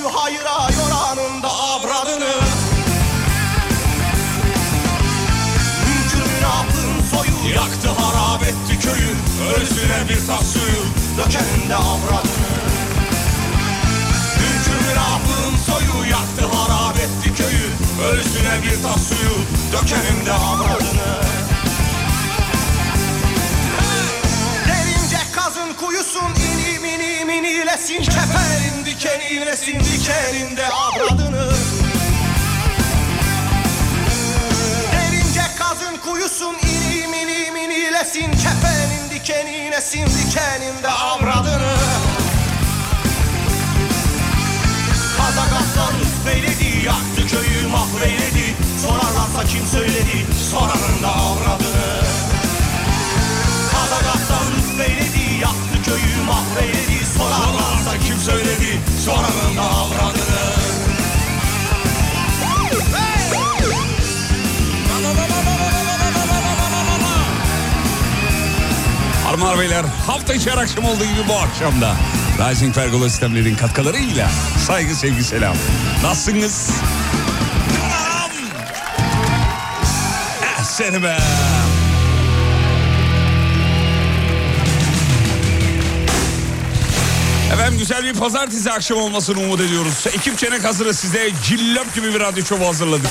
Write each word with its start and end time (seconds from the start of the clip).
düşü 0.00 0.08
hayıra 0.16 0.68
Yoranın 0.78 1.42
da 1.42 1.48
avradını. 1.48 2.34
Hünkür 5.86 6.32
münafığın 6.32 7.04
soyu? 7.10 7.54
Yaktı 7.54 7.88
harap 7.88 8.42
etti 8.42 8.78
köyü. 8.80 9.14
Ölüsüne 9.54 10.08
bir 10.08 10.26
tas 10.26 10.52
suyu. 10.52 10.82
Dökenin 11.18 11.68
de 11.68 11.76
avradını. 11.76 12.50
Hünkür 14.36 14.88
münafığın 14.88 15.56
soyu? 15.66 16.10
Yaktı 16.10 16.56
harap 16.56 16.96
etti 16.96 17.34
köyü. 17.34 17.70
Ölüsüne 18.10 18.62
bir 18.62 18.82
tas 18.82 19.08
suyu. 19.08 19.36
Dökenin 19.72 20.26
de 20.26 20.32
avradını. 20.32 21.12
Derince 24.66 25.18
kazın 25.32 25.72
kuyusun 25.80 26.49
inim 26.60 26.84
inim 26.84 27.30
inilesin 27.30 28.02
Keferin 28.02 28.84
dikeni 28.84 29.24
inesin 29.42 29.80
dikenin 29.80 30.56
de 30.56 30.66
avradını. 30.66 31.52
Derince 34.92 35.42
kazın 35.58 35.96
kuyusun 35.96 36.56
inim 36.68 37.14
inim 37.14 37.56
inilesin 37.56 38.30
Kefenin 38.32 39.10
dikeni 39.10 39.56
inesin 39.56 40.06
dikenin 40.06 40.82
de 40.82 40.88
avradını. 40.88 41.76
Kazak 45.16 45.52
aslan 45.60 45.94
üstbeyledi 46.00 46.86
Yaktı 46.86 47.26
köyü 47.36 47.68
mahveyledi 47.68 48.54
Sorarlarsa 48.82 49.44
kim 49.48 49.66
söyledi 49.66 50.26
Soranın 50.50 51.02
da 51.02 51.08
avradını 51.08 51.89
köyü 56.00 56.24
mahveyledi 56.26 57.06
Sorarlarsa 57.16 57.98
kim 58.06 58.16
söyledi 58.18 58.80
Soranın 59.04 59.56
da 59.56 59.62
avradını 59.62 60.50
Harman 69.24 69.58
Beyler 69.58 69.84
hafta 70.06 70.34
içi 70.34 70.52
akşam 70.52 70.84
olduğu 70.84 71.04
gibi 71.04 71.28
bu 71.28 71.34
akşamda 71.34 71.96
Rising 72.40 72.74
Pergola 72.74 73.08
sistemlerin 73.10 73.54
katkılarıyla 73.54 74.30
saygı 74.66 74.94
sevgi 74.94 75.24
selam. 75.24 75.56
Nasılsınız? 76.02 76.70
Eh 80.42 80.62
seni 80.62 81.02
be. 81.02 81.18
Efendim 87.70 87.88
güzel 87.88 88.04
bir 88.04 88.18
pazartesi 88.20 88.72
akşamı 88.72 89.00
olmasını 89.00 89.40
umut 89.40 89.60
ediyoruz. 89.60 90.06
Ekip 90.06 90.38
Çenek 90.38 90.64
hazırız 90.64 90.98
size 90.98 91.30
cillop 91.44 91.94
gibi 91.94 92.14
bir 92.14 92.20
radyo 92.20 92.44
şovu 92.44 92.66
hazırladık. 92.66 93.10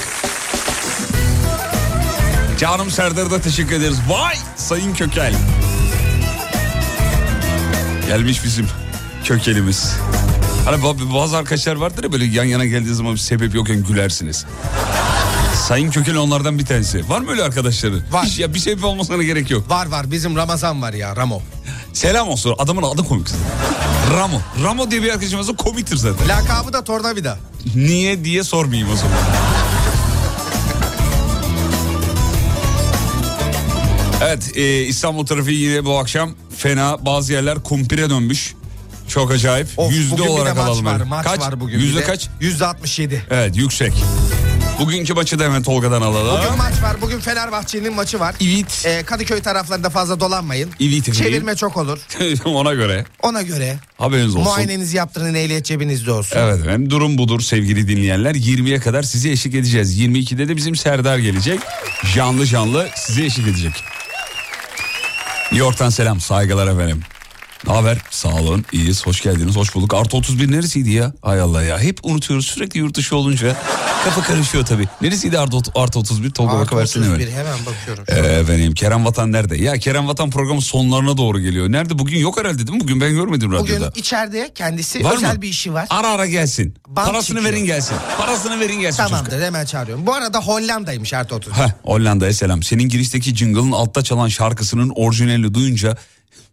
Canım 2.59 2.91
Serdar'a 2.91 3.31
da 3.31 3.41
teşekkür 3.41 3.75
ederiz. 3.75 3.97
Vay 4.09 4.35
Sayın 4.55 4.93
Kökel. 4.93 5.33
Gelmiş 8.07 8.43
bizim 8.43 8.67
kökelimiz. 9.23 9.93
Hani 10.65 10.83
ba- 10.83 11.13
bazı 11.13 11.37
arkadaşlar 11.37 11.75
vardır 11.75 12.03
ya 12.03 12.11
böyle 12.11 12.25
yan 12.25 12.43
yana 12.43 12.65
geldiği 12.65 12.93
zaman 12.93 13.13
bir 13.13 13.19
sebep 13.19 13.55
yokken 13.55 13.83
gülersiniz. 13.83 14.45
Sayın 15.67 15.91
Kökel 15.91 16.15
onlardan 16.15 16.59
bir 16.59 16.65
tanesi. 16.65 17.09
Var 17.09 17.19
mı 17.19 17.31
öyle 17.31 17.43
arkadaşları? 17.43 18.03
Var. 18.11 18.25
Hiç, 18.25 18.39
ya 18.39 18.53
bir 18.53 18.59
sebep 18.59 18.83
olmasına 18.83 19.23
gerek 19.23 19.51
yok. 19.51 19.69
Var 19.69 19.87
var 19.87 20.11
bizim 20.11 20.35
Ramazan 20.35 20.81
var 20.81 20.93
ya 20.93 21.15
Ramo. 21.15 21.41
Selam 21.93 22.29
olsun. 22.29 22.55
Adamın 22.57 22.83
adı 22.83 23.03
komik. 23.03 23.27
Ramo. 24.17 24.41
Ramo 24.63 24.91
diye 24.91 25.03
bir 25.03 25.09
arkadaşımız 25.09 25.47
var 25.49 25.55
komiktir 25.55 25.95
zaten. 25.97 26.27
Lakabı 26.27 26.73
da 26.73 26.83
tornavida. 26.83 27.37
Niye 27.75 28.23
diye 28.25 28.43
sormayayım 28.43 28.91
o 28.93 28.95
zaman. 28.95 29.17
Evet 34.23 34.51
e, 34.57 34.81
İstanbul 34.81 35.25
trafiği 35.25 35.59
yine 35.59 35.85
bu 35.85 35.97
akşam 35.97 36.31
fena 36.57 37.05
bazı 37.05 37.33
yerler 37.33 37.63
kumpire 37.63 38.09
dönmüş. 38.09 38.53
Çok 39.07 39.31
acayip. 39.31 39.67
Of, 39.77 39.91
Yüzde 39.93 40.21
olarak 40.21 40.57
alalım. 40.57 40.85
var. 40.85 41.01
Maç 41.01 41.25
kaç? 41.25 41.39
var 41.39 41.59
bugün. 41.59 41.79
Yüzde 41.79 42.03
kaç? 42.03 42.27
Yüzde 42.41 42.65
67. 42.65 43.25
Evet 43.31 43.57
yüksek. 43.57 43.93
Bugünkü 44.79 45.13
maçı 45.13 45.39
da 45.39 45.43
hemen 45.43 45.63
Tolga'dan 45.63 46.01
alalım. 46.01 46.41
Bugün 46.43 46.57
maç 46.57 46.83
var. 46.83 47.01
Bugün 47.01 47.19
Fenerbahçe'nin 47.19 47.93
maçı 47.93 48.19
var. 48.19 48.35
Evet. 48.41 48.85
Ee, 48.85 49.03
Kadıköy 49.03 49.41
taraflarında 49.41 49.89
fazla 49.89 50.19
dolanmayın. 50.19 50.69
Evet. 50.81 51.13
Çevirme 51.13 51.55
çok 51.55 51.77
olur. 51.77 51.99
Ona 52.45 52.73
göre 52.73 53.05
Ona 53.23 53.41
göre 53.41 53.77
haberiniz 53.97 54.35
olsun. 54.35 54.43
muayenenizi 54.43 54.97
yaptırın 54.97 55.33
ehliyet 55.33 55.65
cebinizde 55.65 56.11
olsun. 56.11 56.37
Evet 56.39 56.59
efendim 56.59 56.89
durum 56.89 57.17
budur 57.17 57.41
sevgili 57.41 57.87
dinleyenler. 57.87 58.35
20'ye 58.35 58.79
kadar 58.79 59.03
sizi 59.03 59.31
eşlik 59.31 59.55
edeceğiz. 59.55 59.99
22'de 59.99 60.47
de 60.47 60.55
bizim 60.55 60.75
Serdar 60.75 61.17
gelecek. 61.17 61.59
Canlı 62.15 62.45
canlı 62.45 62.87
sizi 62.95 63.23
eşlik 63.25 63.47
edecek. 63.47 63.73
New 65.51 65.57
York'tan 65.65 65.89
selam 65.89 66.19
saygılar 66.21 66.67
efendim. 66.67 67.01
Ne 67.67 67.73
haber? 67.73 67.97
Sağ 68.09 68.29
olun. 68.29 68.65
iyiyiz. 68.71 69.05
Hoş 69.05 69.21
geldiniz. 69.21 69.55
Hoş 69.55 69.75
bulduk. 69.75 69.93
Artı 69.93 70.17
31 70.17 70.51
neresiydi 70.51 70.89
ya? 70.91 71.13
Hay 71.21 71.41
Allah 71.41 71.63
ya. 71.63 71.79
Hep 71.79 71.99
unutuyoruz. 72.05 72.45
Sürekli 72.45 72.79
yurt 72.79 72.95
dışı 72.97 73.15
olunca 73.15 73.55
kafa 74.03 74.21
karışıyor 74.21 74.65
tabii. 74.65 74.85
Neresiydi 75.01 75.39
artı, 75.39 75.57
artı 75.75 75.99
31? 75.99 76.29
Tolga 76.31 76.51
Artı 76.51 76.61
bakıversene 76.61 77.03
31 77.09 77.27
hemen. 77.27 77.37
hemen 77.45 77.57
bakıyorum. 77.65 78.03
Ee, 78.07 78.13
efendim 78.39 78.73
Kerem 78.73 79.05
Vatan 79.05 79.31
nerede? 79.31 79.57
Ya 79.57 79.73
Kerem 79.77 80.07
Vatan 80.07 80.29
programın 80.29 80.59
sonlarına 80.59 81.17
doğru 81.17 81.39
geliyor. 81.39 81.71
Nerede? 81.71 81.99
Bugün 81.99 82.17
yok 82.19 82.39
herhalde 82.39 82.57
değil 82.67 82.77
mi? 82.77 82.79
Bugün 82.79 83.01
ben 83.01 83.11
görmedim 83.11 83.51
Bugün 83.51 83.73
radyoda. 83.75 83.91
içeride 83.95 84.51
kendisi 84.55 85.03
Var 85.03 85.15
özel 85.15 85.35
mı? 85.35 85.41
bir 85.41 85.47
işi 85.47 85.73
var. 85.73 85.87
Ara 85.89 86.07
ara 86.09 86.25
gelsin. 86.25 86.75
Bant 86.87 87.07
Parasını 87.07 87.37
çıkıyor. 87.37 87.53
verin 87.53 87.65
gelsin. 87.65 87.95
Parasını 88.17 88.59
verin 88.59 88.79
gelsin. 88.79 88.97
çocuk. 89.03 89.09
Tamamdır 89.17 89.41
hemen 89.45 89.65
çağırıyorum. 89.65 90.05
Bu 90.07 90.13
arada 90.13 90.39
Hollanda'ymış 90.41 91.13
artı 91.13 91.35
30. 91.35 91.53
Heh, 91.53 91.69
Hollanda'ya 91.83 92.33
selam. 92.33 92.63
Senin 92.63 92.89
girişteki 92.89 93.35
jingle'ın 93.35 93.71
altta 93.71 94.03
çalan 94.03 94.27
şarkısının 94.27 94.91
orijinalini 94.95 95.53
duyunca 95.53 95.97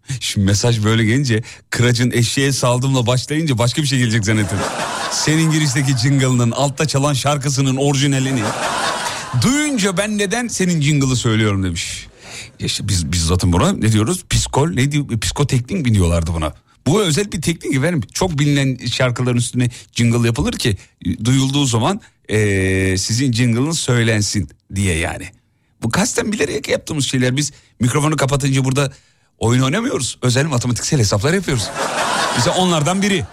Şimdi 0.21 0.47
mesaj 0.47 0.85
böyle 0.85 1.05
gelince 1.05 1.43
kıracın 1.71 2.11
eşeğe 2.11 2.53
saldımla 2.53 3.07
başlayınca 3.07 3.59
başka 3.59 3.83
bir 3.83 3.87
şey 3.87 3.99
gelecek 3.99 4.25
zannettim. 4.25 4.59
Senin 5.11 5.51
girişteki 5.51 5.97
jingle'ının 5.99 6.51
altta 6.51 6.87
çalan 6.87 7.15
şarkısının 7.15 7.77
orijinalini. 7.77 8.43
Duyunca 9.43 9.97
ben 9.97 10.19
neden 10.19 10.49
senin 10.49 10.81
jingle'ı 10.81 11.17
söylüyorum 11.17 11.65
demiş. 11.65 12.07
İşte 12.59 12.89
biz, 12.89 13.13
biz 13.13 13.25
zaten 13.25 13.53
buna 13.53 13.73
ne 13.73 13.93
diyoruz? 13.93 14.25
Psikol, 14.31 14.71
ne 14.71 14.93
diyor? 14.93 15.21
Psikoteknik 15.21 15.87
mi 15.87 15.95
diyorlardı 15.95 16.33
buna? 16.35 16.53
Bu 16.87 17.03
özel 17.03 17.33
bir 17.33 17.43
teknik 17.43 17.75
efendim. 17.75 18.01
Çok 18.13 18.39
bilinen 18.39 18.87
şarkıların 18.87 19.37
üstüne 19.37 19.71
jingle 19.93 20.27
yapılır 20.27 20.53
ki 20.53 20.77
duyulduğu 21.25 21.65
zaman 21.67 22.01
eee, 22.29 22.99
sizin 22.99 23.33
jingle'ınız 23.33 23.79
söylensin 23.79 24.49
diye 24.75 24.97
yani. 24.99 25.29
Bu 25.83 25.91
kasten 25.91 26.33
bilerek 26.33 26.69
yaptığımız 26.69 27.07
şeyler. 27.07 27.37
Biz 27.37 27.53
mikrofonu 27.81 28.17
kapatınca 28.17 28.65
burada 28.65 28.93
oyun 29.39 29.63
oynamıyoruz. 29.63 30.19
Özel 30.23 30.47
matematiksel 30.47 30.99
hesaplar 31.01 31.33
yapıyoruz. 31.35 31.69
Bize 32.39 32.51
onlardan 32.51 33.03
biri. 33.03 33.25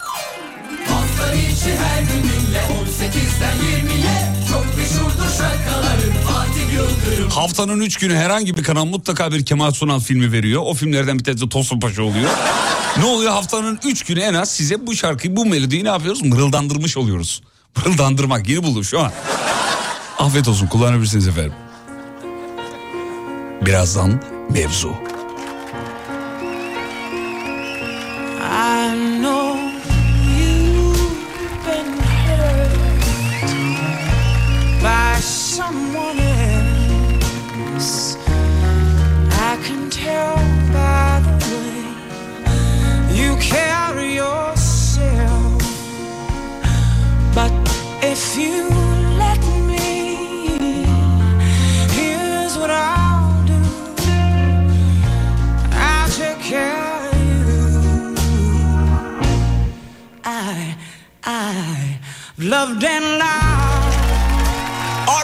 Hafta 0.89 1.33
içi 1.33 1.77
her 1.77 2.01
gün 2.01 2.23
dinle 2.23 2.59
18'den 2.59 3.55
20'ye 3.57 4.33
Çok 4.51 4.77
meşhurdur 4.77 5.37
şarkıların 5.37 6.13
Fatih 6.27 6.73
Yıldırım 6.73 7.29
Haftanın 7.29 7.79
üç 7.81 7.97
günü 7.97 8.15
herhangi 8.15 8.57
bir 8.57 8.63
kanal 8.63 8.85
mutlaka 8.85 9.31
bir 9.31 9.45
Kemal 9.45 9.71
Sunal 9.71 9.99
filmi 9.99 10.31
veriyor. 10.31 10.61
O 10.65 10.73
filmlerden 10.73 11.19
bir 11.19 11.23
tanesi 11.23 11.49
Tosun 11.49 11.79
Paşa 11.79 12.03
oluyor. 12.03 12.29
ne 12.97 13.05
oluyor 13.05 13.31
haftanın 13.31 13.79
üç 13.85 14.03
günü 14.03 14.19
en 14.19 14.33
az 14.33 14.51
size 14.51 14.87
bu 14.87 14.95
şarkıyı 14.95 15.35
bu 15.35 15.45
melodiyi 15.45 15.83
ne 15.83 15.87
yapıyoruz? 15.89 16.23
Mırıldandırmış 16.23 16.97
oluyoruz. 16.97 17.41
Mırıldandırmak 17.77 18.49
yeni 18.49 18.63
buldum 18.63 18.83
şu 18.83 18.99
an. 18.99 19.11
Afiyet 20.19 20.47
olsun 20.47 20.67
kullanabilirsiniz 20.67 21.27
efendim. 21.27 21.53
Birazdan 23.61 24.21
mevzu. 24.49 24.95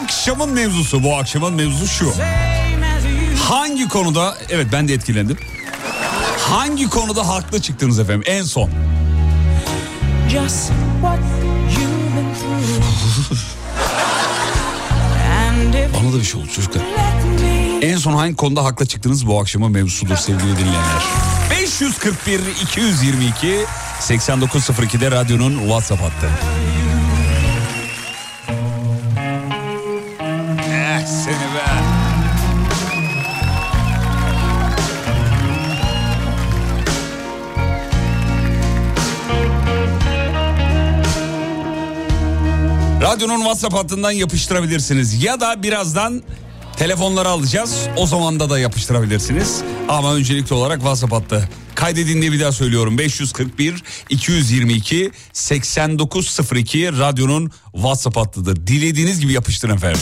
Akşamın 0.01 0.49
mevzusu 0.49 1.03
bu 1.03 1.15
akşamın 1.17 1.53
mevzusu 1.53 1.87
şu. 1.87 2.13
Hangi 3.49 3.87
konuda 3.87 4.37
evet 4.49 4.67
ben 4.71 4.87
de 4.87 4.93
etkilendim. 4.93 5.37
Hangi 6.49 6.89
konuda 6.89 7.27
haklı 7.27 7.61
çıktınız 7.61 7.99
efendim 7.99 8.23
en 8.25 8.43
son? 8.43 8.69
Just 10.29 10.71
what 11.01 11.19
you've 11.77 12.15
been 12.15 12.33
through. 12.35 13.39
and 15.49 15.73
if 15.73 15.93
Bana 15.93 16.13
da 16.13 16.17
bir 16.19 16.23
şey 16.23 16.41
oldu 16.41 16.49
çocuklar. 16.55 16.83
En 17.81 17.97
son 17.97 18.13
hangi 18.13 18.35
konuda 18.35 18.63
haklı 18.63 18.85
çıktınız 18.85 19.27
bu 19.27 19.39
akşamın 19.39 19.71
mevzusudur 19.71 20.15
sevgili 20.17 20.57
dinleyenler. 20.57 21.03
541 21.51 22.39
222 22.63 23.65
8902'de 23.99 25.11
radyonun 25.11 25.59
WhatsApp 25.59 26.01
hattı. 26.01 26.29
Eh. 30.71 31.05
Radyonun 43.01 43.37
WhatsApp 43.37 43.73
hattından 43.73 44.11
yapıştırabilirsiniz. 44.11 45.23
Ya 45.23 45.39
da 45.39 45.63
birazdan 45.63 46.23
Telefonları 46.79 47.29
alacağız. 47.29 47.87
O 47.97 48.05
zamanda 48.05 48.49
da 48.49 48.59
yapıştırabilirsiniz. 48.59 49.61
Ama 49.89 50.15
öncelikli 50.15 50.53
olarak 50.53 50.77
WhatsApp 50.77 51.13
attı. 51.13 51.49
Kaydedin 51.75 52.21
diye 52.21 52.31
bir 52.31 52.39
daha 52.39 52.51
söylüyorum. 52.51 52.97
541 52.97 53.83
222 54.09 55.11
8902 55.33 56.99
radyonun 56.99 57.51
WhatsApp 57.73 58.17
hattıdır. 58.17 58.67
Dilediğiniz 58.67 59.19
gibi 59.19 59.33
yapıştırın 59.33 59.75
efendim. 59.75 60.01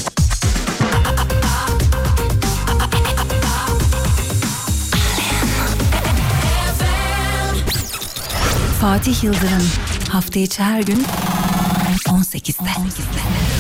Fatih 8.82 9.24
Yıldırım 9.24 9.70
hafta 10.10 10.40
içi 10.40 10.64
her 10.64 10.82
gün 10.82 11.06
18'de. 12.08 12.70
18'de. 12.70 13.58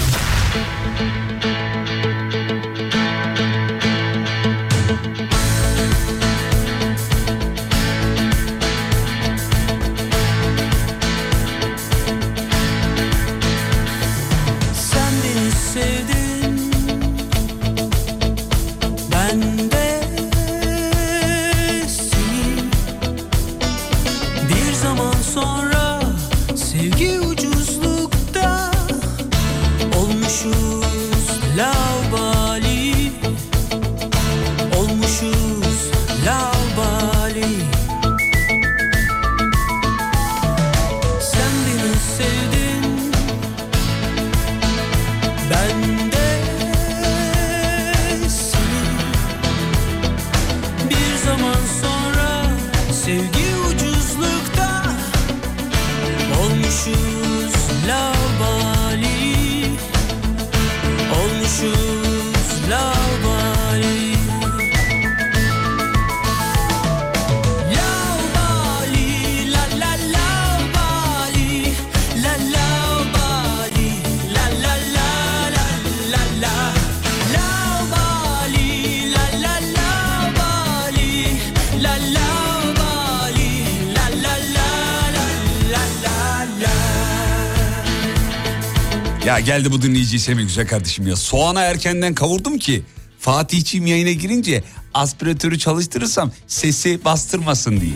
Geldi 89.45 89.71
bu 89.71 89.81
dinleyiciyi 89.81 90.19
sevme 90.19 90.41
güzel 90.43 90.67
kardeşim 90.67 91.07
ya. 91.07 91.15
Soğana 91.15 91.61
erkenden 91.61 92.13
kavurdum 92.15 92.57
ki 92.57 92.83
Fatihçiğim 93.19 93.85
yayına 93.85 94.11
girince 94.11 94.63
aspiratörü 94.93 95.59
çalıştırırsam 95.59 96.31
sesi 96.47 97.05
bastırmasın 97.05 97.81
diye. 97.81 97.93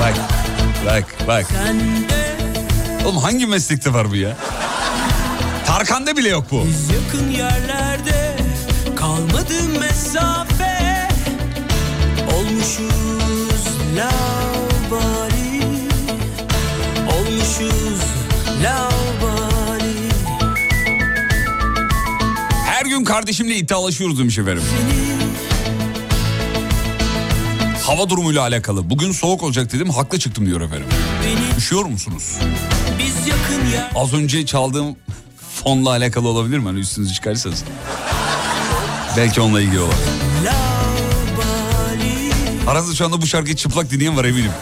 Bak 0.00 0.14
bak 0.86 1.04
bak. 1.28 1.46
Oğlum 3.04 3.16
hangi 3.16 3.46
meslekte 3.46 3.92
var 3.92 4.10
bu 4.10 4.16
ya? 4.16 4.36
Tarkan'da 5.66 6.16
bile 6.16 6.28
yok 6.28 6.46
bu. 6.50 6.66
Biz 6.66 6.90
yakın 6.90 7.30
yerlerde 7.30 8.36
kalmadı 8.96 9.54
mesafe 9.80 11.08
Olmuşuz 12.34 13.09
kardeşimle 23.10 23.56
iddialaşıyoruz 23.56 24.18
demiş 24.18 24.38
efendim. 24.38 24.62
Hava 27.86 28.08
durumuyla 28.08 28.42
alakalı. 28.42 28.90
Bugün 28.90 29.12
soğuk 29.12 29.42
olacak 29.42 29.72
dedim 29.72 29.90
haklı 29.90 30.18
çıktım 30.18 30.46
diyor 30.46 30.60
efendim. 30.60 30.86
Üşüyor 31.58 31.84
musunuz? 31.84 32.38
Az 33.94 34.14
önce 34.14 34.46
çaldığım 34.46 34.96
fonla 35.54 35.90
alakalı 35.90 36.28
olabilir 36.28 36.58
mi? 36.58 36.64
Hani 36.64 36.78
üstünüzü 36.78 37.14
çıkarsanız. 37.14 37.64
Belki 39.16 39.40
onunla 39.40 39.60
ilgili. 39.60 39.78
Labali 39.78 39.90
Aranızda 42.66 42.94
şu 42.94 43.04
anda 43.04 43.22
bu 43.22 43.26
şarkıyı 43.26 43.56
çıplak 43.56 43.90
dinleyen 43.90 44.16
var 44.16 44.24
eminim. 44.24 44.52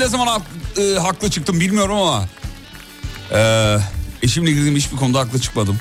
Ne 0.00 0.08
zaman 0.08 0.26
hak- 0.26 0.78
e, 0.78 0.98
haklı 0.98 1.30
çıktım 1.30 1.60
bilmiyorum 1.60 1.96
ama... 1.96 2.24
e, 3.32 3.76
eşimle 4.22 4.52
girdiğim 4.52 4.76
hiçbir 4.76 4.96
konuda 4.96 5.18
haklı 5.18 5.40
çıkmadım. 5.40 5.80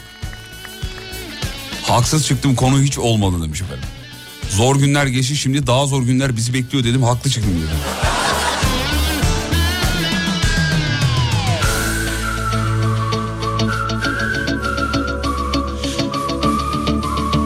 Haksız 1.83 2.25
çıktım 2.27 2.55
konu 2.55 2.81
hiç 2.81 2.97
olmadı 2.97 3.43
demiş 3.43 3.61
efendim. 3.61 3.85
Zor 4.49 4.75
günler 4.75 5.05
geçti 5.05 5.35
şimdi 5.35 5.67
daha 5.67 5.85
zor 5.85 6.03
günler 6.03 6.35
bizi 6.35 6.53
bekliyor 6.53 6.83
dedim 6.83 7.03
haklı 7.03 7.29
çıktım 7.29 7.53
dedim. 7.57 7.77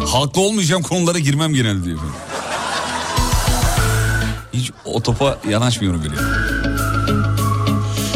Haklı 0.08 0.42
olmayacağım 0.42 0.84
konulara 0.84 1.20
girmem 1.20 1.54
genelde 1.54 1.84
diyor. 1.84 1.98
Hiç 4.54 4.72
o 4.86 5.04
topa 5.04 5.38
yanaşmıyorum 5.50 6.04
bile. 6.04 6.16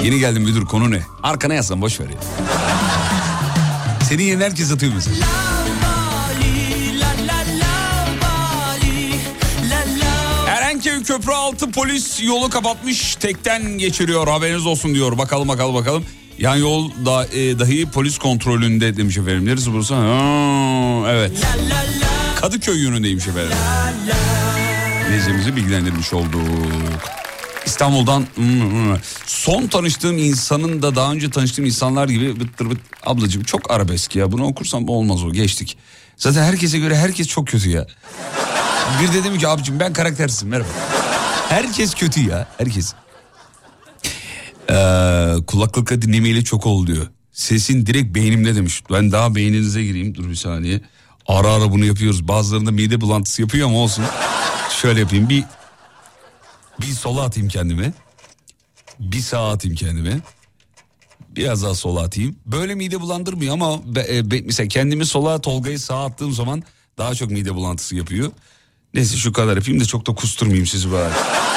Yeni 0.03 0.19
geldim 0.19 0.43
müdür 0.43 0.65
konu 0.65 0.91
ne? 0.91 1.01
Arkana 1.23 1.53
yazsan 1.53 1.81
boş 1.81 1.99
ver 1.99 2.05
ya. 2.09 2.17
Seni 4.09 4.23
yeni 4.23 4.43
herkes 4.43 4.71
atıyor 4.71 4.93
mesela. 4.95 5.15
Erenköy 10.47 11.03
köprü 11.03 11.31
altı 11.31 11.71
polis 11.71 12.23
yolu 12.23 12.49
kapatmış 12.49 13.15
tekten 13.15 13.77
geçiriyor 13.77 14.27
haberiniz 14.27 14.65
olsun 14.65 14.93
diyor. 14.93 15.17
Bakalım 15.17 15.47
bakalım 15.47 15.75
bakalım. 15.75 16.05
Yan 16.39 16.55
yol 16.55 16.91
da, 17.05 17.25
e, 17.25 17.59
dahi 17.59 17.85
polis 17.85 18.17
kontrolünde 18.17 18.97
demiş 18.97 19.17
efendim. 19.17 19.45
Neresi 19.45 19.73
burası? 19.73 19.93
Ha, 19.95 21.11
evet. 21.11 21.31
Kadıköy 22.35 22.81
yönündeymiş 22.83 23.27
efendim. 23.27 23.57
Dinleyicimizi 25.07 25.55
bilgilendirmiş 25.55 26.13
olduk. 26.13 26.41
İstanbul'dan 27.77 28.25
hmm, 28.35 28.95
son 29.25 29.67
tanıştığım 29.67 30.17
insanın 30.17 30.81
da 30.81 30.95
daha 30.95 31.11
önce 31.11 31.29
tanıştığım 31.29 31.65
insanlar 31.65 32.09
gibi 32.09 32.39
bıttır 32.39 32.69
bıt 32.69 32.79
ablacığım 33.05 33.43
çok 33.43 33.71
arabesk 33.71 34.15
ya 34.15 34.31
bunu 34.31 34.45
okursam 34.45 34.89
olmaz 34.89 35.23
o 35.23 35.31
geçtik. 35.31 35.77
Zaten 36.15 36.43
herkese 36.43 36.79
göre 36.79 36.95
herkes 36.95 37.27
çok 37.27 37.47
kötü 37.47 37.69
ya. 37.69 37.87
Bir 39.01 39.07
de 39.07 39.13
dedim 39.13 39.37
ki 39.37 39.47
abicim 39.47 39.79
ben 39.79 39.93
karaktersizim 39.93 40.49
merhaba. 40.49 40.69
Herkes 41.49 41.93
kötü 41.95 42.29
ya 42.29 42.47
herkes. 42.57 42.93
Ee, 44.69 45.35
kulaklıkla 45.47 46.01
dinlemeyle 46.01 46.43
çok 46.43 46.65
oldu 46.65 46.87
diyor. 46.87 47.07
Sesin 47.31 47.85
direkt 47.85 48.15
beynimde 48.15 48.55
demiş. 48.55 48.83
Ben 48.91 49.11
daha 49.11 49.35
beyninize 49.35 49.83
gireyim 49.83 50.15
dur 50.15 50.29
bir 50.29 50.35
saniye. 50.35 50.81
Ara 51.27 51.47
ara 51.47 51.71
bunu 51.71 51.85
yapıyoruz. 51.85 52.27
Bazılarında 52.27 52.71
mide 52.71 53.01
bulantısı 53.01 53.41
yapıyor 53.41 53.67
ama 53.67 53.77
olsun. 53.77 54.05
Şöyle 54.81 54.99
yapayım 54.99 55.29
bir 55.29 55.43
bir 56.81 56.93
sola 56.93 57.21
atayım 57.21 57.49
kendime. 57.49 57.93
Bir 58.99 59.19
sağa 59.19 59.51
atayım 59.51 59.75
kendime. 59.77 60.19
Biraz 61.29 61.63
daha 61.63 61.75
sola 61.75 62.01
atayım. 62.01 62.35
Böyle 62.45 62.75
mide 62.75 63.01
bulandırmıyor 63.01 63.53
ama 63.53 63.95
be, 63.95 64.05
e, 64.09 64.31
be- 64.31 64.41
mesela 64.41 64.67
kendimi 64.67 65.05
sola 65.05 65.41
Tolga'yı 65.41 65.79
sağa 65.79 66.05
attığım 66.05 66.33
zaman 66.33 66.63
daha 66.97 67.15
çok 67.15 67.31
mide 67.31 67.55
bulantısı 67.55 67.95
yapıyor. 67.95 68.31
Neyse 68.93 69.17
şu 69.17 69.33
kadar 69.33 69.55
yapayım 69.57 69.79
da 69.79 69.85
çok 69.85 70.07
da 70.07 70.15
kusturmayayım 70.15 70.67
sizi 70.67 70.91
bari. 70.91 71.13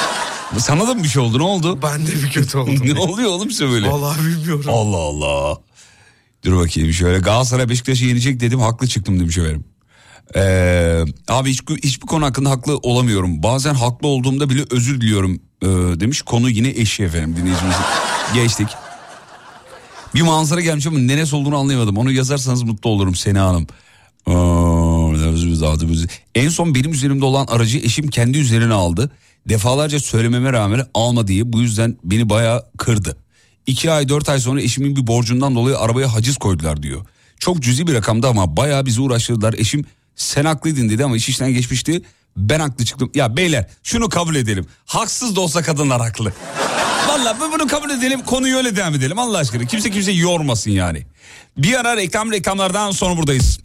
Sana 0.59 0.87
da 0.87 0.93
mı 0.93 1.03
bir 1.03 1.07
şey 1.09 1.21
oldu 1.21 1.39
ne 1.39 1.43
oldu? 1.43 1.79
Ben 1.83 2.07
de 2.07 2.11
bir 2.11 2.31
kötü 2.31 2.57
oldum. 2.57 2.79
ne 2.93 2.99
oluyor 2.99 3.29
oğlum 3.29 3.51
size 3.51 3.69
böyle? 3.69 3.87
Vallahi 3.91 4.25
bilmiyorum. 4.25 4.65
Allah 4.69 4.97
Allah. 4.97 5.57
Dur 6.45 6.57
bakayım 6.57 6.93
şöyle 6.93 7.19
Galatasaray 7.19 7.69
Beşiktaş'ı 7.69 8.05
yenecek 8.05 8.39
dedim 8.39 8.59
haklı 8.59 8.87
çıktım 8.87 9.19
demiş 9.19 9.37
efendim. 9.37 9.65
Ee, 10.35 11.03
abi 11.27 11.49
hiç, 11.49 11.61
hiçbir 11.83 12.07
konu 12.07 12.25
hakkında 12.25 12.49
haklı 12.49 12.77
olamıyorum. 12.77 13.43
Bazen 13.43 13.73
haklı 13.73 14.07
olduğumda 14.07 14.49
bile 14.49 14.65
özür 14.71 15.01
diliyorum 15.01 15.39
ee, 15.61 15.67
demiş. 15.99 16.21
Konu 16.21 16.49
yine 16.49 16.69
eşi 16.69 17.03
efendim 17.03 17.35
dinleyicimiz. 17.37 17.75
Geçtik. 18.33 18.67
Bir 20.15 20.21
manzara 20.21 20.61
gelmiş 20.61 20.87
ama 20.87 20.99
neresi 20.99 21.35
olduğunu 21.35 21.57
anlayamadım. 21.57 21.97
Onu 21.97 22.11
yazarsanız 22.11 22.63
mutlu 22.63 22.89
olurum 22.89 23.15
Sena 23.15 23.45
Hanım. 23.45 23.67
En 26.35 26.49
son 26.49 26.75
benim 26.75 26.91
üzerimde 26.91 27.25
olan 27.25 27.45
aracı 27.49 27.77
eşim 27.77 28.07
kendi 28.07 28.37
üzerine 28.37 28.73
aldı. 28.73 29.11
Defalarca 29.49 29.99
söylememe 29.99 30.53
rağmen 30.53 30.85
alma 30.93 31.27
diye 31.27 31.53
bu 31.53 31.61
yüzden 31.61 31.97
beni 32.03 32.29
bayağı 32.29 32.65
kırdı. 32.77 33.17
İki 33.67 33.91
ay 33.91 34.09
dört 34.09 34.29
ay 34.29 34.39
sonra 34.39 34.61
eşimin 34.61 34.95
bir 34.95 35.07
borcundan 35.07 35.55
dolayı 35.55 35.77
arabaya 35.77 36.13
haciz 36.13 36.37
koydular 36.37 36.83
diyor. 36.83 37.05
Çok 37.39 37.61
cüzi 37.61 37.87
bir 37.87 37.93
rakamdı 37.93 38.27
ama 38.27 38.57
bayağı 38.57 38.85
bizi 38.85 39.01
uğraştırdılar. 39.01 39.53
Eşim 39.53 39.85
sen 40.21 40.45
haklıydın 40.45 40.89
dedi 40.89 41.05
ama 41.05 41.15
iş 41.17 41.29
işten 41.29 41.53
geçmişti. 41.53 42.01
Ben 42.37 42.59
haklı 42.59 42.85
çıktım. 42.85 43.11
Ya 43.15 43.37
beyler 43.37 43.67
şunu 43.83 44.09
kabul 44.09 44.35
edelim. 44.35 44.65
Haksız 44.85 45.35
da 45.35 45.41
olsa 45.41 45.61
kadınlar 45.61 46.01
haklı. 46.01 46.33
Vallahi 47.07 47.39
bu- 47.39 47.51
bunu 47.59 47.67
kabul 47.67 47.89
edelim 47.89 48.21
konuyu 48.25 48.57
öyle 48.57 48.75
devam 48.75 48.95
ededim 48.95 49.19
Allah 49.19 49.37
aşkına. 49.37 49.65
Kimse 49.65 49.91
kimseyi 49.91 50.19
yormasın 50.19 50.71
yani. 50.71 51.05
Bir 51.57 51.79
ara 51.79 51.97
reklam 51.97 52.31
reklamlardan 52.31 52.91
sonra 52.91 53.17
buradayız. 53.17 53.59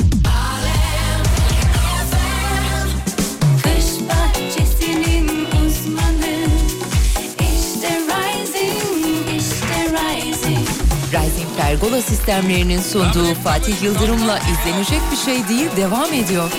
Pergola 11.81 12.03
sistemlerinin 12.03 12.81
sunduğu 12.81 13.35
Fatih 13.35 13.83
Yıldırım'la 13.83 14.39
izlenecek 14.39 15.01
bir 15.13 15.17
şey 15.17 15.49
değil 15.49 15.71
devam 15.77 16.13
ediyor. 16.13 16.51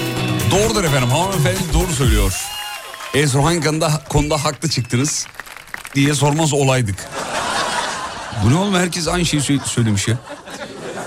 Doğrudur 0.51 0.83
efendim 0.83 1.09
hanımefendi 1.09 1.59
doğru 1.73 1.93
söylüyor. 1.93 2.41
En 3.13 3.25
son 3.25 3.43
hangi 3.43 3.61
konuda, 3.61 4.01
konuda 4.09 4.43
haklı 4.43 4.69
çıktınız 4.69 5.27
diye 5.95 6.13
sormaz 6.13 6.53
olaydık. 6.53 6.95
Bu 8.43 8.51
ne 8.51 8.55
oğlum 8.55 8.73
herkes 8.75 9.07
aynı 9.07 9.25
şeyi 9.25 9.41
sö- 9.41 9.67
söylemiş 9.67 10.07
ya. 10.07 10.17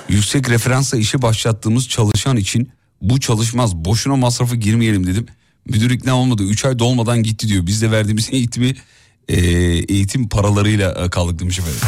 Yüksek 0.09 0.49
referansla 0.49 0.99
işe 0.99 1.23
başlattığımız 1.23 1.89
çalışan 1.89 2.37
için 2.37 2.73
bu 3.03 3.21
çalışmaz 3.21 3.77
boşuna 3.77 4.17
masrafı 4.17 4.57
girmeyelim 4.57 5.07
dedim. 5.07 5.27
Müdür 5.67 5.91
ikna 5.91 6.17
olmadı 6.17 6.43
3 6.43 6.65
ay 6.65 6.79
dolmadan 6.79 7.23
gitti 7.23 7.49
diyor. 7.49 7.67
Biz 7.67 7.83
de 7.83 7.91
verdiğimiz 7.91 8.29
eğitimi 8.33 8.75
e, 9.29 9.41
eğitim 9.95 10.29
paralarıyla 10.29 11.05
e, 11.05 11.11
kaldık 11.11 11.39
demiş 11.39 11.59
efendim. 11.59 11.81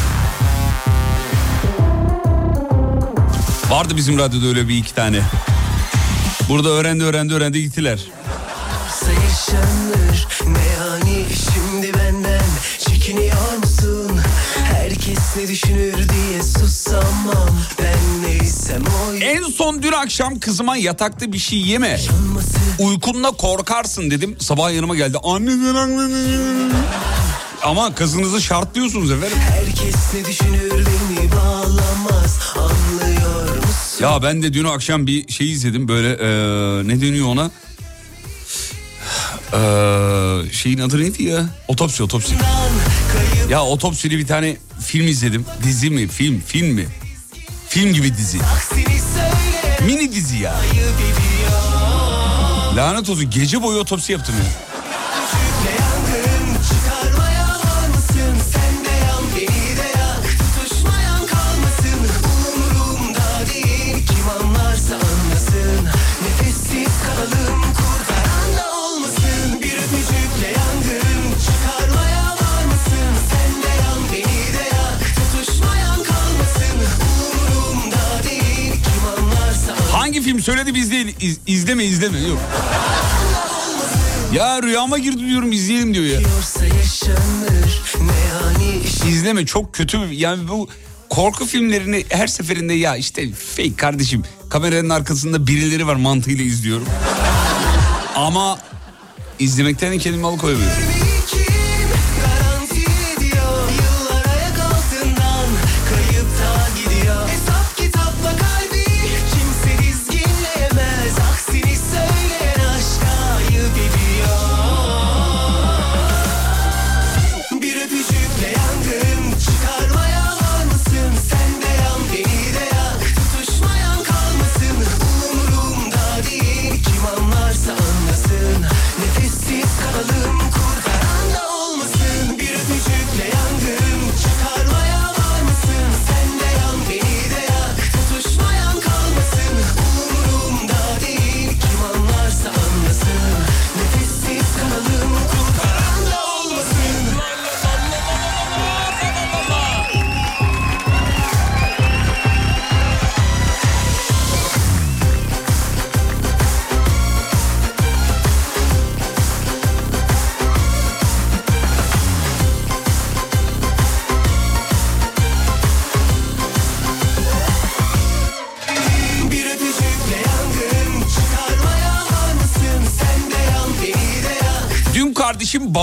Vardı 3.72 3.96
bizim 3.96 4.18
radyoda 4.18 4.46
öyle 4.46 4.68
bir 4.68 4.76
iki 4.76 4.94
tane. 4.94 5.22
Burada 6.48 6.68
öğrendi 6.68 7.04
öğrendi 7.04 7.34
öğrendi 7.34 7.62
gittiler. 7.62 8.00
yaşanır 9.08 10.28
Ne 10.46 10.58
yani 10.78 11.26
şimdi 11.52 11.94
benden 11.98 12.42
çekiniyor 12.78 13.56
musun? 13.58 14.20
Herkes 14.64 15.36
ne 15.36 15.48
düşünür 15.48 16.08
diye 16.08 16.42
susamam 16.42 17.60
Ben 17.82 18.22
neysem 18.22 18.82
o 18.82 19.14
En 19.14 19.42
son 19.42 19.82
dün 19.82 19.92
akşam 19.92 20.38
kızıma 20.38 20.76
yatakta 20.76 21.32
bir 21.32 21.38
şey 21.38 21.58
yeme. 21.58 22.00
Uykunla 22.78 23.30
korkarsın 23.30 24.10
dedim. 24.10 24.36
Sabah 24.38 24.72
yanıma 24.72 24.96
geldi. 24.96 25.18
Anneden. 25.24 26.72
Ama 27.62 27.94
kızınızı 27.94 28.42
şartlıyorsunuz 28.42 29.10
efendim. 29.10 29.38
Herkes 29.50 30.14
ne 30.14 30.24
düşünür 30.24 30.86
beni 30.86 31.30
bağlamaz 31.32 32.38
musun? 32.56 32.81
Ya 34.02 34.22
ben 34.22 34.42
de 34.42 34.52
dün 34.54 34.64
akşam 34.64 35.06
bir 35.06 35.32
şey 35.32 35.52
izledim 35.52 35.88
böyle 35.88 36.08
eee, 36.08 36.88
ne 36.88 37.00
deniyor 37.00 37.26
ona? 37.26 37.50
Ee, 39.52 40.52
şeyin 40.52 40.78
adı 40.78 41.00
neydi 41.00 41.22
ya? 41.22 41.46
Otopsi 41.68 42.02
otopsi. 42.02 42.34
Ya 43.50 43.64
otopsili 43.64 44.18
bir 44.18 44.26
tane 44.26 44.56
film 44.86 45.06
izledim. 45.06 45.44
Dizi 45.62 45.90
mi? 45.90 46.08
Film, 46.08 46.40
film 46.46 46.66
mi? 46.68 46.86
Film 47.68 47.92
gibi 47.92 48.16
dizi. 48.16 48.38
Mini 49.86 50.12
dizi 50.12 50.36
ya. 50.38 50.60
Lanet 52.76 53.10
olsun 53.10 53.30
gece 53.30 53.62
boyu 53.62 53.78
otopsi 53.78 54.12
yaptım 54.12 54.34
ya. 54.38 54.71
Film 80.24 80.40
söyledi 80.42 80.74
biz 80.74 80.90
değil. 80.90 81.16
İz- 81.20 81.38
izleme 81.46 81.84
izleme 81.84 82.18
yok. 82.20 82.38
Ya 84.34 84.62
rüyama 84.62 84.98
girdi 84.98 85.26
diyorum 85.28 85.52
izleyelim 85.52 85.94
diyor 85.94 86.04
ya. 86.04 86.20
İzleme 89.08 89.46
çok 89.46 89.74
kötü 89.74 89.98
yani 90.12 90.48
bu 90.48 90.68
korku 91.10 91.46
filmlerini 91.46 92.04
her 92.08 92.26
seferinde 92.26 92.74
ya 92.74 92.96
işte 92.96 93.32
fake 93.32 93.76
kardeşim 93.76 94.22
kameranın 94.50 94.88
arkasında 94.90 95.46
birileri 95.46 95.86
var 95.86 95.96
mantığıyla 95.96 96.44
izliyorum. 96.44 96.86
Ama 98.16 98.58
izlemekten 99.38 99.98
kendimi 99.98 100.26
alıkoyamıyorum. 100.26 100.76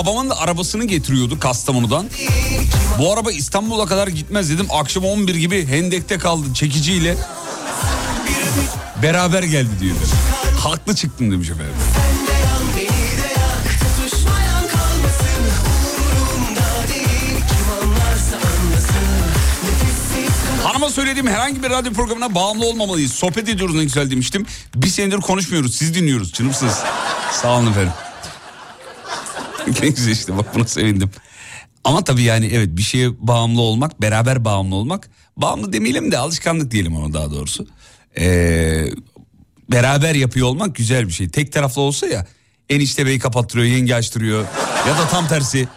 Babamın 0.06 0.30
da 0.30 0.38
arabasını 0.38 0.84
getiriyordu 0.84 1.40
Kastamonu'dan. 1.40 2.06
Bu 2.98 3.12
araba 3.12 3.32
İstanbul'a 3.32 3.86
kadar 3.86 4.08
gitmez 4.08 4.50
dedim. 4.50 4.66
Akşam 4.70 5.04
11 5.04 5.34
gibi 5.34 5.66
Hendek'te 5.66 6.18
kaldı 6.18 6.54
çekiciyle. 6.54 7.16
Beraber 9.02 9.42
geldi 9.42 9.70
diyor. 9.80 9.96
Haklı 10.58 10.94
çıktım 10.94 11.32
demiş 11.32 11.50
efendim. 11.50 11.74
Hanıma 20.64 20.90
söylediğim 20.90 21.26
herhangi 21.26 21.62
bir 21.62 21.70
radyo 21.70 21.92
programına 21.92 22.34
bağımlı 22.34 22.66
olmamalıyız. 22.66 23.12
Sohbet 23.12 23.48
ediyoruz 23.48 23.74
ne 23.74 23.84
güzel 23.84 24.10
demiştim. 24.10 24.46
Bir 24.74 24.88
senedir 24.88 25.16
konuşmuyoruz. 25.16 25.74
Siz 25.76 25.94
dinliyoruz. 25.94 26.32
Çınıpsınız. 26.32 26.78
Sağ 27.32 27.58
olun 27.58 27.70
efendim. 27.70 27.92
ne 29.82 30.12
işte 30.12 30.36
bak 30.38 30.54
buna 30.54 30.64
sevindim. 30.64 31.10
Ama 31.84 32.04
tabii 32.04 32.22
yani 32.22 32.46
evet 32.52 32.68
bir 32.72 32.82
şeye 32.82 33.26
bağımlı 33.28 33.60
olmak, 33.60 34.02
beraber 34.02 34.44
bağımlı 34.44 34.74
olmak. 34.74 35.10
Bağımlı 35.36 35.72
demeyelim 35.72 36.12
de 36.12 36.18
alışkanlık 36.18 36.70
diyelim 36.70 36.96
ona 36.96 37.12
daha 37.12 37.30
doğrusu. 37.30 37.66
Ee, 38.18 38.86
beraber 39.70 40.14
yapıyor 40.14 40.46
olmak 40.46 40.76
güzel 40.76 41.06
bir 41.06 41.12
şey. 41.12 41.28
Tek 41.28 41.52
taraflı 41.52 41.80
olsa 41.80 42.06
ya 42.06 42.26
enişte 42.68 43.06
bey 43.06 43.18
kapattırıyor, 43.18 43.66
yenge 43.66 43.94
açtırıyor. 43.94 44.44
Ya 44.88 44.98
da 44.98 45.08
tam 45.10 45.28
tersi 45.28 45.68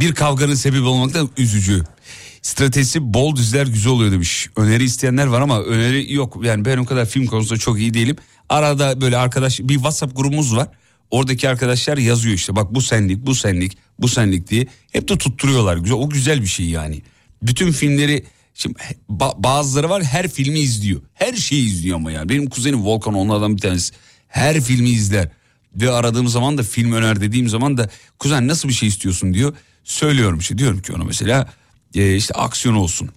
bir 0.00 0.14
kavganın 0.14 0.54
sebebi 0.54 0.82
olmak 0.82 1.14
da 1.14 1.28
üzücü. 1.36 1.84
Stratejisi 2.42 3.14
bol 3.14 3.36
diziler 3.36 3.66
güzel 3.66 3.92
oluyor 3.92 4.12
demiş. 4.12 4.48
Öneri 4.56 4.84
isteyenler 4.84 5.26
var 5.26 5.40
ama 5.40 5.62
öneri 5.62 6.12
yok. 6.14 6.44
Yani 6.44 6.64
ben 6.64 6.76
o 6.76 6.84
kadar 6.84 7.06
film 7.06 7.26
konusunda 7.26 7.58
çok 7.58 7.78
iyi 7.78 7.94
değilim. 7.94 8.16
Arada 8.48 9.00
böyle 9.00 9.16
arkadaş 9.16 9.60
bir 9.60 9.74
WhatsApp 9.74 10.16
grubumuz 10.16 10.56
var. 10.56 10.68
Oradaki 11.10 11.48
arkadaşlar 11.48 11.98
yazıyor 11.98 12.34
işte 12.34 12.56
bak 12.56 12.74
bu 12.74 12.82
senlik, 12.82 13.26
bu 13.26 13.34
senlik, 13.34 13.78
bu 13.98 14.08
senlik 14.08 14.50
diye. 14.50 14.66
Hep 14.92 15.08
de 15.08 15.18
tutturuyorlar. 15.18 15.76
Güzel, 15.76 15.96
o 15.98 16.10
güzel 16.10 16.42
bir 16.42 16.46
şey 16.46 16.66
yani. 16.66 17.02
Bütün 17.42 17.72
filmleri 17.72 18.24
şimdi 18.54 18.78
ba- 19.10 19.42
bazıları 19.42 19.88
var 19.90 20.02
her 20.02 20.28
filmi 20.28 20.58
izliyor. 20.58 21.00
Her 21.14 21.34
şeyi 21.34 21.66
izliyor 21.66 21.96
ama 21.96 22.10
yani. 22.12 22.28
Benim 22.28 22.50
kuzenim 22.50 22.84
Volkan 22.84 23.14
onlardan 23.14 23.56
bir 23.56 23.62
tanesi. 23.62 23.94
Her 24.28 24.60
filmi 24.60 24.88
izler. 24.90 25.28
Ve 25.74 25.90
aradığım 25.90 26.28
zaman 26.28 26.58
da 26.58 26.62
film 26.62 26.92
öner 26.92 27.20
dediğim 27.20 27.48
zaman 27.48 27.76
da 27.78 27.90
kuzen 28.18 28.48
nasıl 28.48 28.68
bir 28.68 28.74
şey 28.74 28.88
istiyorsun 28.88 29.34
diyor. 29.34 29.56
Söylüyorum 29.84 30.38
işte 30.38 30.58
diyorum 30.58 30.82
ki 30.82 30.92
ona 30.92 31.04
mesela 31.04 31.52
e, 31.94 32.16
işte 32.16 32.34
aksiyon 32.34 32.74
olsun. 32.74 33.10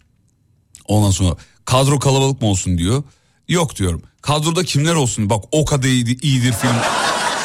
Ondan 0.87 1.11
sonra 1.11 1.35
kadro 1.65 1.99
kalabalık 1.99 2.41
mı 2.41 2.47
olsun 2.47 2.77
diyor. 2.77 3.03
Yok 3.47 3.75
diyorum. 3.75 4.01
Kadroda 4.21 4.63
kimler 4.63 4.93
olsun? 4.95 5.29
Bak 5.29 5.43
o 5.51 5.65
kadar 5.65 5.87
iyidir 5.87 6.53
film. 6.53 6.75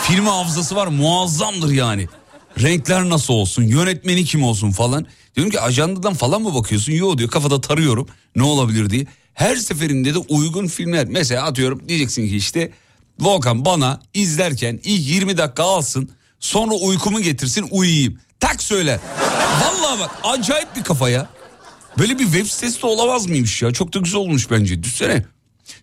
Filmi 0.07 0.29
hafızası 0.29 0.77
var 0.77 0.87
muazzamdır 0.87 1.73
yani. 1.73 2.09
Renkler 2.63 3.09
nasıl 3.09 3.35
olsun? 3.35 3.63
Yönetmeni 3.63 4.25
kim 4.25 4.43
olsun 4.43 4.71
falan. 4.71 5.07
Diyorum 5.37 5.51
ki 5.53 5.61
ajandadan 5.61 6.15
falan 6.15 6.43
mı 6.43 6.55
bakıyorsun? 6.55 6.93
Yok 6.93 7.19
diyor 7.19 7.31
kafada 7.31 7.61
tarıyorum 7.61 8.09
ne 8.37 8.43
olabilir 8.43 8.91
diye. 8.91 9.07
Her 9.35 9.57
seferinde 9.57 10.15
de 10.15 10.19
uygun 10.19 10.67
filmler. 10.67 11.07
Mesela 11.07 11.45
atıyorum 11.45 11.89
diyeceksin 11.89 12.29
ki 12.29 12.37
işte 12.37 12.73
Volkan 13.21 13.65
bana 13.65 14.01
izlerken 14.15 14.81
ilk 14.85 15.09
20 15.09 15.37
dakika 15.37 15.63
alsın. 15.63 16.11
Sonra 16.41 16.75
uykumu 16.75 17.21
getirsin 17.21 17.69
uyuyayım. 17.71 18.19
Tak 18.41 18.63
söyler. 18.63 19.01
Vallahi 19.63 20.01
bak 20.01 20.11
acayip 20.25 20.77
bir 20.77 20.83
kafa 20.85 21.09
ya. 21.09 21.29
Böyle 21.99 22.19
bir 22.19 22.25
web 22.25 22.47
sitesi 22.47 22.83
de 22.83 22.87
olamaz 22.87 23.27
mıymış 23.27 23.63
ya? 23.63 23.73
Çok 23.73 23.95
da 23.95 23.99
güzel 23.99 24.21
olmuş 24.21 24.51
bence. 24.51 24.83
Düşsene. 24.83 25.25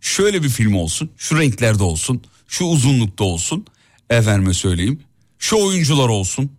Şöyle 0.02 0.44
bir 0.44 0.50
film 0.50 0.76
olsun. 0.76 1.10
Şu 1.18 1.40
renklerde 1.40 1.84
olsun. 1.84 2.24
Şu 2.48 2.66
uzunlukta 2.66 3.24
olsun. 3.24 3.66
Efendime 4.12 4.54
söyleyeyim. 4.54 5.00
Şu 5.40 5.58
oyuncular 5.66 6.10
olsun. 6.10 6.52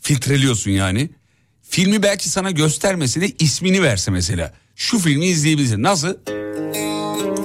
Filtreliyorsun 0.00 0.70
yani. 0.70 1.10
Filmi 1.62 2.02
belki 2.02 2.28
sana 2.28 2.50
göstermese 2.50 3.20
de 3.20 3.30
ismini 3.38 3.82
verse 3.82 4.10
mesela. 4.10 4.54
Şu 4.76 4.98
filmi 4.98 5.26
izleyebilirsin. 5.26 5.82
Nasıl? 5.82 6.14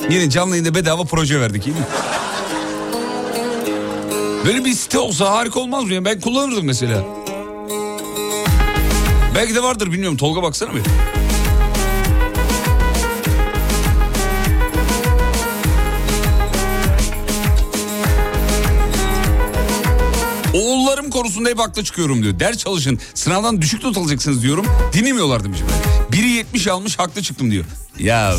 Yine 0.10 0.30
canlı 0.30 0.52
yayında 0.52 0.76
bedava 0.76 1.04
proje 1.04 1.42
verdik 1.42 1.68
iyi 1.68 1.72
mi? 1.72 1.86
Böyle 4.46 4.66
bir 4.66 4.74
site 4.74 5.00
olsa 5.00 5.32
harika 5.32 5.60
olmaz 5.60 5.84
mı 5.84 5.94
ya? 5.94 6.06
Ben 6.06 6.20
kullanırdım 6.20 6.66
mesela. 6.66 7.06
Belki 9.36 9.56
de 9.56 9.64
vardır 9.64 9.92
bilmiyorum. 9.92 10.18
Tolga 10.18 10.44
baksana 10.44 10.76
bir. 10.76 10.82
Oğullarım 20.84 21.10
konusunda 21.10 21.50
hep 21.50 21.60
haklı 21.60 21.84
çıkıyorum 21.84 22.24
diyor. 22.24 22.40
Ders 22.40 22.58
çalışın 22.58 23.00
sınavdan 23.14 23.62
düşük 23.62 23.84
not 23.84 23.98
alacaksınız 23.98 24.44
diyorum. 24.44 24.66
Dinlemiyorlar 24.94 25.44
demiş. 25.44 25.60
Biri 26.12 26.30
70 26.30 26.68
almış 26.68 27.00
haklı 27.00 27.22
çıktım 27.22 27.52
diyor. 27.52 27.66
Ya 28.00 28.34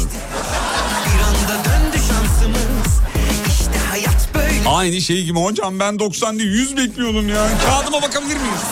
Aynı 4.66 5.00
şey 5.00 5.24
gibi 5.24 5.38
hocam 5.38 5.80
ben 5.80 5.98
90 5.98 6.38
değil 6.38 6.50
100 6.50 6.76
bekliyordum 6.76 7.28
ya. 7.28 7.48
Kağıdıma 7.66 8.02
bakabilir 8.02 8.36
miyiz? 8.36 8.62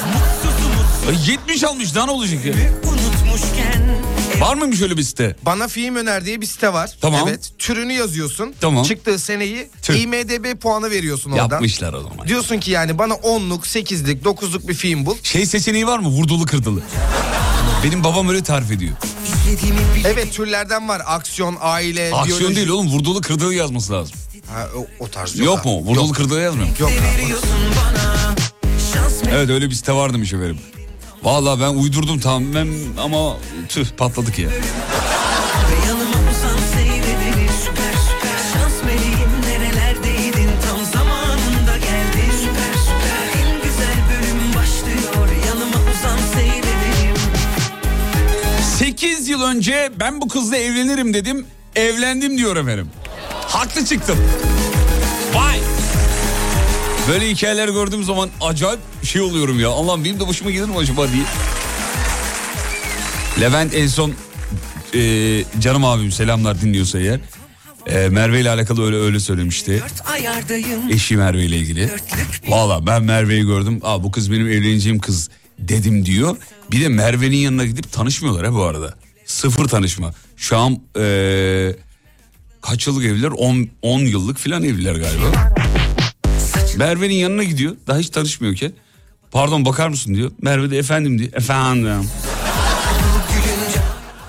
Ay, 1.09 1.31
70 1.31 1.65
almış 1.65 1.95
daha 1.95 2.07
ne 2.07 2.13
olacak 2.13 2.45
ya? 2.45 2.53
Unutmuşken 2.83 3.82
Var 4.43 4.55
mıymış 4.55 4.83
öyle 4.83 4.97
bir 4.97 5.03
site? 5.03 5.37
Bana 5.43 5.69
film 5.69 5.97
öner 5.97 6.25
diye 6.25 6.41
bir 6.41 6.47
site 6.47 6.73
var. 6.73 6.91
Tamam. 7.01 7.29
Evet. 7.29 7.51
Türünü 7.59 7.93
yazıyorsun. 7.93 8.55
Tamam. 8.61 8.85
Çıktığı 8.85 9.19
seneyi 9.19 9.69
Tür. 9.83 9.95
IMDB 9.95 10.61
puanı 10.61 10.91
veriyorsun 10.91 11.31
oradan. 11.31 11.51
Yapmışlar 11.51 11.93
o 11.93 12.01
zaman. 12.01 12.29
Diyorsun 12.29 12.59
ki 12.59 12.71
yani 12.71 12.99
bana 12.99 13.15
10'luk, 13.15 13.61
8'lik, 13.61 14.23
9'luk 14.25 14.69
bir 14.69 14.75
film 14.75 15.07
bul. 15.07 15.17
Şey 15.23 15.47
seçeneği 15.47 15.87
var 15.87 15.99
mı? 15.99 16.09
Vurdulu 16.09 16.47
kırdılı. 16.47 16.83
Benim 17.85 18.05
babam 18.05 18.29
öyle 18.29 18.43
tarif 18.43 18.71
ediyor. 18.71 18.93
Evet 20.05 20.33
türlerden 20.33 20.89
var. 20.89 21.03
Aksiyon, 21.07 21.57
aile, 21.61 22.15
Aksiyon 22.15 22.39
biyoloji. 22.39 22.57
değil 22.57 22.69
oğlum 22.69 22.89
vurdulu 22.89 23.21
kırdılı 23.21 23.55
yazması 23.55 23.93
lazım. 23.93 24.17
Ha, 24.53 24.69
o, 24.77 25.05
o 25.05 25.09
tarz 25.09 25.39
yok. 25.39 25.47
Yok, 25.47 25.65
mu? 25.65 25.73
Vurdulu 25.81 26.13
kırdılı 26.13 26.41
yazmıyor 26.41 26.69
mu? 26.69 26.75
Yok 26.81 26.91
abi. 26.91 27.33
mı 27.33 29.31
Evet 29.31 29.51
öyle 29.51 29.71
bir 29.71 29.75
site 29.75 29.93
var 29.93 30.13
demiş 30.15 30.33
efendim. 30.33 30.59
Vallahi 31.23 31.61
ben 31.61 31.75
uydurdum 31.83 32.21
tamamen 32.21 32.69
ama 32.99 33.37
tüh 33.69 33.87
patladık 33.97 34.39
ya. 34.39 34.49
8 48.79 49.29
yıl 49.29 49.43
önce 49.43 49.91
ben 50.01 50.21
bu 50.21 50.29
kızla 50.29 50.57
evlenirim 50.57 51.15
dedim. 51.15 51.47
Evlendim 51.77 52.39
diyor 52.39 52.57
efendim. 52.57 52.91
Haklı 53.49 53.85
çıktım. 53.85 54.19
Vay. 55.35 55.59
Böyle 57.09 57.31
hikayeler 57.31 57.69
gördüğüm 57.69 58.05
zaman 58.05 58.31
acayip 58.41 58.81
şey 59.03 59.21
oluyorum 59.23 59.61
ya. 59.61 59.69
Allah'ım 59.71 60.05
benim 60.05 60.21
de 60.21 60.29
başıma 60.29 60.51
gelir 60.51 60.65
mi 60.65 60.77
acaba 60.77 61.09
diye. 61.13 61.23
Levent 63.41 63.75
en 63.75 63.87
son 63.87 64.13
e, 64.95 65.01
canım 65.61 65.85
abim 65.85 66.13
selamlar 66.13 66.61
dinliyorsa 66.61 66.99
eğer. 66.99 67.21
E, 67.87 68.09
Merve 68.09 68.41
ile 68.41 68.51
alakalı 68.51 68.87
öyle 68.87 68.97
öyle 68.97 69.21
söylemişti. 69.21 69.83
Eşi 70.91 71.17
Merve 71.17 71.45
ile 71.45 71.57
ilgili. 71.57 71.91
Valla 72.49 72.87
ben 72.87 73.03
Merve'yi 73.05 73.47
gördüm. 73.47 73.81
Aa, 73.83 74.03
bu 74.03 74.11
kız 74.13 74.33
benim 74.33 74.47
evleneceğim 74.47 74.99
kız 74.99 75.31
dedim 75.59 76.07
diyor. 76.07 76.37
Bir 76.73 76.81
de 76.81 76.89
Merve'nin 76.89 77.37
yanına 77.37 77.65
gidip 77.65 77.93
tanışmıyorlar 77.93 78.47
ha 78.47 78.53
bu 78.55 78.63
arada. 78.63 78.95
Sıfır 79.27 79.69
tanışma. 79.69 80.15
Şu 80.37 80.57
an 80.59 80.79
eee, 80.97 81.77
kaç 82.63 82.87
yıllık 82.87 83.05
evliler? 83.05 83.31
10 83.31 83.69
10 83.83 83.99
yıllık 84.01 84.39
falan 84.39 84.63
evliler 84.65 84.95
galiba. 84.95 85.55
Merve'nin 86.77 87.15
yanına 87.15 87.43
gidiyor. 87.45 87.77
Daha 87.87 87.99
hiç 87.99 88.11
tanışmıyorken. 88.11 88.73
Pardon 89.31 89.65
bakar 89.65 89.89
mısın 89.89 90.15
diyor. 90.15 90.31
Merve 90.43 90.71
de 90.71 90.79
efendim 90.79 91.19
diyor. 91.19 91.33
Efendim. 91.33 92.09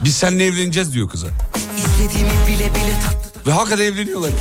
Biz 0.04 0.16
seninle 0.16 0.46
evleneceğiz 0.46 0.94
diyor 0.94 1.10
kıza. 1.10 1.28
Ve 3.48 3.52
hakikaten 3.52 3.84
evleniyorlar. 3.86 4.32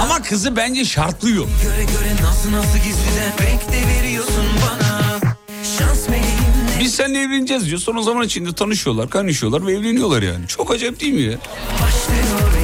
Ama 0.00 0.22
kızı 0.22 0.56
bence 0.56 0.84
şartlıyor. 0.84 1.46
göre 1.62 1.84
göre 1.84 2.12
nasıl 2.22 2.52
nasıl 2.52 2.78
gizliden 2.78 3.32
renk 3.50 3.72
de 3.72 3.88
veriyorsun 3.88 4.44
bana. 4.62 5.20
Şans 5.78 6.08
meleğim 6.08 6.26
ne 6.76 6.80
Biz 6.80 6.94
seninle 6.94 7.18
evleneceğiz 7.22 7.66
diyor. 7.66 7.78
Sonra 7.78 8.02
zaman 8.02 8.26
içinde 8.26 8.52
tanışıyorlar, 8.52 9.10
kaynaşıyorlar 9.10 9.66
ve 9.66 9.72
evleniyorlar 9.72 10.22
yani. 10.22 10.46
Çok 10.48 10.70
acayip 10.74 11.00
değil 11.00 11.12
mi 11.12 11.20
ya? 11.22 11.38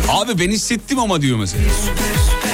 Abi 0.09 0.39
ben 0.39 0.51
hissettim 0.51 0.99
ama 0.99 1.23
diyor 1.23 1.39
mesela. 1.39 1.65
Süper 1.65 1.95
süper 2.25 2.52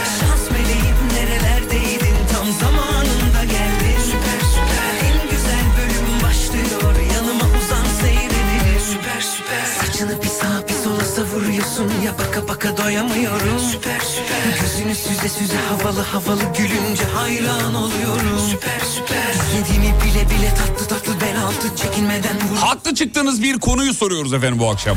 savuruyorsun 11.79 12.03
ya 12.03 12.13
baka 12.19 12.49
baka 12.49 12.77
doyamıyorum. 12.77 13.59
Süper 13.73 14.01
süper 14.01 14.61
gözünü 14.61 14.95
süze 14.95 15.29
süze 15.29 15.57
havalı 15.69 16.01
havalı 16.01 16.43
gülünce 16.59 17.05
hayran 17.15 17.75
oluyorum. 17.75 18.41
Süper 18.51 18.81
süper 18.95 19.35
izlediğimi 19.35 19.95
bile 20.05 20.31
bile 20.31 20.55
tatlı 20.55 20.89
tatlı 20.89 21.21
bel 21.21 21.43
altı 21.43 21.77
çekinmeden 21.77 22.37
vur. 22.37 22.57
Haklı 22.57 22.95
çıktığınız 22.95 23.43
bir 23.43 23.59
konuyu 23.59 23.95
soruyoruz 23.95 24.33
efendim 24.33 24.59
bu 24.59 24.71
akşam. 24.71 24.97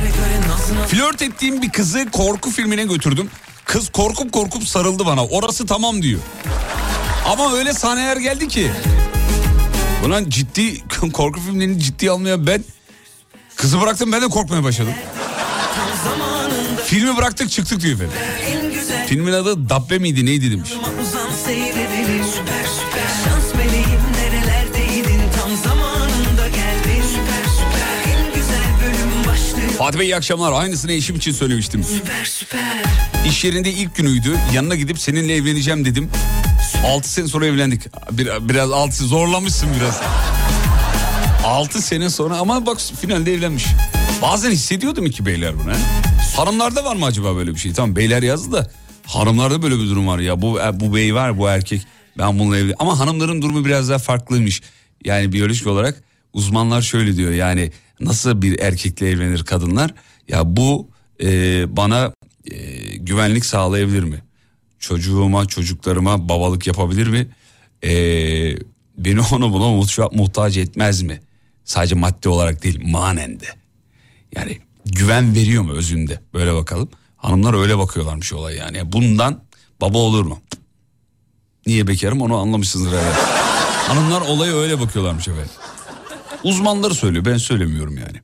Flört 0.88 1.22
ettiğim 1.22 1.62
bir 1.62 1.70
kızı 1.70 2.12
korku 2.12 2.52
filmine 2.52 2.84
götürdüm. 2.84 3.30
Kız 3.66 3.90
korkup 3.90 4.34
korkup 4.34 4.68
sarıldı 4.68 5.06
bana. 5.06 5.26
Orası 5.26 5.66
tamam 5.66 6.02
diyor. 6.02 6.20
Ama 7.26 7.54
öyle 7.54 7.74
sahneler 7.74 8.18
geldi 8.18 8.48
ki. 8.48 8.72
Ulan 10.06 10.26
ciddi 10.30 10.88
korku 11.14 11.40
filmlerini 11.40 11.80
ciddiye 11.80 12.12
almayan 12.12 12.48
ben 12.48 12.64
kızı 13.56 13.82
bıraktım 13.82 14.12
ben 14.12 14.22
de 14.22 14.28
korkmaya 14.28 14.64
başladım. 14.64 14.94
Filmi 16.92 17.18
bıraktık 17.18 17.52
çıktık 17.52 17.82
diyor 17.82 17.94
efendim. 17.94 18.14
Filmin 19.08 19.34
adı 19.34 19.70
Dabbe 19.70 19.98
miydi 19.98 20.26
neydi 20.26 20.52
demiş. 20.52 20.70
Süper 20.70 21.04
süper 21.04 21.32
Süper 27.04 27.44
süper 29.50 29.78
Fatih 29.78 30.00
Bey 30.00 30.08
iyi 30.08 30.16
akşamlar. 30.16 30.52
Aynısını 30.52 30.92
eşim 30.92 31.16
için 31.16 31.32
söylemiştim. 31.32 31.84
Süper 31.84 32.26
süper 32.26 32.84
İş 33.26 33.44
yerinde 33.44 33.72
ilk 33.72 33.96
günüydü. 33.96 34.38
Yanına 34.54 34.76
gidip 34.76 35.00
seninle 35.00 35.36
evleneceğim 35.36 35.86
dedim. 35.86 36.10
6 36.86 37.10
sene 37.10 37.28
sonra 37.28 37.46
evlendik. 37.46 37.82
Bir, 38.12 38.30
biraz 38.50 38.72
altı 38.72 39.04
zorlamışsın 39.04 39.70
biraz. 39.80 40.02
6 41.46 41.82
sene 41.82 42.10
sonra 42.10 42.38
ama 42.38 42.66
bak 42.66 42.78
finalde 43.02 43.34
evlenmiş. 43.34 43.66
Bazen 44.22 44.52
hissediyordum 44.52 45.06
iki 45.06 45.26
beyler 45.26 45.54
bunu. 45.60 45.72
Hanımlarda 46.36 46.86
var 46.86 46.96
mı 46.96 47.06
acaba 47.06 47.36
böyle 47.36 47.52
bir 47.54 47.60
şey? 47.60 47.74
Tamam 47.74 47.96
beyler 47.96 48.24
yazdı 48.24 48.52
da 48.52 48.72
hanımlarda 49.08 49.62
böyle 49.62 49.76
bir 49.76 49.90
durum 49.90 50.08
var 50.08 50.20
ya. 50.20 50.42
Bu 50.42 50.60
bu 50.74 50.96
bey 50.96 51.16
var 51.16 51.38
bu 51.38 51.48
erkek. 51.50 51.82
Ben 52.18 52.40
bununla 52.40 52.58
evli. 52.58 52.76
Ama 52.80 53.00
hanımların 53.00 53.42
durumu 53.42 53.66
biraz 53.66 53.90
daha 53.90 53.98
farklıymış. 53.98 54.62
Yani 55.06 55.32
biyolojik 55.34 55.68
olarak 55.68 56.04
uzmanlar 56.34 56.82
şöyle 56.82 57.18
diyor. 57.18 57.32
Yani 57.32 57.72
nasıl 58.00 58.42
bir 58.42 58.60
erkekle 58.60 59.10
evlenir 59.10 59.44
kadınlar? 59.44 59.94
Ya 60.28 60.56
bu 60.58 60.90
e, 61.24 61.28
bana 61.78 62.14
e, 62.52 62.58
güvenlik 62.98 63.46
sağlayabilir 63.46 64.04
mi? 64.04 64.22
Çocuğuma, 64.80 65.46
çocuklarıma 65.46 66.30
babalık 66.30 66.68
yapabilir 66.68 67.08
mi? 67.08 67.28
E, 67.84 67.92
beni 68.98 69.22
ona 69.22 69.54
buna 69.54 69.64
muhta- 69.66 70.16
muhtaç 70.16 70.58
etmez 70.58 71.02
mi? 71.02 71.22
Sadece 71.66 71.96
madde 71.96 72.30
olarak 72.30 72.64
değil 72.64 72.80
manen 72.86 73.40
de. 73.40 73.46
Yani 74.36 74.58
güven 74.86 75.36
veriyor 75.36 75.64
mu 75.64 75.72
özünde? 75.72 76.20
Böyle 76.34 76.54
bakalım. 76.54 76.90
Hanımlar 77.18 77.62
öyle 77.62 77.78
bakıyorlarmış 77.78 78.34
olay 78.34 78.56
yani. 78.56 78.92
Bundan 78.92 79.44
baba 79.82 79.98
olur 79.98 80.26
mu? 80.26 80.42
Niye 81.66 81.88
bekarım 81.88 82.22
onu 82.22 82.38
anlamışsınızdır 82.38 82.98
herhalde. 82.98 83.42
Hanımlar 83.88 84.22
olaya 84.22 84.54
öyle 84.56 84.80
bakıyorlarmış 84.80 85.28
efendim. 85.28 85.52
Uzmanları 86.44 86.96
söylüyor 86.96 87.26
ben 87.26 87.38
söylemiyorum 87.38 87.98
yani. 87.98 88.22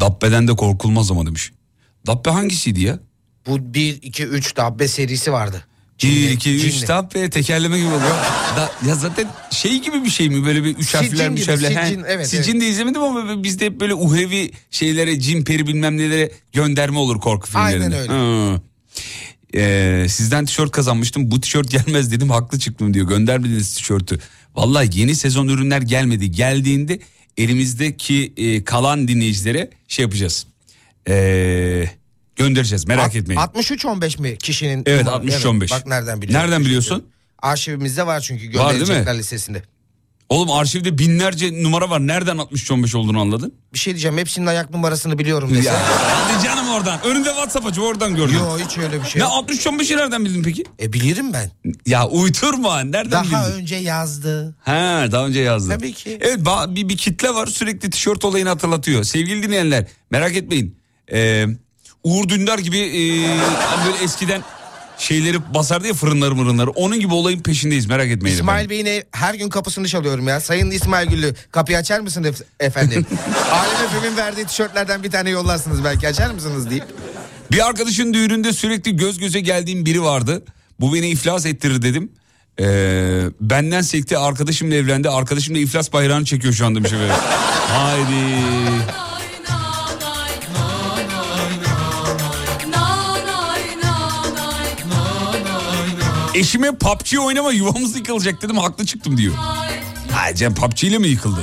Dabbe'den 0.00 0.48
de 0.48 0.56
korkulmaz 0.56 1.10
ama 1.10 1.26
demiş. 1.26 1.52
Dabbe 2.06 2.30
hangisiydi 2.30 2.80
ya? 2.80 2.98
Bu 3.46 3.74
1, 3.74 4.02
2, 4.02 4.24
3 4.24 4.56
Dabbe 4.56 4.88
serisi 4.88 5.32
vardı. 5.32 5.66
1, 6.02 6.08
Cinli, 6.08 6.32
2, 6.32 6.54
3 6.54 6.74
cinli. 6.74 6.88
Dabbe 6.88 7.30
tekerleme 7.30 7.78
gibi 7.78 7.88
oluyor. 7.88 8.16
Da, 8.56 8.72
ya 8.88 8.94
zaten 8.94 9.28
şey 9.50 9.80
gibi 9.82 10.04
bir 10.04 10.10
şey 10.10 10.28
mi 10.28 10.46
böyle 10.46 10.64
bir 10.64 10.76
üç 10.76 10.94
harfler 10.94 11.30
üç 11.30 11.40
gibi, 11.40 11.50
harfler. 11.50 11.84
sicin, 11.84 12.04
evet, 12.08 12.28
Sicin 12.28 12.52
evet. 12.52 12.62
de 12.62 12.66
izlemedim 12.68 13.02
ama 13.02 13.42
bizde 13.42 13.66
hep 13.66 13.80
böyle 13.80 13.94
uhrevi 13.94 14.50
şeylere 14.70 15.20
cin 15.20 15.44
peri 15.44 15.66
bilmem 15.66 15.96
nelere 15.96 16.30
gönderme 16.52 16.98
olur 16.98 17.20
korku 17.20 17.48
filmlerinde. 17.48 17.96
Aynen 17.96 18.10
öyle. 18.10 18.60
Ee, 19.54 20.06
sizden 20.08 20.44
tişört 20.44 20.70
kazanmıştım 20.70 21.30
bu 21.30 21.40
tişört 21.40 21.70
gelmez 21.70 22.12
dedim 22.12 22.30
haklı 22.30 22.58
çıktım 22.58 22.94
diyor 22.94 23.08
göndermediniz 23.08 23.74
tişörtü. 23.74 24.18
Vallahi 24.54 24.98
yeni 25.00 25.14
sezon 25.14 25.48
ürünler 25.48 25.82
gelmedi 25.82 26.30
geldiğinde 26.30 27.00
elimizdeki 27.36 28.32
e, 28.36 28.64
kalan 28.64 29.08
dinleyicilere 29.08 29.70
şey 29.88 30.02
yapacağız. 30.02 30.46
Ee, 31.08 31.84
göndereceğiz 32.36 32.86
merak 32.86 33.06
Alt- 33.08 33.16
etmeyin. 33.16 33.40
63-15 33.40 34.20
mi 34.20 34.38
kişinin? 34.38 34.82
Evet, 34.86 35.04
numarası? 35.04 35.26
63-15. 35.48 35.70
Bak 35.70 35.86
nereden 35.86 36.22
biliyorsun? 36.22 36.46
Nereden 36.46 36.64
biliyorsun? 36.64 37.04
Arşivimizde 37.42 38.06
var 38.06 38.20
çünkü 38.20 38.58
Var 38.58 38.72
gönderecekler 38.72 39.18
listesinde. 39.18 39.62
Oğlum 40.28 40.50
arşivde 40.50 40.98
binlerce 40.98 41.62
numara 41.62 41.90
var. 41.90 42.06
Nereden 42.06 42.38
6315 42.38 42.94
olduğunu 42.94 43.20
anladın? 43.20 43.54
Bir 43.74 43.78
şey 43.78 43.92
diyeceğim 43.92 44.18
hepsinin 44.18 44.46
ayak 44.46 44.70
numarasını 44.70 45.18
biliyorum 45.18 45.54
desem. 45.54 45.74
Hadi 45.78 46.44
canım 46.44 46.68
oradan. 46.68 47.00
Önünde 47.04 47.28
WhatsApp 47.28 47.66
açı 47.66 47.82
oradan 47.82 48.16
gördüm. 48.16 48.34
Yo 48.34 48.58
hiç 48.58 48.78
öyle 48.78 49.02
bir 49.02 49.08
şey 49.08 49.22
Ne 49.22 49.24
yok. 49.24 49.50
6315'i 49.50 49.96
nereden 49.96 50.24
bildin 50.24 50.42
peki? 50.42 50.64
E 50.82 50.92
bilirim 50.92 51.32
ben. 51.32 51.50
Ya 51.86 52.08
uyturma. 52.08 52.80
Nereden 52.80 53.12
Daha 53.12 53.24
bildin? 53.24 53.60
önce 53.60 53.76
yazdı. 53.76 54.54
Ha 54.60 55.06
daha 55.12 55.26
önce 55.26 55.40
yazdı. 55.40 55.68
Tabii 55.68 55.92
ki. 55.92 56.18
Evet 56.20 56.38
bir, 56.68 56.88
bir 56.88 56.96
kitle 56.96 57.34
var 57.34 57.46
sürekli 57.46 57.90
tişört 57.90 58.24
olayını 58.24 58.48
hatırlatıyor. 58.48 59.04
Sevgili 59.04 59.42
dinleyenler 59.42 59.86
merak 60.10 60.36
etmeyin. 60.36 60.78
Ee, 61.12 61.46
Uğur 62.04 62.28
Dündar 62.28 62.58
gibi 62.58 62.78
e, 62.78 63.26
hani 63.56 63.92
böyle 63.92 64.04
eskiden 64.04 64.42
şeyleri 64.98 65.54
basardı 65.54 65.86
ya 65.86 65.94
fırınları 65.94 66.34
mırınları. 66.34 66.70
Onun 66.70 67.00
gibi 67.00 67.14
olayın 67.14 67.40
peşindeyiz 67.40 67.86
merak 67.86 68.06
etmeyin. 68.08 68.36
İsmail 68.36 68.64
efendim. 68.64 68.86
Bey'in 68.86 69.04
her 69.12 69.34
gün 69.34 69.48
kapısını 69.48 69.88
çalıyorum 69.88 70.28
ya. 70.28 70.40
Sayın 70.40 70.70
İsmail 70.70 71.08
Güllü 71.08 71.34
kapıyı 71.52 71.78
açar 71.78 72.00
mısınız 72.00 72.28
ef- 72.28 72.44
efendim? 72.60 73.06
Alem 73.52 73.84
Efem'in 73.86 74.16
verdiği 74.16 74.46
tişörtlerden 74.46 75.02
bir 75.02 75.10
tane 75.10 75.30
yollarsınız 75.30 75.84
belki 75.84 76.08
açar 76.08 76.30
mısınız 76.30 76.70
deyip. 76.70 76.84
Bir 77.52 77.66
arkadaşın 77.66 78.14
düğününde 78.14 78.52
sürekli 78.52 78.96
göz 78.96 79.18
göze 79.18 79.40
geldiğim 79.40 79.86
biri 79.86 80.02
vardı. 80.02 80.42
Bu 80.80 80.94
beni 80.94 81.08
iflas 81.08 81.46
ettirir 81.46 81.82
dedim. 81.82 82.12
Ee, 82.60 83.22
benden 83.40 83.80
sekti 83.80 84.18
arkadaşımla 84.18 84.74
evlendi. 84.74 85.08
Arkadaşım 85.10 85.54
da 85.54 85.58
iflas 85.58 85.92
bayrağını 85.92 86.24
çekiyor 86.24 86.54
şu 86.54 86.66
anda 86.66 86.78
demiş 86.78 86.92
efendim. 86.92 87.14
Haydi. 87.68 88.40
Eşime 96.40 96.72
PUBG 96.72 97.18
oynama 97.20 97.52
yuvamız 97.52 97.96
yıkılacak 97.96 98.42
dedim 98.42 98.58
haklı 98.58 98.86
çıktım 98.86 99.16
diyor. 99.16 99.34
Ha 100.12 100.34
Cem 100.34 100.54
PUBG 100.54 100.84
ile 100.84 100.98
mi 100.98 101.08
yıkıldı? 101.08 101.40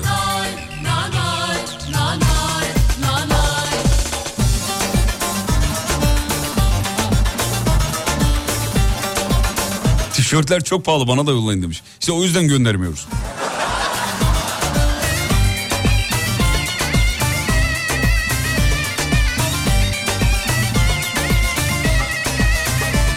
Tişörtler 10.14 10.64
çok 10.64 10.86
pahalı 10.86 11.08
bana 11.08 11.28
da 11.28 11.32
yollayın 11.32 11.62
demiş. 11.62 11.82
İşte 12.00 12.12
o 12.12 12.24
yüzden 12.24 12.48
göndermiyoruz. 12.48 13.08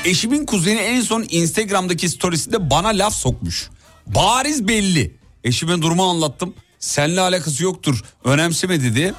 Eşimin 0.04 0.46
kuzeni 0.46 0.78
en 0.78 1.00
son 1.00 1.26
Instagram'daki 1.30 2.08
storiesinde 2.08 2.70
bana 2.70 2.88
laf 2.88 3.14
sokmuş. 3.14 3.70
Bariz 4.06 4.68
belli. 4.68 5.14
Eşime 5.44 5.82
durumu 5.82 6.10
anlattım. 6.10 6.54
Seninle 6.78 7.20
alakası 7.20 7.64
yoktur. 7.64 8.04
Önemseme 8.24 8.80
dedi. 8.82 9.14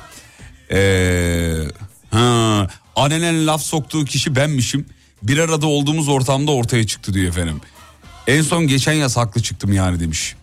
Ee, 0.71 1.67
ha, 2.11 2.67
annenen 2.95 3.47
laf 3.47 3.61
soktuğu 3.61 4.05
kişi 4.05 4.35
benmişim. 4.35 4.85
Bir 5.23 5.37
arada 5.37 5.67
olduğumuz 5.67 6.07
ortamda 6.09 6.51
ortaya 6.51 6.87
çıktı 6.87 7.13
diyor 7.13 7.27
efendim. 7.27 7.61
En 8.27 8.41
son 8.41 8.67
geçen 8.67 8.93
yaz 8.93 9.17
haklı 9.17 9.41
çıktım 9.43 9.73
yani 9.73 9.99
demiş. 9.99 10.35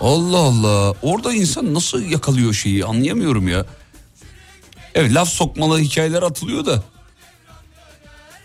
Allah 0.00 0.38
Allah. 0.38 0.94
Orada 1.02 1.34
insan 1.34 1.74
nasıl 1.74 2.02
yakalıyor 2.02 2.52
şeyi 2.52 2.84
anlayamıyorum 2.84 3.48
ya. 3.48 3.66
Evet 4.94 5.14
laf 5.14 5.28
sokmalı 5.28 5.78
hikayeler 5.78 6.22
atılıyor 6.22 6.66
da. 6.66 6.82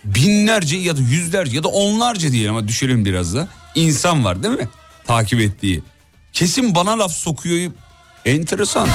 Binlerce 0.05 0.77
ya 0.77 0.97
da 0.97 1.01
yüzlerce 1.01 1.55
ya 1.55 1.63
da 1.63 1.67
onlarca 1.67 2.31
diyelim 2.31 2.51
ama 2.51 2.67
düşelim 2.67 3.05
biraz 3.05 3.35
da. 3.35 3.47
insan 3.75 4.25
var 4.25 4.43
değil 4.43 4.57
mi? 4.57 4.67
Takip 5.07 5.39
ettiği. 5.39 5.83
Kesin 6.33 6.75
bana 6.75 6.99
laf 6.99 7.11
sokuyor. 7.11 7.71
Enteresan. 8.25 8.87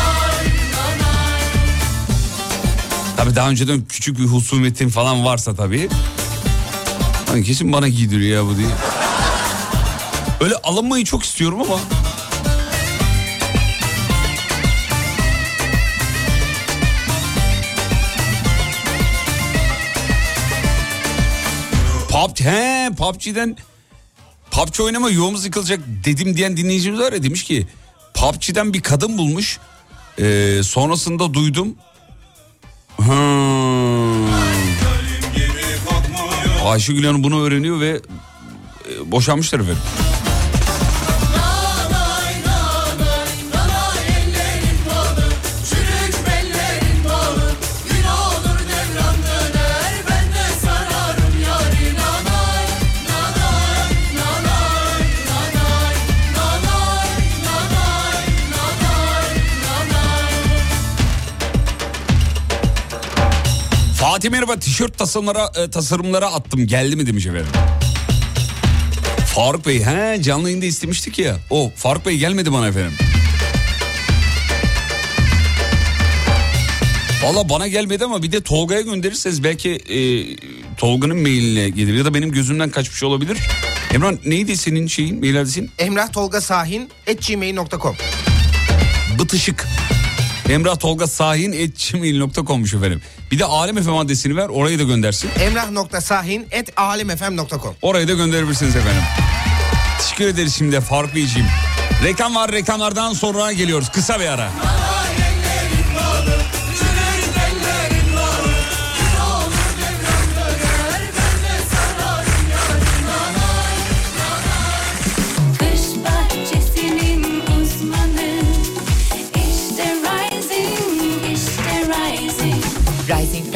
Tabii 3.17 3.35
daha 3.37 3.51
önceden 3.51 3.85
küçük 3.85 4.19
bir 4.19 4.25
husumetin 4.25 4.89
falan 4.89 5.25
varsa 5.25 5.55
tabii. 5.55 5.89
Hani 7.27 7.45
kesin 7.45 7.73
bana 7.73 7.89
giydiriyor 7.89 8.45
ya 8.45 8.51
bu 8.53 8.57
diye. 8.59 8.69
Öyle 10.41 10.55
alınmayı 10.55 11.05
çok 11.05 11.25
istiyorum 11.25 11.63
ama. 11.63 11.81
PUBG, 22.17 22.41
he 22.41 22.91
PUBG'den 22.97 23.57
PUBG 24.51 24.81
oynama 24.81 25.11
yuvamız 25.11 25.45
yıkılacak 25.45 25.81
dedim 26.05 26.37
diyen 26.37 26.57
dinleyicimiz 26.57 27.01
var 27.01 27.13
ya 27.13 27.23
demiş 27.23 27.45
ki 27.45 27.67
PUBG'den 28.15 28.73
bir 28.73 28.81
kadın 28.81 29.19
bulmuş. 29.19 29.59
Ee, 30.19 30.61
sonrasında 30.63 31.35
duydum. 31.35 31.75
Hmm. 32.97 34.27
Ayşegül 36.67 37.05
Hanım 37.05 37.25
bunu 37.25 37.43
öğreniyor 37.43 37.81
ve 37.81 38.01
e, 38.91 39.11
boşanmışlar 39.11 39.61
efendim. 39.61 39.83
Fatih 64.27 64.39
merhaba 64.39 64.59
tişört 64.59 64.99
tasarımlara, 64.99 65.53
e, 65.57 65.71
tasarımlara 65.71 66.27
attım 66.27 66.67
geldi 66.67 66.97
mi 66.97 67.07
demiş 67.07 67.27
efendim. 67.27 67.53
Faruk 69.35 69.67
Bey 69.67 69.83
he 69.85 70.23
canlı 70.23 70.49
yayında 70.49 70.67
istemiştik 70.67 71.19
ya. 71.19 71.37
O 71.51 71.73
Faruk 71.77 72.07
Bey 72.07 72.17
gelmedi 72.17 72.53
bana 72.53 72.69
efendim. 72.69 72.93
Valla 77.23 77.49
bana 77.49 77.69
gelmedi 77.69 78.05
ama 78.05 78.23
bir 78.23 78.33
de 78.33 78.41
Tolga'ya 78.41 78.81
gönderirseniz 78.81 79.45
belki 79.45 79.71
e, 79.71 79.99
Tolga'nın 80.77 81.19
mailine 81.19 81.69
gelir 81.69 81.95
ya 81.95 82.05
da 82.05 82.15
benim 82.15 82.33
gözümden 82.33 82.71
kaçmış 82.71 83.03
olabilir. 83.03 83.39
Emran 83.95 84.19
neydi 84.25 84.57
senin 84.57 84.87
şeyin 84.87 85.21
mail 85.21 85.41
adresin? 85.41 85.71
Emrah 85.79 86.13
Tolga 86.13 86.41
Sahin 86.41 86.91
at 87.11 87.27
gmail.com 87.27 87.97
Bıtışık. 89.19 89.67
Emrah 90.51 90.77
Tolga 90.77 91.07
Sahin 91.07 91.53
gmail.com'muş 91.93 92.75
efendim. 92.75 93.03
Bir 93.31 93.39
de 93.39 93.45
Alem 93.45 93.83
FM 93.83 93.95
adresini 93.95 94.37
ver 94.37 94.49
orayı 94.49 94.79
da 94.79 94.83
göndersin. 94.83 95.31
Emrah.sahin 95.41 96.47
at 96.61 96.69
alemfm.com 96.77 97.75
Oraya 97.83 98.09
da 98.09 98.13
gönderebilirsiniz 98.13 98.77
efendim. 98.77 99.03
Teşekkür 100.01 100.27
ederiz 100.27 100.55
şimdi 100.59 100.81
Faruk 100.81 101.15
Beyciğim. 101.15 101.49
Reklam 102.05 102.35
var 102.35 102.53
reklamlardan 102.53 103.13
sonra 103.13 103.53
geliyoruz. 103.53 103.89
Kısa 103.89 104.21
bir 104.21 104.27
ara. 104.27 104.51
Kış 104.51 104.96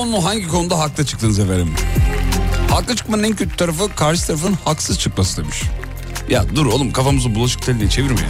Son 0.00 0.20
hangi 0.20 0.48
konuda 0.48 0.78
haklı 0.78 1.06
çıktınız 1.06 1.38
efendim? 1.38 1.74
Haklı 2.70 2.96
çıkmanın 2.96 3.22
en 3.22 3.36
kötü 3.36 3.56
tarafı 3.56 3.94
karşı 3.94 4.26
tarafın 4.26 4.56
haksız 4.64 4.98
çıkması 4.98 5.42
demiş. 5.42 5.62
Ya 6.28 6.44
dur 6.54 6.66
oğlum 6.66 6.92
kafamızı 6.92 7.34
bulaşık 7.34 7.62
teline 7.62 7.90
çevirme 7.90 8.20
ya. 8.20 8.28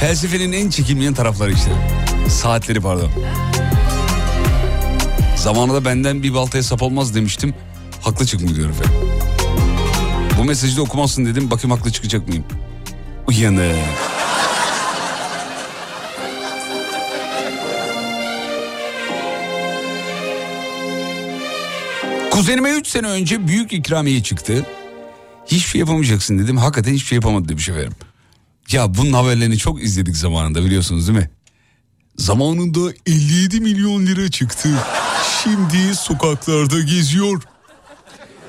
Felsefenin 0.00 0.52
en 0.52 0.70
çekilmeyen 0.70 1.14
tarafları 1.14 1.52
işte. 1.52 1.70
Saatleri 2.28 2.80
pardon. 2.80 3.10
Zamanında 5.36 5.84
benden 5.84 6.22
bir 6.22 6.34
baltaya 6.34 6.62
sap 6.62 6.82
olmaz 6.82 7.14
demiştim. 7.14 7.54
Haklı 8.02 8.26
çıkmıyor 8.26 8.56
diyor 8.56 8.70
efendim. 8.70 8.94
Bu 10.38 10.44
mesajı 10.44 10.76
da 10.76 10.82
okumazsın 10.82 11.26
dedim. 11.26 11.50
Bakayım 11.50 11.76
haklı 11.76 11.92
çıkacak 11.92 12.28
mıyım? 12.28 12.44
Uyanık. 13.28 14.05
Kuzenime 22.36 22.70
3 22.70 22.86
sene 22.86 23.06
önce 23.06 23.48
büyük 23.48 23.72
ikramiye 23.72 24.22
çıktı. 24.22 24.66
Hiçbir 25.46 25.70
şey 25.70 25.78
yapamayacaksın 25.78 26.38
dedim. 26.38 26.56
Hakikaten 26.56 26.92
hiçbir 26.92 27.06
şey 27.06 27.16
yapamadı 27.16 27.48
demiş 27.48 27.68
efendim. 27.68 27.92
Ya 28.72 28.94
bunun 28.94 29.12
haberlerini 29.12 29.58
çok 29.58 29.82
izledik 29.82 30.16
zamanında 30.16 30.64
biliyorsunuz 30.64 31.08
değil 31.08 31.18
mi? 31.18 31.30
Zamanında 32.16 32.92
57 33.06 33.60
milyon 33.60 34.06
lira 34.06 34.30
çıktı. 34.30 34.68
Şimdi 35.42 35.94
sokaklarda 35.94 36.80
geziyor. 36.80 37.42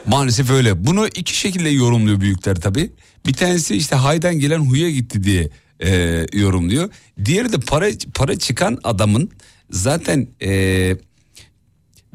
Maalesef 0.05 0.49
öyle. 0.49 0.85
Bunu 0.85 1.07
iki 1.07 1.37
şekilde 1.37 1.69
yorumluyor 1.69 2.21
büyükler 2.21 2.55
tabii. 2.55 2.91
Bir 3.25 3.33
tanesi 3.33 3.75
işte 3.75 3.95
haydan 3.95 4.39
gelen 4.39 4.59
huya 4.59 4.89
gitti 4.91 5.23
diye 5.23 5.49
e, 5.79 6.25
yorumluyor. 6.33 6.89
Diğeri 7.25 7.51
de 7.51 7.59
para 7.59 7.87
para 8.13 8.39
çıkan 8.39 8.79
adamın 8.83 9.31
zaten 9.69 10.27
e, 10.41 10.97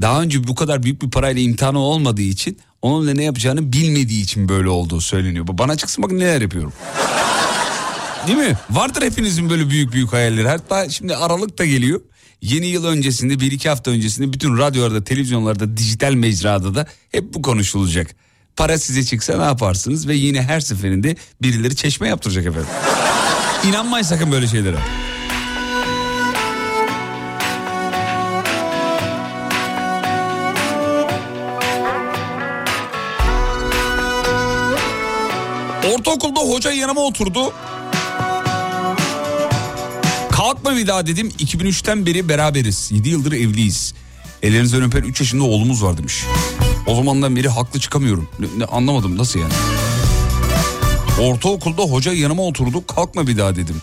daha 0.00 0.22
önce 0.22 0.46
bu 0.46 0.54
kadar 0.54 0.82
büyük 0.82 1.02
bir 1.02 1.10
parayla 1.10 1.42
imtihanı 1.42 1.78
olmadığı 1.78 2.22
için 2.22 2.58
onunla 2.82 3.14
ne 3.14 3.24
yapacağını 3.24 3.72
bilmediği 3.72 4.22
için 4.22 4.48
böyle 4.48 4.68
olduğu 4.68 5.00
söyleniyor. 5.00 5.46
Bana 5.48 5.76
çıksın 5.76 6.04
bakın 6.04 6.18
neler 6.18 6.40
yapıyorum. 6.40 6.72
Değil 8.26 8.38
mi? 8.38 8.58
Vardır 8.70 9.02
hepinizin 9.02 9.50
böyle 9.50 9.70
büyük 9.70 9.92
büyük 9.92 10.12
hayalleri. 10.12 10.48
Hatta 10.48 10.88
şimdi 10.88 11.16
Aralık 11.16 11.58
da 11.58 11.64
geliyor. 11.64 12.00
Yeni 12.42 12.66
yıl 12.66 12.84
öncesinde 12.84 13.40
bir 13.40 13.52
iki 13.52 13.68
hafta 13.68 13.90
öncesinde 13.90 14.32
bütün 14.32 14.58
radyolarda, 14.58 15.04
televizyonlarda, 15.04 15.76
dijital 15.76 16.12
mecrada 16.12 16.74
da 16.74 16.86
hep 17.12 17.34
bu 17.34 17.42
konuşulacak. 17.42 18.14
Para 18.56 18.78
size 18.78 19.04
çıksa 19.04 19.38
ne 19.38 19.44
yaparsınız 19.44 20.08
ve 20.08 20.14
yine 20.14 20.42
her 20.42 20.60
seferinde 20.60 21.16
birileri 21.42 21.76
çeşme 21.76 22.08
yaptıracak 22.08 22.46
efendim. 22.46 22.68
İnanmayın 23.68 24.04
sakın 24.04 24.32
böyle 24.32 24.46
şeylere. 24.46 24.76
Ortaokulda 35.86 36.40
hoca 36.40 36.72
yanıma 36.72 37.00
oturdu. 37.00 37.52
Kalkma 40.30 40.76
bir 40.76 40.86
daha 40.86 41.06
dedim. 41.06 41.28
2003'ten 41.38 42.06
beri 42.06 42.28
beraberiz. 42.28 42.90
7 42.92 43.08
yıldır 43.08 43.32
evliyiz. 43.32 43.94
Ellerinizden 44.42 44.82
öper 44.82 45.02
3 45.02 45.20
yaşında 45.20 45.42
oğlumuz 45.44 45.84
var 45.84 45.98
demiş. 45.98 46.24
O 46.86 46.94
zamandan 46.94 47.36
beri 47.36 47.48
haklı 47.48 47.80
çıkamıyorum. 47.80 48.28
Ne, 48.56 48.64
anlamadım 48.64 49.18
nasıl 49.18 49.40
yani? 49.40 49.52
Ortaokulda 51.20 51.82
hoca 51.82 52.12
yanıma 52.12 52.42
oturdu. 52.42 52.86
Kalkma 52.86 53.26
bir 53.26 53.38
daha 53.38 53.56
dedim. 53.56 53.82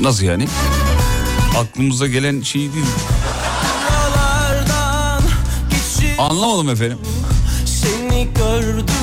Nasıl 0.00 0.24
yani? 0.24 0.48
Aklımıza 1.58 2.06
gelen 2.06 2.42
şey 2.42 2.60
değil. 2.60 2.86
Anlamadım 6.18 6.68
efendim. 6.68 6.98
seni 7.66 8.28
gördüm 8.34 8.95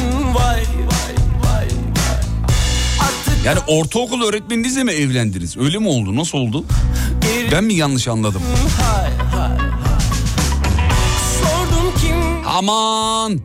Yani 3.45 3.59
ortaokul 3.67 4.21
öğretmeninizle 4.23 4.83
mi 4.83 4.91
evlendiniz? 4.91 5.57
Öyle 5.57 5.77
mi 5.77 5.87
oldu? 5.87 6.15
Nasıl 6.15 6.37
oldu? 6.37 6.65
Ben 7.51 7.63
mi 7.63 7.73
yanlış 7.73 8.07
anladım? 8.07 8.41
Aman! 12.47 13.39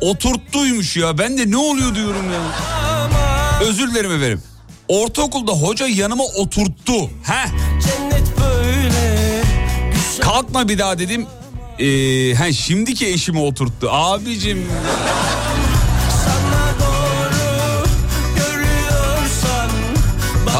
Oturttuymuş 0.00 0.96
ya. 0.96 1.18
Ben 1.18 1.38
de 1.38 1.50
ne 1.50 1.56
oluyor 1.56 1.94
diyorum 1.94 2.32
ya. 2.32 2.40
Özür 3.68 3.90
dilerim 3.90 4.12
efendim. 4.12 4.42
Ortaokulda 4.88 5.52
hoca 5.52 5.86
yanıma 5.86 6.24
oturttu. 6.24 6.92
Böyle 8.40 9.42
Kalkma 10.20 10.68
bir 10.68 10.78
daha 10.78 10.98
dedim. 10.98 11.26
Ee, 11.78 11.84
he, 12.34 12.52
şimdiki 12.52 13.06
eşimi 13.06 13.40
oturttu. 13.40 13.88
Abicim 13.90 14.66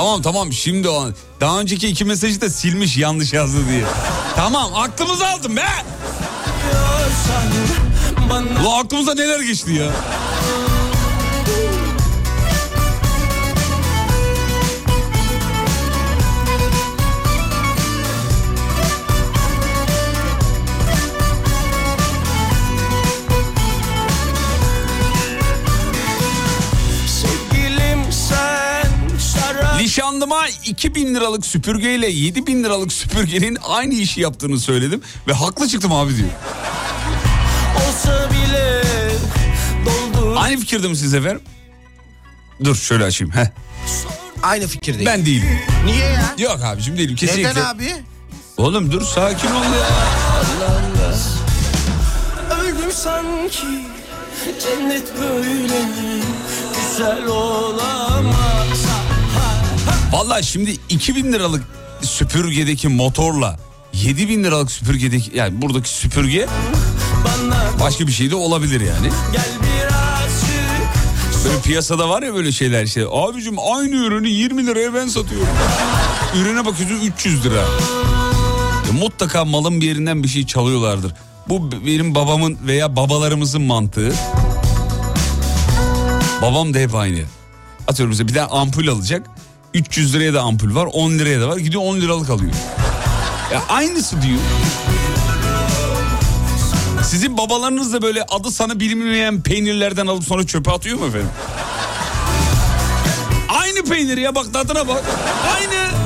tamam 0.03 0.23
tamam 0.23 0.53
şimdi 0.53 0.89
o. 0.89 1.09
Daha 1.41 1.61
önceki 1.61 1.89
iki 1.89 2.05
mesajı 2.05 2.41
da 2.41 2.51
silmiş 2.51 2.97
yanlış 2.97 3.33
yazdı 3.33 3.69
diye. 3.69 3.85
Tamam 4.37 4.75
aklımızı 4.75 5.27
aldım 5.29 5.57
be. 5.57 5.67
Ulan 8.65 8.85
aklımıza 8.85 9.15
neler 9.15 9.41
geçti 9.41 9.73
ya. 9.73 9.91
Nişanlıma 29.93 30.49
2000 30.65 31.15
liralık 31.15 31.47
süpürgeyle 31.47 32.11
7000 32.11 32.65
liralık 32.65 32.93
süpürgenin 32.93 33.59
aynı 33.69 33.95
işi 33.95 34.21
yaptığını 34.21 34.61
söyledim. 34.61 35.03
Ve 35.29 35.33
haklı 35.33 35.69
çıktım 35.69 35.93
abi 35.93 36.17
diyor. 36.17 36.29
olsa 37.89 38.31
bile 38.31 38.83
doldur 39.87 40.37
Aynı 40.37 40.61
fikirde 40.61 40.89
mi 40.89 40.97
siz 40.97 41.15
efendim? 41.15 41.41
Dur 42.65 42.77
şöyle 42.77 43.05
açayım. 43.05 43.35
Heh. 43.35 43.47
Aynı 44.43 44.67
fikirdeyim. 44.67 45.07
Ben 45.07 45.27
değilim. 45.27 45.59
Niye 45.85 46.07
ya? 46.07 46.35
Yok 46.39 46.61
abicim 46.65 46.99
değilim 46.99 47.17
kesinlikle. 47.17 47.51
Neden 47.51 47.65
abi? 47.65 47.95
Oğlum 48.57 48.93
dur 48.93 49.03
sakin 49.03 49.51
ol 49.51 49.65
ya. 49.65 49.89
Öldüm 52.61 52.93
sanki 52.93 53.85
cennet 54.63 55.21
böyle 55.21 55.83
güzel 56.75 57.27
olamaz. 57.27 58.52
Vallahi 60.13 60.45
şimdi 60.47 60.77
2000 60.89 61.33
liralık 61.33 61.63
süpürgedeki 62.03 62.89
motorla 62.89 63.57
7000 63.93 64.45
liralık 64.45 64.71
süpürgedeki 64.71 65.37
yani 65.37 65.63
buradaki 65.63 65.89
süpürge 65.89 66.47
başka 67.81 68.07
bir 68.07 68.13
şey 68.13 68.31
de 68.31 68.35
olabilir 68.35 68.81
yani. 68.81 69.13
Böyle 71.45 71.61
piyasada 71.61 72.09
var 72.09 72.23
ya 72.23 72.35
böyle 72.35 72.53
şeyler 72.53 72.85
işte. 72.85 73.05
Abicim 73.11 73.57
aynı 73.59 73.95
ürünü 73.95 74.29
20 74.29 74.67
liraya 74.67 74.95
ben 74.95 75.09
satıyorum. 75.09 75.49
Ürüne 76.37 76.67
bakıyorsun 76.67 77.07
300 77.07 77.45
lira. 77.45 77.61
Ya 78.87 78.93
mutlaka 79.01 79.45
malın 79.45 79.81
bir 79.81 79.87
yerinden 79.87 80.23
bir 80.23 80.29
şey 80.29 80.47
çalıyorlardır. 80.47 81.13
Bu 81.49 81.73
benim 81.87 82.15
babamın 82.15 82.59
veya 82.67 82.97
babalarımızın 82.97 83.63
mantığı. 83.63 84.13
Babam 86.43 86.75
da 86.75 86.79
hep 86.79 86.95
aynı. 86.95 87.19
Atıyorum 87.89 88.11
mesela 88.11 88.29
bir 88.29 88.35
tane 88.35 88.47
ampul 88.47 88.89
alacak. 88.89 89.27
300 89.75 90.15
liraya 90.15 90.35
da 90.35 90.43
ampul 90.43 90.75
var 90.75 90.89
10 90.93 91.11
liraya 91.11 91.41
da 91.41 91.49
var 91.49 91.57
gidiyor 91.57 91.83
10 91.87 91.97
liralık 92.01 92.31
alıyor. 92.31 92.53
Ya 93.53 93.63
aynısı 93.69 94.23
diyor. 94.23 94.39
Sizin 97.05 97.39
babalarınız 97.39 97.93
da 97.93 98.03
böyle 98.03 98.23
adı 98.23 98.51
sana 98.51 98.81
bilinmeyen 98.81 99.41
peynirlerden 99.41 100.07
alıp 100.07 100.25
sonra 100.25 100.47
çöpe 100.47 100.71
atıyor 100.71 100.99
mu 100.99 101.07
efendim? 101.07 101.29
Aynı 103.49 103.83
peynir 103.85 104.17
ya 104.17 104.35
bak 104.35 104.53
tadına 104.53 104.89
bak. 104.89 105.05
Aynı. 105.57 106.02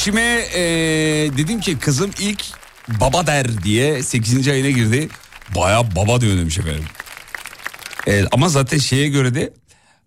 Eşime 0.00 0.46
eee, 0.54 1.36
dedim 1.38 1.60
ki 1.60 1.78
kızım 1.78 2.10
ilk 2.20 2.44
baba 2.88 3.26
der 3.26 3.62
diye 3.62 4.02
8. 4.02 4.48
ayına 4.48 4.70
girdi. 4.70 5.08
Baya 5.56 5.96
baba 5.96 6.20
diyor 6.20 6.36
demiş 6.38 6.58
efendim. 6.58 6.84
Evet, 8.06 8.26
ama 8.32 8.48
zaten 8.48 8.78
şeye 8.78 9.08
göre 9.08 9.34
de 9.34 9.52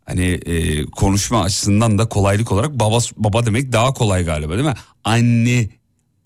hani 0.06 0.26
eee, 0.26 0.86
konuşma 0.86 1.44
açısından 1.44 1.98
da 1.98 2.06
kolaylık 2.10 2.52
olarak 2.52 2.72
baba 2.72 3.00
baba 3.18 3.46
demek 3.46 3.72
daha 3.72 3.94
kolay 3.94 4.26
galiba 4.26 4.54
değil 4.54 4.66
mi? 4.66 4.74
Anne, 5.04 5.70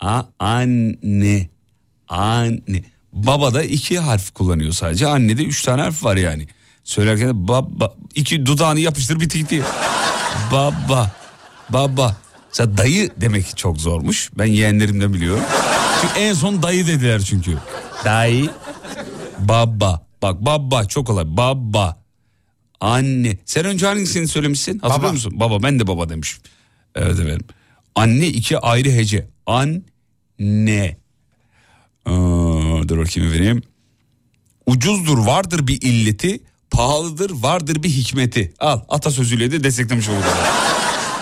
a, 0.00 0.22
anne, 0.38 1.48
anne. 2.08 2.84
Baba 3.12 3.54
da 3.54 3.62
iki 3.62 3.98
harf 3.98 4.34
kullanıyor 4.34 4.72
sadece. 4.72 5.06
Annede 5.06 5.44
üç 5.44 5.62
tane 5.62 5.82
harf 5.82 6.04
var 6.04 6.16
yani. 6.16 6.48
Söylerken 6.84 7.28
de 7.28 7.48
baba 7.48 7.94
iki 8.14 8.46
dudağını 8.46 8.80
yapıştır 8.80 9.20
bitti 9.20 9.38
gitti. 9.38 9.62
Baba, 10.52 11.12
baba. 11.70 12.27
Mesela 12.48 12.76
dayı 12.76 13.10
demek 13.16 13.56
çok 13.56 13.78
zormuş. 13.80 14.30
Ben 14.38 14.44
yeğenlerimden 14.46 15.14
biliyorum. 15.14 15.42
Çünkü 16.00 16.18
en 16.20 16.34
son 16.34 16.62
dayı 16.62 16.86
dediler 16.86 17.20
çünkü. 17.20 17.58
Dayı, 18.04 18.50
baba. 19.38 20.06
Bak 20.22 20.40
baba 20.40 20.84
çok 20.84 21.06
kolay. 21.06 21.24
Baba, 21.26 21.96
anne. 22.80 23.38
Sen 23.44 23.64
önce 23.64 23.86
hangisini 23.86 24.28
söylemişsin? 24.28 24.78
Hatırlıyor 24.78 25.02
Baba. 25.02 25.12
musun? 25.12 25.32
Baba 25.40 25.62
ben 25.62 25.80
de 25.80 25.86
baba 25.86 26.08
demişim. 26.08 26.40
Evet 26.94 27.12
efendim. 27.20 27.46
Anne 27.94 28.26
iki 28.26 28.58
ayrı 28.58 28.90
hece. 28.90 29.28
Anne. 29.46 30.96
Aa, 32.06 32.88
dur 32.88 32.98
bakayım 32.98 33.32
vereyim. 33.32 33.62
Ucuzdur 34.66 35.18
vardır 35.18 35.66
bir 35.66 35.82
illeti, 35.82 36.40
pahalıdır 36.70 37.30
vardır 37.30 37.82
bir 37.82 37.88
hikmeti. 37.88 38.52
Al 38.58 38.80
atasözüyle 38.88 39.50
de 39.52 39.64
desteklemiş 39.64 40.08
olduk. 40.08 40.24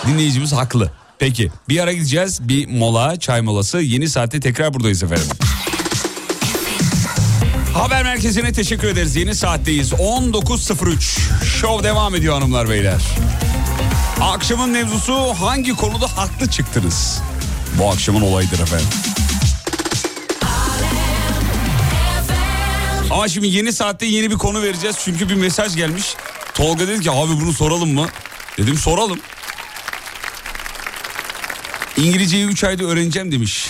Dinleyicimiz 0.07 0.53
haklı. 0.53 0.91
Peki 1.19 1.51
bir 1.69 1.79
ara 1.79 1.93
gideceğiz 1.93 2.39
bir 2.49 2.67
mola 2.67 3.19
çay 3.19 3.41
molası 3.41 3.77
yeni 3.81 4.09
saatte 4.09 4.39
tekrar 4.39 4.73
buradayız 4.73 5.03
efendim. 5.03 5.27
Haber 7.73 8.03
merkezine 8.03 8.53
teşekkür 8.53 8.87
ederiz. 8.87 9.15
Yeni 9.15 9.35
saatteyiz. 9.35 9.91
19.03. 9.91 11.45
Şov 11.45 11.83
devam 11.83 12.15
ediyor 12.15 12.33
hanımlar 12.33 12.69
beyler. 12.69 13.01
Akşamın 14.21 14.69
mevzusu 14.69 15.33
hangi 15.33 15.75
konuda 15.75 16.17
haklı 16.17 16.47
çıktınız? 16.49 17.21
Bu 17.79 17.89
akşamın 17.91 18.21
olayıdır 18.21 18.59
efendim. 18.59 18.87
Ama 23.11 23.27
şimdi 23.27 23.47
yeni 23.47 23.73
saatte 23.73 24.05
yeni 24.05 24.31
bir 24.31 24.35
konu 24.35 24.61
vereceğiz. 24.61 24.95
Çünkü 25.05 25.29
bir 25.29 25.35
mesaj 25.35 25.75
gelmiş. 25.75 26.15
Tolga 26.53 26.87
dedi 26.87 27.01
ki 27.01 27.11
abi 27.11 27.31
bunu 27.41 27.53
soralım 27.53 27.93
mı? 27.93 28.07
Dedim 28.57 28.77
soralım. 28.77 29.19
İngilizceyi 31.97 32.45
3 32.45 32.63
ayda 32.63 32.83
öğreneceğim 32.83 33.31
demiş 33.31 33.67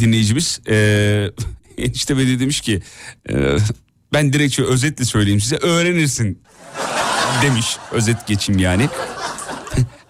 dinleyicimiz. 0.00 0.60
Ee, 0.68 1.30
enişte 1.78 2.16
de 2.16 2.40
demiş 2.40 2.60
ki 2.60 2.82
e, 3.30 3.56
ben 4.12 4.32
direkt 4.32 4.54
şöyle 4.54 4.68
özetle 4.68 5.04
söyleyeyim 5.04 5.40
size 5.40 5.56
öğrenirsin 5.56 6.42
demiş. 7.42 7.76
Özet 7.92 8.26
geçeyim 8.26 8.60
yani. 8.60 8.88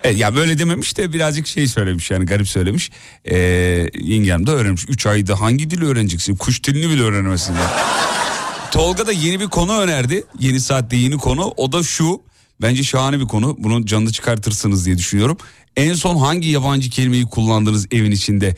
Evet, 0.07 0.19
ya 0.19 0.37
böyle 0.37 0.59
dememiş 0.59 0.97
de 0.97 1.13
birazcık 1.13 1.47
şey 1.47 1.67
söylemiş 1.67 2.11
yani 2.11 2.27
garip 2.27 2.49
söylemiş. 2.49 2.91
Ee, 3.25 3.37
yengem 4.01 4.47
de 4.47 4.51
öğrenmiş. 4.51 4.85
3 4.89 5.07
ayda 5.07 5.41
hangi 5.41 5.71
dili 5.71 5.85
öğreneceksin? 5.87 6.37
Kuş 6.37 6.65
dilini 6.65 6.91
bile 6.91 7.03
öğrenemezsin. 7.03 7.53
ya. 7.55 7.73
Tolga 8.71 9.07
da 9.07 9.13
yeni 9.13 9.41
bir 9.41 9.47
konu 9.47 9.79
önerdi. 9.81 10.25
Yeni 10.39 10.61
saatte 10.61 10.97
yeni 10.97 11.19
konu. 11.19 11.55
O 11.57 11.73
da 11.73 11.83
şu. 11.83 12.21
Bence 12.63 12.83
şahane 12.83 13.21
bir 13.21 13.25
konu. 13.25 13.57
Bunu 13.59 13.87
canlı 13.87 14.13
çıkartırsınız 14.13 14.87
diye 14.87 14.99
düşünüyorum. 14.99 15.39
En 15.77 15.95
son 15.95 16.17
hangi 16.17 16.49
yabancı 16.49 16.91
kelimeyi 16.91 17.25
kullandınız 17.25 17.87
evin 17.91 18.11
içinde? 18.11 18.57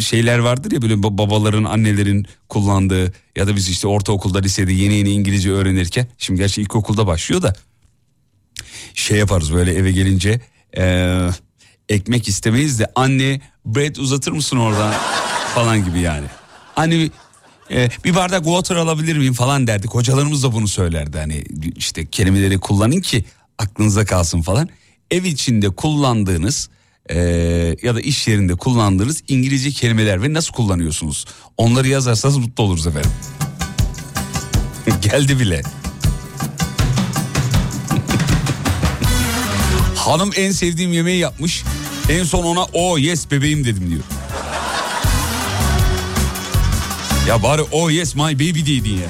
Şeyler 0.00 0.38
vardır 0.38 0.72
ya 0.72 0.82
böyle 0.82 0.94
ba- 0.94 1.18
babaların, 1.18 1.64
annelerin 1.64 2.26
kullandığı 2.48 3.12
ya 3.36 3.46
da 3.46 3.56
biz 3.56 3.68
işte 3.68 3.88
ortaokulda, 3.88 4.38
lisede 4.38 4.72
yeni 4.72 4.94
yeni 4.94 5.10
İngilizce 5.10 5.50
öğrenirken. 5.50 6.06
Şimdi 6.18 6.40
gerçi 6.40 6.62
ilkokulda 6.62 7.06
başlıyor 7.06 7.42
da 7.42 7.54
şey 8.94 9.18
yaparız 9.18 9.52
böyle 9.54 9.74
eve 9.74 9.92
gelince 9.92 10.40
eee, 10.76 11.28
ekmek 11.88 12.28
istemeyiz 12.28 12.78
de 12.78 12.86
anne 12.94 13.40
bread 13.66 13.96
uzatır 13.96 14.32
mısın 14.32 14.56
oradan 14.56 14.94
falan 15.54 15.84
gibi 15.84 16.00
yani. 16.00 16.26
Anne 16.76 17.10
e, 17.70 17.88
bir 18.04 18.14
bardak 18.14 18.44
water 18.44 18.76
alabilir 18.76 19.16
miyim 19.16 19.34
falan 19.34 19.66
derdik. 19.66 19.90
Hocalarımız 19.90 20.42
da 20.42 20.52
bunu 20.52 20.68
söylerdi 20.68 21.18
hani 21.18 21.44
işte 21.76 22.06
kelimeleri 22.06 22.58
kullanın 22.58 23.00
ki 23.00 23.24
aklınıza 23.58 24.04
kalsın 24.04 24.42
falan. 24.42 24.68
Ev 25.10 25.24
içinde 25.24 25.68
kullandığınız 25.68 26.68
e, 27.10 27.18
ya 27.82 27.94
da 27.94 28.00
iş 28.00 28.28
yerinde 28.28 28.54
kullandığınız 28.54 29.22
İngilizce 29.28 29.70
kelimeler 29.70 30.22
ve 30.22 30.32
nasıl 30.32 30.52
kullanıyorsunuz? 30.52 31.24
Onları 31.56 31.88
yazarsanız 31.88 32.36
mutlu 32.36 32.64
oluruz 32.64 32.86
efendim. 32.86 33.10
Geldi 35.02 35.40
bile. 35.40 35.62
Hanım 39.96 40.30
en 40.36 40.52
sevdiğim 40.52 40.92
yemeği 40.92 41.18
yapmış. 41.18 41.64
En 42.08 42.24
son 42.24 42.44
ona 42.44 42.64
o 42.72 42.98
yes 42.98 43.30
bebeğim 43.30 43.64
dedim 43.64 43.90
diyor. 43.90 44.02
Ya 47.28 47.42
bari 47.42 47.62
oh 47.72 47.90
yes 47.90 48.14
my 48.14 48.34
baby 48.34 48.64
diydin 48.64 48.94
ya. 48.94 49.08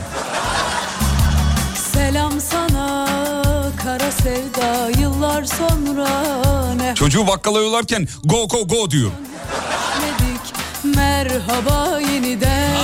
Selam 1.92 2.40
sana 2.40 3.09
kara 3.76 4.12
sevda 4.12 4.97
yıllar 5.18 5.44
sonra 5.44 6.08
ne 6.74 6.94
Çocuğu 6.94 7.26
bakkala 7.26 7.58
yollarken 7.58 8.08
go 8.24 8.48
go 8.48 8.68
go 8.68 8.90
diyor. 8.90 9.10
merhaba 10.96 12.00
yeniden 12.00 12.76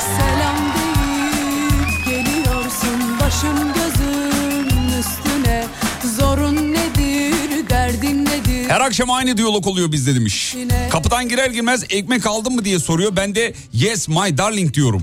Selam 0.00 0.56
deyip 0.76 2.06
geliyorsun 2.06 3.20
başım 3.20 3.72
gözüm 3.74 4.98
üstüne 5.00 5.64
Zorun 6.16 6.56
nedir 6.56 7.68
derdin 7.70 8.24
nedir 8.24 8.68
Her 8.68 8.80
akşam 8.80 9.10
aynı 9.10 9.36
diyalog 9.36 9.66
oluyor 9.66 9.92
bizde 9.92 10.14
demiş. 10.14 10.54
Kapıdan 10.90 11.28
girer 11.28 11.50
girmez 11.50 11.84
ekmek 11.90 12.26
aldın 12.26 12.54
mı 12.54 12.64
diye 12.64 12.78
soruyor. 12.78 13.16
Ben 13.16 13.34
de 13.34 13.54
yes 13.72 14.08
my 14.08 14.38
darling 14.38 14.74
diyorum. 14.74 15.02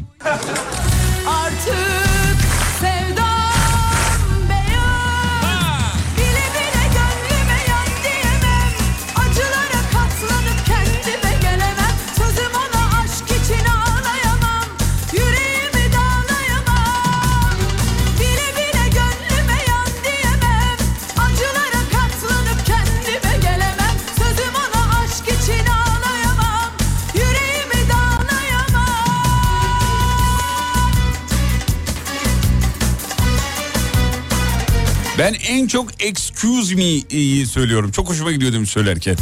Ben 35.22 35.34
en 35.34 35.68
çok 35.68 36.04
excuse 36.04 36.76
me'yi 36.76 37.48
söylüyorum. 37.48 37.92
Çok 37.92 38.10
hoşuma 38.10 38.32
gidiyor 38.32 38.54
demiş 38.54 38.70
söylerken. 38.70 39.18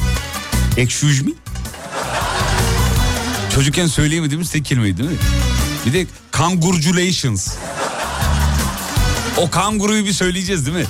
Excuse 0.77 1.23
me? 1.23 1.31
Çocukken 3.55 3.87
söyleyemediğimiz 3.87 4.51
tek 4.51 4.65
kelimeydi 4.65 4.97
değil 4.97 5.09
mi? 5.09 5.17
Bir 5.85 5.93
de 5.93 6.05
congratulations. 6.33 7.55
O 9.37 9.49
kanguruyu 9.49 10.05
bir 10.05 10.13
söyleyeceğiz 10.13 10.65
değil 10.65 10.77
mi? 10.77 10.85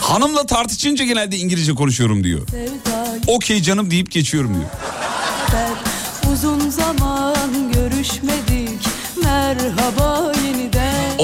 Hanımla 0.00 0.46
tartışınca 0.46 1.04
genelde 1.04 1.36
İngilizce 1.36 1.74
konuşuyorum 1.74 2.24
diyor. 2.24 2.46
Okey 3.26 3.62
canım 3.62 3.90
deyip 3.90 4.10
geçiyorum 4.10 4.54
diyor. 4.54 4.70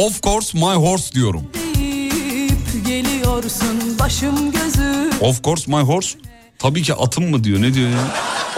Of 0.02 0.22
course 0.22 0.58
my 0.58 0.74
horse 0.74 1.12
diyorum. 1.12 1.42
deyip 1.74 2.86
geliyorsun 2.86 3.98
başım 3.98 4.52
gözüm 4.52 5.10
Of 5.20 5.44
course 5.44 5.70
my 5.70 5.80
horse. 5.82 6.18
Tabii 6.58 6.82
ki 6.82 6.94
atım 6.94 7.30
mı 7.30 7.44
diyor 7.44 7.62
ne 7.62 7.74
diyor 7.74 7.90
ya? 7.90 8.14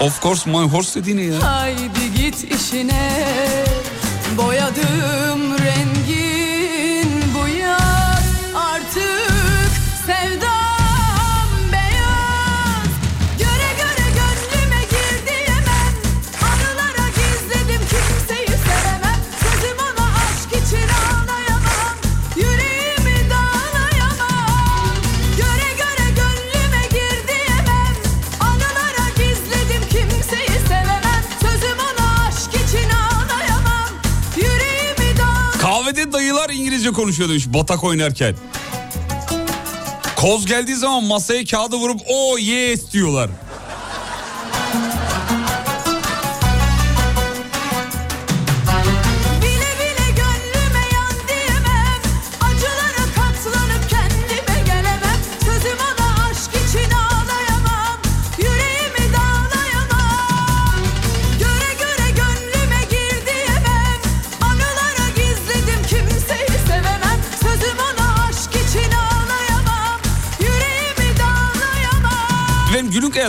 Of 0.06 0.22
course 0.22 0.50
my 0.50 0.56
horse 0.68 1.00
dediği 1.00 1.16
ne 1.16 1.22
ya? 1.22 1.42
Haydi 1.42 2.14
git 2.16 2.44
işine 2.54 3.24
Boyadım 4.38 5.58
rengin 5.58 6.13
dayılar 36.94 37.02
İngilizce 37.02 37.02
konuşuyor 37.02 37.28
demiş 37.28 37.46
batak 37.46 37.84
oynarken. 37.84 38.34
Koz 40.16 40.46
geldiği 40.46 40.76
zaman 40.76 41.04
masaya 41.04 41.44
kağıdı 41.44 41.76
vurup 41.76 42.00
o 42.08 42.38
yes 42.38 42.92
diyorlar. 42.92 43.30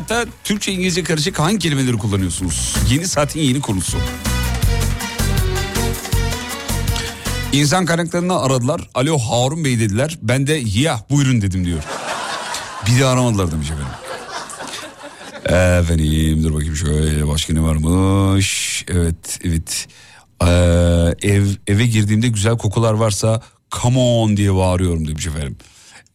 Hayatta 0.10 0.32
Türkçe 0.44 0.72
İngilizce 0.72 1.04
karışık 1.04 1.40
hangi 1.40 1.60
kelimeleri 1.60 1.98
kullanıyorsunuz? 1.98 2.76
Yeni 2.90 3.08
saatin 3.08 3.40
yeni 3.40 3.62
konusu. 3.62 3.98
İnsan 7.54 7.86
kaynaklarını 7.86 8.42
aradılar. 8.42 8.90
Alo 8.96 9.18
Harun 9.18 9.64
Bey 9.66 9.80
dediler. 9.80 10.18
Ben 10.22 10.48
de 10.48 10.62
ya 10.66 11.06
buyurun 11.10 11.42
dedim 11.42 11.66
diyor. 11.66 11.84
Bir 12.88 13.00
de 13.00 13.06
aramadılar 13.06 13.52
demiş 13.52 13.68
efendim. 13.72 13.88
Efendim 15.80 16.44
dur 16.44 16.54
bakayım 16.54 16.76
şöyle 16.76 17.28
başka 17.28 17.54
ne 17.54 17.62
varmış. 17.62 18.86
Evet 18.88 19.40
evet. 19.44 19.88
Ee, 20.42 20.48
ev 21.22 21.46
eve 21.68 21.86
girdiğimde 21.86 22.28
güzel 22.28 22.58
kokular 22.58 22.94
varsa 22.94 23.42
come 23.82 24.00
on 24.00 24.38
diye 24.38 24.56
bağırıyorum 24.56 25.08
demiş 25.08 25.28
efendim. 25.28 25.58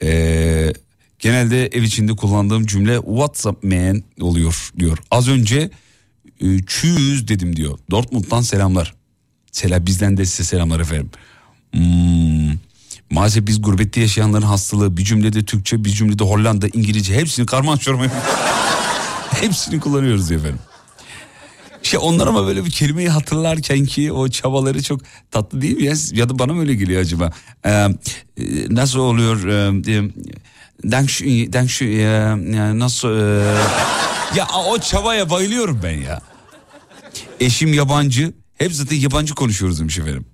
Ee, 0.02 0.72
genelde 1.20 1.66
ev 1.66 1.82
içinde 1.82 2.16
kullandığım 2.16 2.66
cümle 2.66 2.96
what's 2.96 3.46
up 3.46 3.64
man 3.64 4.02
oluyor 4.20 4.70
diyor. 4.78 4.98
Az 5.10 5.28
önce 5.28 5.70
e, 6.40 6.46
çüz 6.66 7.28
dedim 7.28 7.56
diyor. 7.56 7.78
Dortmund'dan 7.90 8.40
selamlar. 8.40 8.94
Selam 9.52 9.86
bizden 9.86 10.16
de 10.16 10.26
size 10.26 10.44
selamlar 10.44 10.80
efendim. 10.80 11.10
Hmm. 11.72 12.58
Maalesef 13.10 13.46
biz 13.46 13.62
gurbette 13.62 14.00
yaşayanların 14.00 14.46
hastalığı 14.46 14.96
bir 14.96 15.04
cümlede 15.04 15.44
Türkçe 15.44 15.84
bir 15.84 15.90
cümlede 15.90 16.24
Hollanda 16.24 16.68
İngilizce 16.68 17.14
hepsini 17.14 17.46
karman 17.46 17.78
hepsini 19.30 19.80
kullanıyoruz 19.80 20.32
efendim. 20.32 20.58
Şey 21.82 22.00
onlar 22.02 22.26
ama 22.26 22.46
böyle 22.46 22.64
bir 22.64 22.70
kelimeyi 22.70 23.08
hatırlarken 23.08 23.84
ki 23.84 24.12
o 24.12 24.28
çabaları 24.28 24.82
çok 24.82 25.00
tatlı 25.30 25.62
değil 25.62 25.76
mi 25.76 25.84
ya? 25.84 25.94
Ya 26.12 26.28
da 26.28 26.38
bana 26.38 26.52
mı 26.52 26.60
öyle 26.60 26.74
geliyor 26.74 27.00
acaba? 27.00 27.32
Ee, 27.64 27.70
e, 27.70 27.88
nasıl 28.70 28.98
oluyor? 28.98 29.44
Ee, 29.46 30.10
Dankeschön, 30.84 31.52
dankeschön, 31.52 31.86
e, 31.88 32.00
ya 32.56 32.78
nasıl? 32.78 33.08
e, 33.08 33.44
ya 34.36 34.46
o 34.68 34.78
çabaya 34.78 35.30
bayılıyorum 35.30 35.80
ben 35.82 36.00
ya. 36.00 36.20
Eşim 37.40 37.74
yabancı. 37.74 38.32
Hep 38.58 38.72
zaten 38.74 38.96
yabancı 38.96 39.34
konuşuyoruz 39.34 39.80
demiş 39.80 39.98
efendim. 39.98 40.26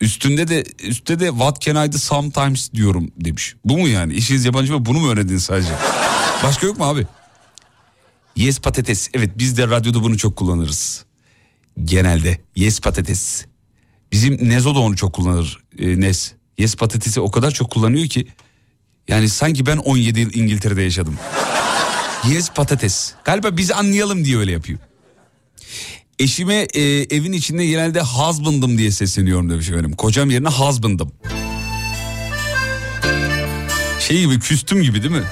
Üstünde 0.00 0.48
de 0.48 0.64
üstte 0.82 1.20
de 1.20 1.28
what 1.28 1.60
can 1.60 1.86
I 1.88 1.92
do 1.92 1.98
sometimes 1.98 2.72
diyorum 2.72 3.10
demiş. 3.16 3.54
Bu 3.64 3.78
mu 3.78 3.88
yani? 3.88 4.14
İşiniz 4.14 4.44
yabancı 4.44 4.72
mı? 4.72 4.84
Bunu 4.86 5.00
mu 5.00 5.08
öğrendin 5.10 5.38
sadece? 5.38 5.72
Başka 6.44 6.66
yok 6.66 6.78
mu 6.78 6.84
abi? 6.84 7.06
Yes 8.36 8.60
patates. 8.60 9.08
Evet 9.14 9.30
biz 9.38 9.56
de 9.58 9.68
radyoda 9.68 10.02
bunu 10.02 10.18
çok 10.18 10.36
kullanırız. 10.36 11.04
Genelde 11.84 12.38
yes 12.56 12.80
patates. 12.80 13.44
Bizim 14.12 14.48
Nezo 14.48 14.74
da 14.74 14.78
onu 14.78 14.96
çok 14.96 15.12
kullanır. 15.12 15.58
e, 15.78 16.00
Nez. 16.00 16.32
Yes 16.58 16.76
patatesi 16.76 17.20
o 17.20 17.30
kadar 17.30 17.50
çok 17.50 17.70
kullanıyor 17.70 18.06
ki. 18.08 18.26
Yani 19.08 19.28
sanki 19.28 19.66
ben 19.66 19.76
17 19.76 20.20
yıl 20.20 20.30
İngiltere'de 20.34 20.82
yaşadım. 20.82 21.18
yes 22.32 22.50
patates. 22.50 23.12
Galiba 23.24 23.56
bizi 23.56 23.74
anlayalım 23.74 24.24
diye 24.24 24.38
öyle 24.38 24.52
yapıyor. 24.52 24.78
Eşime 26.18 26.54
e, 26.54 26.80
evin 26.82 27.32
içinde 27.32 27.66
genelde 27.66 28.00
husband'ım 28.00 28.78
diye 28.78 28.90
sesleniyorum 28.90 29.50
demiş 29.50 29.68
efendim. 29.68 29.92
Kocam 29.92 30.30
yerine 30.30 30.48
husband'ım. 30.48 31.12
Şey 34.00 34.20
gibi 34.20 34.40
küstüm 34.40 34.82
gibi 34.82 35.02
değil 35.02 35.14
mi? 35.14 35.24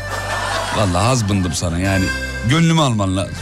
Vallahi 0.76 1.12
husband'ım 1.14 1.52
sana 1.52 1.78
yani. 1.78 2.04
Gönlümü 2.50 2.80
alman 2.80 3.16
lazım. 3.16 3.34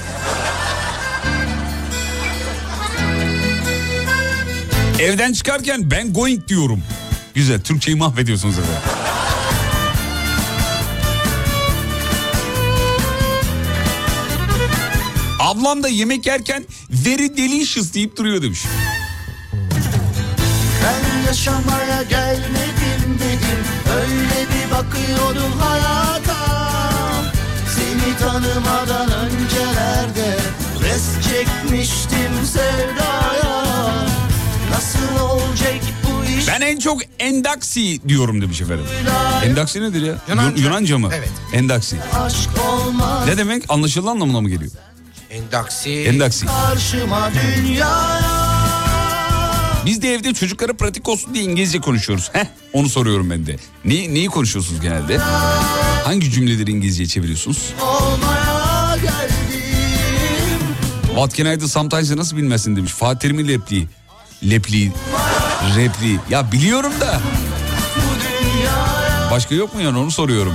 Evden 4.98 5.32
çıkarken 5.32 5.90
ben 5.90 6.12
going 6.12 6.48
diyorum. 6.48 6.82
Güzel 7.34 7.60
Türkçeyi 7.60 7.96
mahvediyorsunuz 7.96 8.58
efendim. 8.58 8.99
Ablam 15.50 15.82
da 15.82 15.88
yemek 15.88 16.26
yerken 16.26 16.64
very 16.90 17.36
delicious 17.36 17.94
deyip 17.94 18.16
duruyor 18.16 18.42
demiş. 18.42 18.64
Ben 20.84 21.26
yaşamaya 21.26 22.02
gelmedim 22.02 23.18
dedim 23.18 23.58
Öyle 23.96 24.46
bir 24.50 24.70
bakıyordum 24.70 25.58
hayata 25.60 26.70
Seni 27.74 28.16
tanımadan 28.18 29.10
öncelerde 29.12 30.36
Res 30.82 31.04
çekmiştim 31.30 32.46
sevdaya 32.52 33.64
Nasıl 34.70 35.24
olacak 35.24 35.74
bu 36.04 36.24
iş 36.40 36.48
Ben 36.48 36.60
en 36.60 36.78
çok 36.78 37.00
endaksi 37.18 38.08
diyorum 38.08 38.42
demiş 38.42 38.60
efendim. 38.60 38.84
Endaksi 39.44 39.80
nedir 39.82 40.02
ya? 40.02 40.14
Yunanca. 40.28 40.56
Yun- 40.56 40.64
Yunanca 40.64 40.98
mı? 40.98 41.10
Evet. 41.14 41.30
Endaksi. 41.52 41.96
Aşk 42.14 42.50
olmaz 42.70 43.26
Ne 43.28 43.36
demek? 43.38 43.64
Anlaşılan 43.68 44.10
anlamına 44.12 44.40
mı 44.40 44.48
geliyor? 44.48 44.70
Endaksi. 45.30 45.90
Endaksi. 45.90 46.46
karşıma 46.46 47.30
dünyaya 47.34 48.20
Biz 49.86 50.02
de 50.02 50.14
evde 50.14 50.34
çocuklara 50.34 50.72
pratik 50.72 51.08
olsun 51.08 51.34
diye 51.34 51.44
İngilizce 51.44 51.80
konuşuyoruz. 51.80 52.30
Heh, 52.32 52.44
onu 52.72 52.88
soruyorum 52.88 53.30
ben 53.30 53.46
de. 53.46 53.56
Ne, 53.84 54.14
neyi 54.14 54.26
konuşuyorsunuz 54.26 54.80
genelde? 54.80 55.18
Hangi 56.04 56.30
cümleleri 56.30 56.70
İngilizceye 56.70 57.06
çeviriyorsunuz? 57.06 57.72
What 61.06 61.34
can 61.34 61.46
I 61.52 61.60
do 61.60 61.68
sometimes 61.68 62.10
nasıl 62.10 62.36
bilmezsin 62.36 62.76
demiş. 62.76 62.92
Fatih 62.92 63.20
Terim'in 63.20 63.48
lepliği. 63.48 63.86
Lepliği. 64.50 64.92
Repliği. 65.76 66.18
Ya 66.30 66.52
biliyorum 66.52 66.92
da. 67.00 67.20
Başka 69.30 69.54
yok 69.54 69.74
mu 69.74 69.80
yani 69.80 69.98
onu 69.98 70.10
soruyorum. 70.10 70.54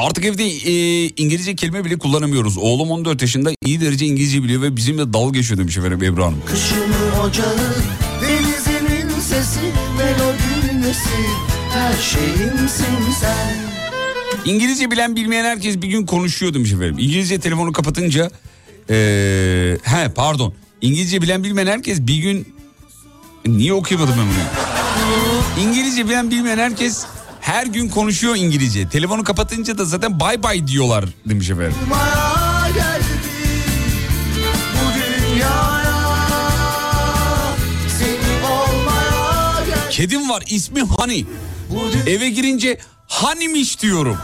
Artık 0.00 0.24
evde 0.24 0.44
e, 0.44 1.06
İngilizce 1.06 1.54
kelime 1.54 1.84
bile 1.84 1.98
kullanamıyoruz. 1.98 2.56
Oğlum 2.58 2.90
14 2.90 3.22
yaşında 3.22 3.50
iyi 3.64 3.80
derece 3.80 4.06
İngilizce 4.06 4.42
biliyor 4.42 4.62
ve 4.62 4.76
bizimle 4.76 5.12
dalga 5.12 5.38
geçiyor 5.38 5.60
demiş 5.60 5.76
efendim 5.76 6.02
Ebru 6.02 6.24
Hanım. 6.24 6.42
Kışımı 6.46 7.22
ocağı 7.22 7.56
Denizimin 8.22 9.20
sesi 9.20 9.60
Melodinin 9.98 10.88
nesi 10.88 11.08
Her 11.70 12.02
şeyimsin 12.02 13.12
sen 13.20 13.56
İngilizce 14.44 14.90
bilen 14.90 15.16
bilmeyen 15.16 15.44
herkes 15.44 15.82
bir 15.82 15.88
gün 15.88 16.06
konuşuyor 16.06 16.54
demiş 16.54 16.72
efendim. 16.72 16.96
İngilizce 16.98 17.40
telefonu 17.40 17.72
kapatınca 17.72 18.30
ee, 18.90 19.76
he 19.82 20.08
pardon 20.14 20.54
İngilizce 20.82 21.22
bilen 21.22 21.44
bilmeyen 21.44 21.66
herkes 21.66 22.00
bir 22.00 22.16
gün 22.16 22.54
niye 23.46 23.72
okuyamadım 23.72 24.14
ben 24.18 24.26
bunu? 24.26 25.66
İngilizce 25.68 26.08
bilen 26.08 26.30
bilmeyen 26.30 26.58
herkes 26.58 27.06
her 27.40 27.66
gün 27.66 27.88
konuşuyor 27.88 28.36
İngilizce. 28.36 28.88
Telefonu 28.88 29.24
kapatınca 29.24 29.78
da 29.78 29.84
zaten 29.84 30.20
bay 30.20 30.42
bay 30.42 30.66
diyorlar 30.66 31.04
demiş 31.26 31.50
efendim. 31.50 31.74
Kedim 39.90 40.28
var 40.30 40.42
ismi 40.50 40.82
Hani. 40.98 41.24
Eve 42.06 42.30
girince 42.30 42.78
Hanimiş 43.06 43.82
diyorum. 43.82 44.18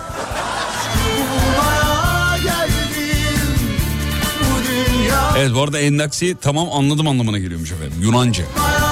Evet 5.38 5.50
bu 5.54 5.62
arada 5.62 5.78
endaksi 5.78 6.36
tamam 6.40 6.68
anladım 6.72 7.08
anlamına 7.08 7.38
geliyormuş 7.38 7.72
efendim 7.72 7.98
Yunanca. 8.02 8.44
Baya 8.58 8.85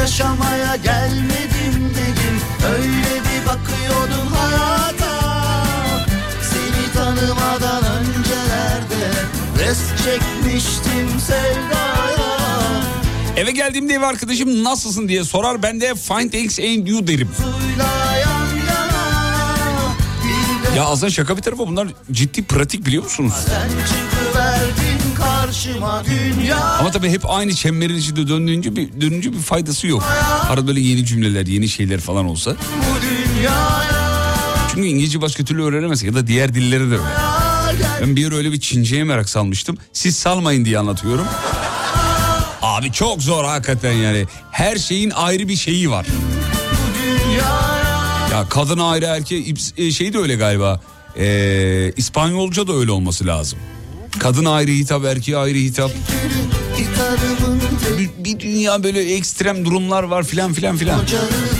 yaşamaya 0.00 0.76
gelmedim 0.76 1.90
dedim 1.90 2.40
Öyle 2.72 3.20
bir 3.24 3.46
bakıyordum 3.46 4.32
hayata 4.32 5.20
Seni 6.42 6.92
tanımadan 6.94 7.84
öncelerde 7.84 9.10
Rest 9.58 10.04
çekmiştim 10.04 11.20
sevdaya 11.26 12.30
Eve 13.36 13.50
geldiğimde 13.50 13.94
ev 13.94 14.02
arkadaşım 14.02 14.64
nasılsın 14.64 15.08
diye 15.08 15.24
sorar 15.24 15.62
ben 15.62 15.80
de 15.80 15.94
find 15.94 16.32
X 16.32 16.58
and 16.58 16.86
you 16.86 17.06
derim. 17.06 17.28
Ya 20.76 20.84
aslında 20.84 21.10
şaka 21.10 21.36
bir 21.36 21.42
tarafa 21.42 21.66
bunlar 21.66 21.88
ciddi 22.12 22.44
pratik 22.44 22.86
biliyor 22.86 23.02
musunuz? 23.02 23.32
Karşıma 25.50 26.02
dünya 26.04 26.58
Ama 26.58 26.90
tabii 26.90 27.10
hep 27.10 27.30
aynı 27.30 27.54
çemberin 27.54 27.96
içinde 27.96 28.28
döndüğünce 28.28 28.76
bir, 28.76 29.00
dönünce 29.00 29.32
bir 29.32 29.38
faydası 29.38 29.86
yok. 29.86 30.04
Arada 30.48 30.66
böyle 30.66 30.80
yeni 30.80 31.06
cümleler, 31.06 31.46
yeni 31.46 31.68
şeyler 31.68 32.00
falan 32.00 32.24
olsa. 32.24 32.56
Çünkü 34.70 34.88
İngilizce 34.88 35.20
başka 35.22 35.44
türlü 35.44 35.62
öğrenemezsin 35.62 36.06
ya 36.06 36.14
da 36.14 36.26
diğer 36.26 36.54
dilleri 36.54 36.90
de 36.90 36.94
öyle. 36.94 37.04
Ben 38.00 38.16
bir 38.16 38.32
öyle 38.32 38.52
bir 38.52 38.60
Çince'ye 38.60 39.04
merak 39.04 39.28
salmıştım. 39.28 39.78
Siz 39.92 40.16
salmayın 40.16 40.64
diye 40.64 40.78
anlatıyorum. 40.78 41.26
Abi 42.62 42.92
çok 42.92 43.22
zor 43.22 43.44
hakikaten 43.44 43.92
yani. 43.92 44.26
Her 44.50 44.76
şeyin 44.76 45.10
ayrı 45.10 45.48
bir 45.48 45.56
şeyi 45.56 45.90
var. 45.90 46.06
Ya 48.32 48.48
kadın 48.48 48.78
ayrı 48.78 49.04
erkeği 49.04 49.54
e, 49.76 49.90
şey 49.90 50.12
de 50.12 50.18
öyle 50.18 50.34
galiba. 50.36 50.80
Ee, 51.18 51.92
İspanyolca 51.96 52.66
da 52.66 52.72
öyle 52.72 52.90
olması 52.90 53.26
lazım. 53.26 53.58
Kadın 54.20 54.44
ayrı 54.44 54.70
hitap, 54.70 55.04
erkeğe 55.04 55.36
ayrı 55.36 55.58
hitap. 55.58 55.90
Bir, 57.98 58.10
bir 58.24 58.40
dünya 58.40 58.82
böyle 58.82 59.14
ekstrem 59.14 59.64
durumlar 59.64 60.02
var 60.02 60.24
filan 60.24 60.52
filan 60.52 60.76
filan. 60.76 61.00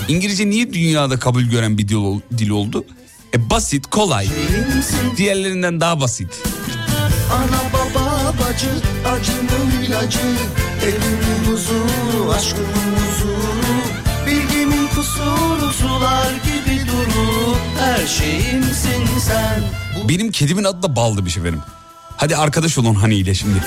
İngilizce 0.08 0.50
niye 0.50 0.72
dünyada 0.72 1.18
kabul 1.18 1.42
gören 1.42 1.78
bir 1.78 1.88
dil, 1.88 2.20
dil 2.38 2.50
oldu? 2.50 2.84
E 3.34 3.50
basit, 3.50 3.86
kolay. 3.86 4.28
Diğerlerinden 5.16 5.80
daha 5.80 6.00
basit. 6.00 6.42
Ana 7.32 7.72
baba 7.72 8.34
bacı 8.38 8.70
acımın 9.08 9.84
ilacı 9.84 10.18
Evimin 10.82 11.52
huzuru 11.52 12.32
aşkımın 12.32 12.96
huzuru 12.96 13.80
Bilgimin 14.26 14.86
kusuru 14.86 15.72
sular 15.72 16.32
gibi 16.44 16.86
durur 16.88 17.56
Her 17.78 18.06
şeyimsin 18.06 19.18
sen 19.20 19.62
Benim 20.08 20.30
kedimin 20.30 20.64
adı 20.64 20.82
da 20.82 20.96
Baldı 20.96 21.24
bir 21.24 21.30
şey 21.30 21.44
benim. 21.44 21.60
Hadi 22.20 22.36
arkadaş 22.36 22.78
olun 22.78 22.94
Hani 22.94 23.14
ile 23.14 23.34
şimdi. 23.34 23.58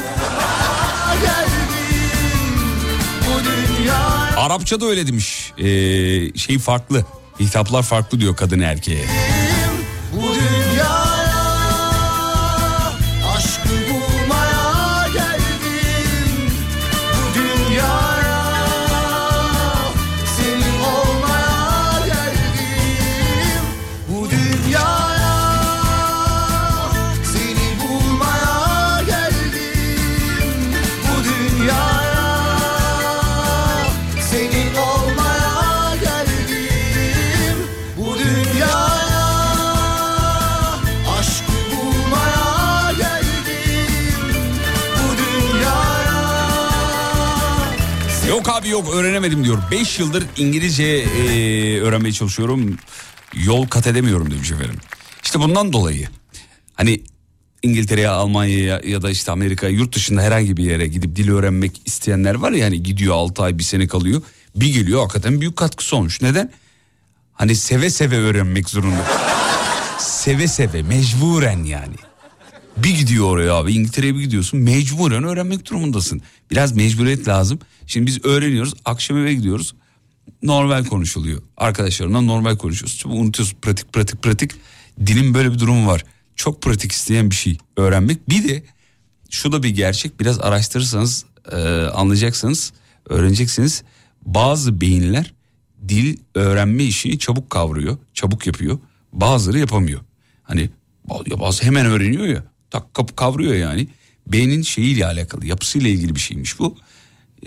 Arapça 4.37 4.81
da 4.81 4.85
öyle 4.85 5.07
demiş. 5.07 5.51
Ee, 5.57 5.63
şey 6.37 6.59
farklı. 6.59 7.05
Hitaplar 7.39 7.83
farklı 7.83 8.19
diyor 8.19 8.35
kadın 8.35 8.59
erkeğe. 8.59 9.05
Yok 48.33 48.49
abi 48.49 48.69
yok 48.69 48.93
öğrenemedim 48.93 49.45
diyor. 49.45 49.57
5 49.71 49.99
yıldır 49.99 50.25
İngilizce 50.37 50.83
ee, 50.83 51.79
öğrenmeye 51.79 52.11
çalışıyorum. 52.13 52.77
Yol 53.33 53.67
kat 53.67 53.87
edemiyorum 53.87 54.31
demiş 54.31 54.51
efendim. 54.51 54.79
İşte 55.23 55.39
bundan 55.39 55.73
dolayı 55.73 56.07
hani 56.73 57.01
İngiltere'ye, 57.63 58.09
Almanya'ya 58.09 58.81
ya 58.87 59.01
da 59.01 59.09
işte 59.09 59.31
Amerika'ya 59.31 59.71
yurt 59.71 59.95
dışında 59.95 60.21
herhangi 60.21 60.57
bir 60.57 60.63
yere 60.63 60.87
gidip 60.87 61.15
dil 61.15 61.31
öğrenmek 61.31 61.81
isteyenler 61.85 62.35
var 62.35 62.51
ya 62.51 62.65
hani 62.65 62.83
gidiyor 62.83 63.15
6 63.15 63.43
ay 63.43 63.57
bir 63.57 63.63
sene 63.63 63.87
kalıyor. 63.87 64.21
Bir 64.55 64.73
geliyor 64.73 65.01
hakikaten 65.01 65.41
büyük 65.41 65.55
katkısı 65.55 65.95
olmuş. 65.95 66.21
Neden? 66.21 66.51
Hani 67.33 67.55
seve 67.55 67.89
seve 67.89 68.17
öğrenmek 68.17 68.69
zorunda. 68.69 69.05
seve 69.99 70.47
seve 70.47 70.83
mecburen 70.83 71.63
yani. 71.63 71.95
Bir 72.77 72.97
gidiyor 72.97 73.25
oraya 73.29 73.53
abi 73.53 73.73
İngiltere'ye 73.73 74.15
bir 74.15 74.19
gidiyorsun 74.19 74.59
mecburen 74.59 75.23
öğrenmek 75.23 75.69
durumundasın. 75.69 76.21
Biraz 76.51 76.71
mecburiyet 76.71 77.27
lazım. 77.27 77.59
Şimdi 77.87 78.07
biz 78.07 78.25
öğreniyoruz 78.25 78.73
akşam 78.85 79.17
eve 79.17 79.33
gidiyoruz 79.33 79.73
normal 80.43 80.85
konuşuluyor. 80.85 81.41
Arkadaşlarımla 81.57 82.21
normal 82.21 82.57
konuşuyoruz. 82.57 82.97
Çünkü 82.97 83.15
unutuyorsun 83.15 83.57
pratik 83.61 83.93
pratik 83.93 84.23
pratik. 84.23 84.51
Dilin 85.05 85.33
böyle 85.33 85.53
bir 85.53 85.59
durumu 85.59 85.87
var. 85.87 86.05
Çok 86.35 86.61
pratik 86.61 86.91
isteyen 86.91 87.29
bir 87.29 87.35
şey 87.35 87.57
öğrenmek. 87.77 88.29
Bir 88.29 88.49
de 88.49 88.63
şu 89.29 89.51
da 89.51 89.63
bir 89.63 89.69
gerçek 89.69 90.19
biraz 90.19 90.39
araştırırsanız 90.39 91.25
e, 91.51 91.57
anlayacaksınız 91.93 92.73
öğreneceksiniz. 93.09 93.83
Bazı 94.25 94.81
beyinler 94.81 95.33
dil 95.87 96.17
öğrenme 96.35 96.83
işini 96.83 97.19
çabuk 97.19 97.49
kavruyor 97.49 97.97
çabuk 98.13 98.47
yapıyor 98.47 98.79
bazıları 99.13 99.59
yapamıyor. 99.59 100.01
Hani 100.43 100.69
bazı 101.39 101.63
hemen 101.63 101.85
öğreniyor 101.85 102.25
ya 102.25 102.43
tak 102.69 103.17
kavruyor 103.17 103.53
yani. 103.53 103.87
Beynin 104.27 104.61
şeyiyle 104.61 105.05
alakalı 105.05 105.45
yapısıyla 105.45 105.89
ilgili 105.89 106.15
bir 106.15 106.19
şeymiş 106.19 106.59
bu. 106.59 106.77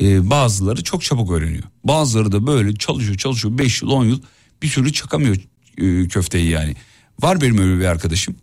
Ee, 0.00 0.30
bazıları 0.30 0.84
çok 0.84 1.02
çabuk 1.02 1.30
öğreniyor. 1.30 1.64
Bazıları 1.84 2.32
da 2.32 2.46
böyle 2.46 2.74
çalışıyor 2.74 3.16
çalışıyor 3.16 3.58
5 3.58 3.82
yıl 3.82 3.90
10 3.90 4.04
yıl 4.04 4.22
bir 4.62 4.70
türlü 4.70 4.92
çakamıyor 4.92 5.36
e, 5.78 6.08
köfteyi 6.08 6.48
yani. 6.48 6.74
Var 7.22 7.40
benim 7.40 7.58
öyle 7.58 7.80
bir 7.80 7.84
arkadaşım. 7.84 8.36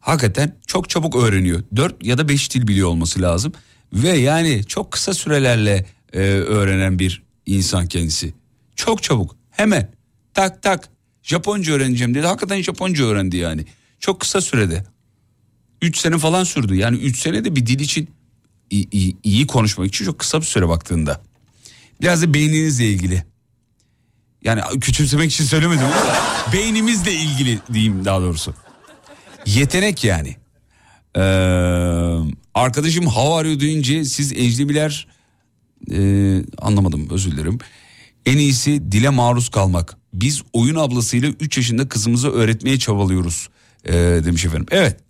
Hakikaten 0.00 0.56
çok 0.66 0.90
çabuk 0.90 1.16
öğreniyor. 1.16 1.62
4 1.76 2.04
ya 2.04 2.18
da 2.18 2.28
5 2.28 2.54
dil 2.54 2.68
biliyor 2.68 2.88
olması 2.88 3.22
lazım. 3.22 3.52
Ve 3.92 4.08
yani 4.08 4.64
çok 4.64 4.92
kısa 4.92 5.14
sürelerle 5.14 5.86
e, 6.12 6.20
öğrenen 6.28 6.98
bir 6.98 7.22
insan 7.46 7.86
kendisi. 7.86 8.34
Çok 8.76 9.02
çabuk 9.02 9.36
hemen 9.50 9.92
tak 10.34 10.62
tak 10.62 10.88
Japonca 11.22 11.72
öğreneceğim 11.72 12.14
dedi. 12.14 12.26
Hakikaten 12.26 12.62
Japonca 12.62 13.04
öğrendi 13.04 13.36
yani. 13.36 13.64
Çok 14.00 14.20
kısa 14.20 14.40
sürede. 14.40 14.84
3 15.82 15.98
sene 15.98 16.18
falan 16.18 16.44
sürdü. 16.44 16.74
Yani 16.74 16.96
3 16.96 17.20
sene 17.20 17.44
de 17.44 17.56
bir 17.56 17.66
dil 17.66 17.80
için 17.80 18.08
iyi, 18.70 19.16
iyi, 19.22 19.46
konuşmak 19.46 19.86
için 19.86 20.04
çok 20.04 20.18
kısa 20.18 20.40
bir 20.40 20.46
süre 20.46 20.68
baktığında. 20.68 21.20
Biraz 22.00 22.22
da 22.22 22.34
beyninizle 22.34 22.86
ilgili. 22.86 23.24
Yani 24.44 24.60
küçümsemek 24.80 25.32
için 25.32 25.44
söylemedim 25.44 25.84
ama 25.84 26.16
beynimizle 26.52 27.12
ilgili 27.12 27.58
diyeyim 27.72 28.04
daha 28.04 28.20
doğrusu. 28.20 28.54
Yetenek 29.46 30.04
yani. 30.04 30.36
Ee, 31.16 31.20
arkadaşım 32.54 33.06
hava 33.06 33.38
arıyor 33.38 33.60
duyunca 33.60 34.04
siz 34.04 34.32
ecnebiler 34.32 35.06
ee, 35.92 36.42
anlamadım 36.58 37.08
özür 37.10 37.32
dilerim. 37.32 37.58
En 38.26 38.38
iyisi 38.38 38.92
dile 38.92 39.08
maruz 39.08 39.48
kalmak. 39.48 39.96
Biz 40.14 40.42
oyun 40.52 40.74
ablasıyla 40.74 41.28
3 41.28 41.56
yaşında 41.56 41.88
kızımızı 41.88 42.30
öğretmeye 42.30 42.78
çabalıyoruz 42.78 43.48
ee, 43.84 43.92
demiş 43.94 44.44
efendim. 44.44 44.66
Evet 44.70 45.00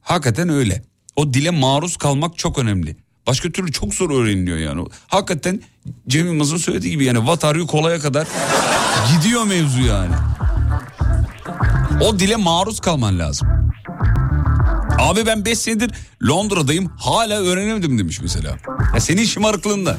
hakikaten 0.00 0.48
öyle. 0.48 0.82
O 1.16 1.34
dile 1.34 1.50
maruz 1.50 1.96
kalmak 1.96 2.38
çok 2.38 2.58
önemli. 2.58 2.96
Başka 3.26 3.50
türlü 3.50 3.72
çok 3.72 3.94
zor 3.94 4.10
öğreniliyor 4.10 4.58
yani. 4.58 4.86
Hakikaten 5.08 5.60
Cem 6.08 6.26
Yılmaz'ın 6.26 6.56
söylediği 6.56 6.92
gibi 6.92 7.04
yani 7.04 7.18
you 7.56 7.66
kolaya 7.66 7.98
kadar 7.98 8.26
gidiyor 9.12 9.44
mevzu 9.44 9.80
yani. 9.80 10.14
O 12.00 12.18
dile 12.18 12.36
maruz 12.36 12.80
kalman 12.80 13.18
lazım. 13.18 13.48
Abi 14.98 15.26
ben 15.26 15.44
5 15.44 15.58
senedir 15.58 15.90
Londra'dayım 16.22 16.86
hala 16.86 17.40
öğrenemedim 17.40 17.98
demiş 17.98 18.20
mesela. 18.22 18.56
Ya 18.94 19.00
senin 19.00 19.24
şımarıklığında. 19.24 19.96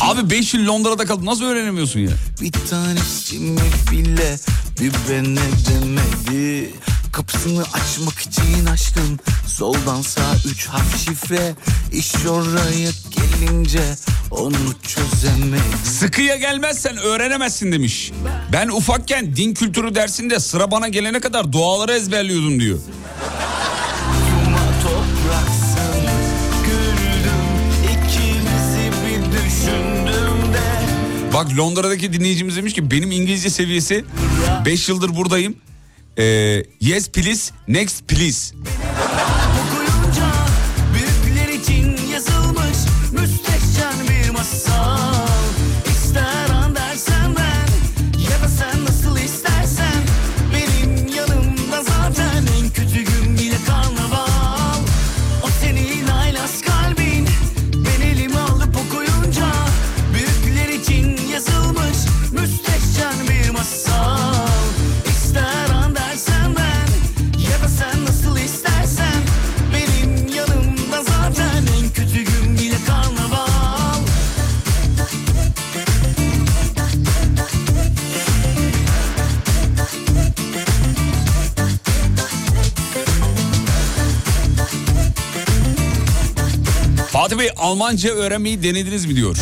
Abi 0.00 0.30
5 0.30 0.54
yıl 0.54 0.66
Londra'da 0.66 1.04
kaldın 1.04 1.26
nasıl 1.26 1.44
öğrenemiyorsun 1.44 2.00
ya? 2.00 2.10
Bir 2.40 2.52
tanesi 2.52 3.38
mi 3.38 3.60
bile 3.90 4.36
bir 4.80 4.92
beni 5.10 5.38
demedi 5.68 6.70
Kapısını 7.14 7.62
açmak 7.62 8.20
için 8.20 8.66
açtım 8.66 9.18
Soldan 9.46 10.02
sağ 10.02 10.34
üç 10.50 10.66
harf 10.66 11.04
şifre 11.04 11.54
İş 11.92 12.14
oraya 12.26 12.90
gelince 13.10 13.96
onu 14.30 14.56
çözemedim 14.82 15.78
Sıkıya 15.84 16.36
gelmezsen 16.36 16.96
öğrenemezsin 16.96 17.72
demiş. 17.72 18.12
Ben 18.52 18.68
ufakken 18.68 19.36
din 19.36 19.54
kültürü 19.54 19.94
dersinde 19.94 20.40
sıra 20.40 20.70
bana 20.70 20.88
gelene 20.88 21.20
kadar 21.20 21.52
duaları 21.52 21.92
ezberliyordum 21.92 22.60
diyor. 22.60 22.78
Bak 31.34 31.58
Londra'daki 31.58 32.12
dinleyicimiz 32.12 32.56
demiş 32.56 32.72
ki 32.72 32.90
benim 32.90 33.10
İngilizce 33.10 33.50
seviyesi 33.50 34.04
5 34.64 34.88
yıldır 34.88 35.16
buradayım. 35.16 35.56
Ee, 36.16 36.62
yes 36.80 37.08
please, 37.08 37.52
next 37.66 38.06
please. 38.06 38.52
Bey 87.44 87.50
Almanca 87.56 88.10
öğrenmeyi 88.10 88.62
denediniz 88.62 89.04
mi 89.06 89.16
diyor. 89.16 89.36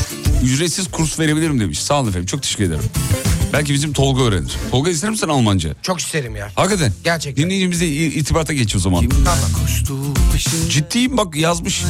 Ücretsiz 0.45 0.91
kurs 0.91 1.19
verebilirim 1.19 1.61
demiş. 1.61 1.83
Sağ 1.83 2.01
olun 2.01 2.09
efendim 2.09 2.27
çok 2.27 2.43
teşekkür 2.43 2.65
ederim. 2.65 2.83
Belki 3.53 3.75
bizim 3.75 3.93
Tolga 3.93 4.23
öğrenir. 4.23 4.53
Tolga 4.71 4.91
ister 4.91 5.11
misin 5.11 5.29
Almanca? 5.29 5.75
Çok 5.83 6.01
isterim 6.01 6.37
ya. 6.37 6.49
Hakikaten. 6.55 6.93
Gerçekten. 7.05 7.45
Dinleyicimizle 7.45 7.89
i- 7.89 8.15
irtibata 8.19 8.53
geç 8.53 8.77
o 8.77 8.79
zaman. 8.79 9.09
Peşinden 10.33 10.69
Ciddiyim 10.69 11.17
bak 11.17 11.37
yazmış. 11.37 11.83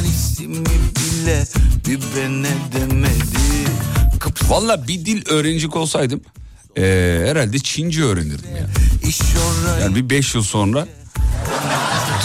Valla 4.48 4.88
bir 4.88 5.06
dil 5.06 5.22
öğrenecek 5.28 5.76
olsaydım 5.76 6.20
eee, 6.76 7.24
herhalde 7.26 7.58
Çince 7.58 8.02
öğrenirdim 8.02 8.56
ya. 8.56 8.66
oraya 9.68 9.80
Yani 9.80 9.96
bir 9.96 10.10
beş 10.10 10.34
yıl 10.34 10.42
sonra 10.42 10.86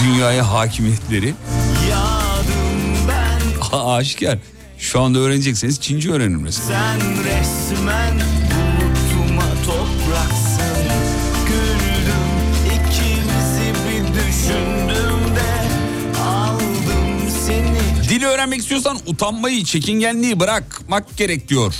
dünyaya 0.03 0.51
hakimiyetleri 0.51 1.33
ben 3.73 3.77
aşikar. 3.77 4.37
Şu 4.79 5.01
anda 5.01 5.19
öğrenecekseniz 5.19 5.81
Çince 5.81 6.11
öğrenin 6.11 6.41
mesela. 6.41 6.67
Sen 6.67 6.99
resmen 7.01 8.15
bulutuma 8.15 9.49
topraksın 9.65 10.87
Güldüm 11.47 12.27
ikimizi 12.65 13.73
bir 13.87 14.13
düşündüm 14.13 15.35
de 15.35 15.67
Aldım 16.21 17.29
seni 17.47 18.09
Dil 18.09 18.23
öğrenmek 18.23 18.59
istiyorsan 18.59 18.97
utanmayı, 19.05 19.63
çekingenliği 19.63 20.39
bırakmak 20.39 21.17
gerek 21.17 21.47
diyor. 21.49 21.73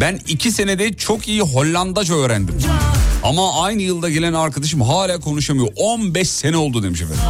Ben 0.00 0.20
iki 0.28 0.52
senede 0.52 0.92
çok 0.96 1.28
iyi 1.28 1.40
Hollandaca 1.40 2.14
öğrendim. 2.14 2.58
Ama 3.22 3.62
aynı 3.62 3.82
yılda 3.82 4.10
gelen 4.10 4.32
arkadaşım 4.32 4.80
hala 4.80 5.20
konuşamıyor. 5.20 5.68
15 5.76 6.28
sene 6.28 6.56
oldu 6.56 6.82
demiş 6.82 7.00
efendim. 7.02 7.22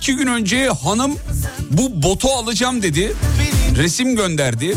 İki 0.00 0.16
gün 0.16 0.26
önce 0.26 0.68
hanım 0.68 1.16
bu 1.70 2.02
botu 2.02 2.28
alacağım 2.28 2.82
dedi. 2.82 3.12
Resim 3.76 4.16
gönderdi. 4.16 4.76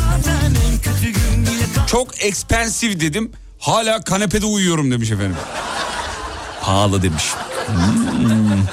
Çok 1.87 2.23
expensive 2.23 2.99
dedim. 2.99 3.31
Hala 3.59 4.01
kanepede 4.01 4.45
uyuyorum 4.45 4.91
demiş 4.91 5.11
efendim. 5.11 5.35
Pahalı 6.61 7.01
demiş. 7.01 7.23
Hmm. 7.67 8.63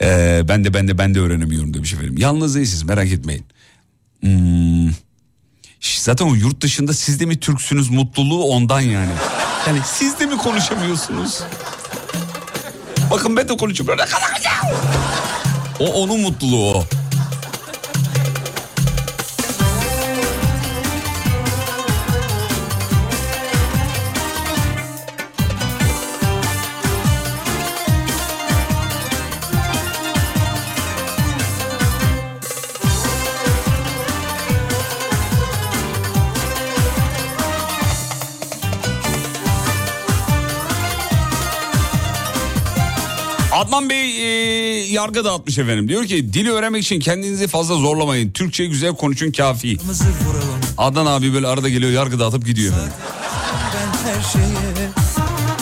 Ee, 0.00 0.42
ben 0.48 0.64
de 0.64 0.74
ben 0.74 0.88
de 0.88 0.98
ben 0.98 1.14
de 1.14 1.20
öğrenemiyorum 1.20 1.74
demiş 1.74 1.92
efendim. 1.92 2.14
Yalnız 2.18 2.54
değilsiniz 2.54 2.82
merak 2.82 3.12
etmeyin. 3.12 3.44
Hmm. 4.20 4.90
Zaten 5.80 6.26
o 6.26 6.34
yurt 6.34 6.60
dışında 6.60 6.92
siz 6.92 7.20
de 7.20 7.26
mi 7.26 7.40
Türksünüz 7.40 7.90
mutluluğu 7.90 8.44
ondan 8.44 8.80
yani. 8.80 9.12
Yani 9.66 9.80
siz 9.86 10.20
de 10.20 10.26
mi 10.26 10.36
konuşamıyorsunuz? 10.36 11.40
Bakın 13.12 13.36
ben 13.36 13.48
de 13.48 13.56
konuşuyorum. 13.56 13.98
O 15.80 15.84
onun 16.02 16.20
mutluluğu 16.20 16.74
o. 16.74 16.84
Adnan 43.72 43.90
Bey 43.90 44.20
e, 44.20 44.26
yargı 44.92 45.24
dağıtmış 45.24 45.58
efendim. 45.58 45.88
Diyor 45.88 46.04
ki 46.04 46.32
dili 46.32 46.52
öğrenmek 46.52 46.82
için 46.82 47.00
kendinizi 47.00 47.46
fazla 47.48 47.74
zorlamayın. 47.74 48.30
Türkçe 48.30 48.66
güzel 48.66 48.94
konuşun 48.94 49.32
kafi. 49.32 49.78
Adnan 50.78 51.06
abi 51.06 51.34
böyle 51.34 51.46
arada 51.46 51.68
geliyor 51.68 51.92
yargı 51.92 52.18
dağıtıp 52.20 52.46
gidiyor 52.46 52.72
efendim. 52.72 52.92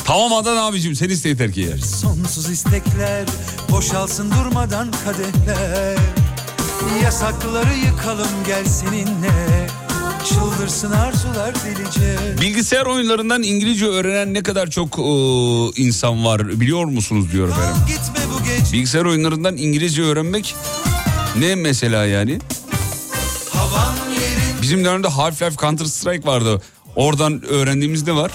Tamam 0.05 0.33
Adnan 0.33 0.57
abicim 0.57 0.95
sen 0.95 1.09
iste 1.09 1.29
yeter 1.29 1.53
ki 1.53 1.61
yer. 1.61 1.79
Sonsuz 1.79 2.51
istekler 2.51 3.27
boşalsın 3.71 4.31
durmadan 4.31 4.89
kadehler 5.05 5.99
Yasakları 7.03 7.75
yıkalım 7.75 8.29
gel 8.47 8.65
seninle 8.65 9.50
Bilgisayar 12.41 12.87
oyunlarından 12.87 13.43
İngilizce 13.43 13.87
öğrenen 13.87 14.35
ne 14.35 14.43
kadar 14.43 14.71
çok 14.71 14.99
e, 14.99 15.03
insan 15.83 16.25
var 16.25 16.61
biliyor 16.61 16.85
musunuz 16.85 17.33
diyor 17.33 17.49
efendim. 17.49 17.77
Bilgisayar 18.73 19.05
oyunlarından 19.05 19.57
İngilizce 19.57 20.03
öğrenmek 20.03 20.55
ne 21.39 21.55
mesela 21.55 22.05
yani? 22.07 22.39
Bizim 24.63 24.85
dönemde 24.85 25.09
Half-Life 25.09 25.57
Counter 25.57 25.85
Strike 25.85 26.29
vardı. 26.29 26.63
Oradan 26.97 27.43
öğrendiğimiz 27.45 28.07
ne 28.07 28.15
var? 28.15 28.31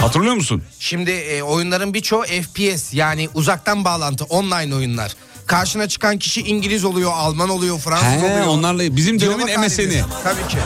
Hatırlıyor 0.00 0.34
musun? 0.34 0.62
Şimdi 0.78 1.10
e, 1.10 1.42
oyunların 1.42 1.94
birçoğu 1.94 2.22
FPS 2.22 2.94
yani 2.94 3.28
uzaktan 3.34 3.84
bağlantı 3.84 4.24
online 4.24 4.74
oyunlar. 4.74 5.16
Karşına 5.50 5.88
çıkan 5.88 6.18
kişi 6.18 6.40
İngiliz 6.42 6.84
oluyor, 6.84 7.12
Alman 7.14 7.48
oluyor, 7.48 7.78
Fransız 7.78 8.06
He, 8.06 8.18
oluyor. 8.18 8.46
onlarla 8.46 8.96
bizim 8.96 9.20
dönemin 9.20 9.46
Diyalog 9.46 9.64
MSN'i. 9.66 9.86
halinde. 9.86 10.04
Tabii 10.24 10.48
ki. 10.48 10.58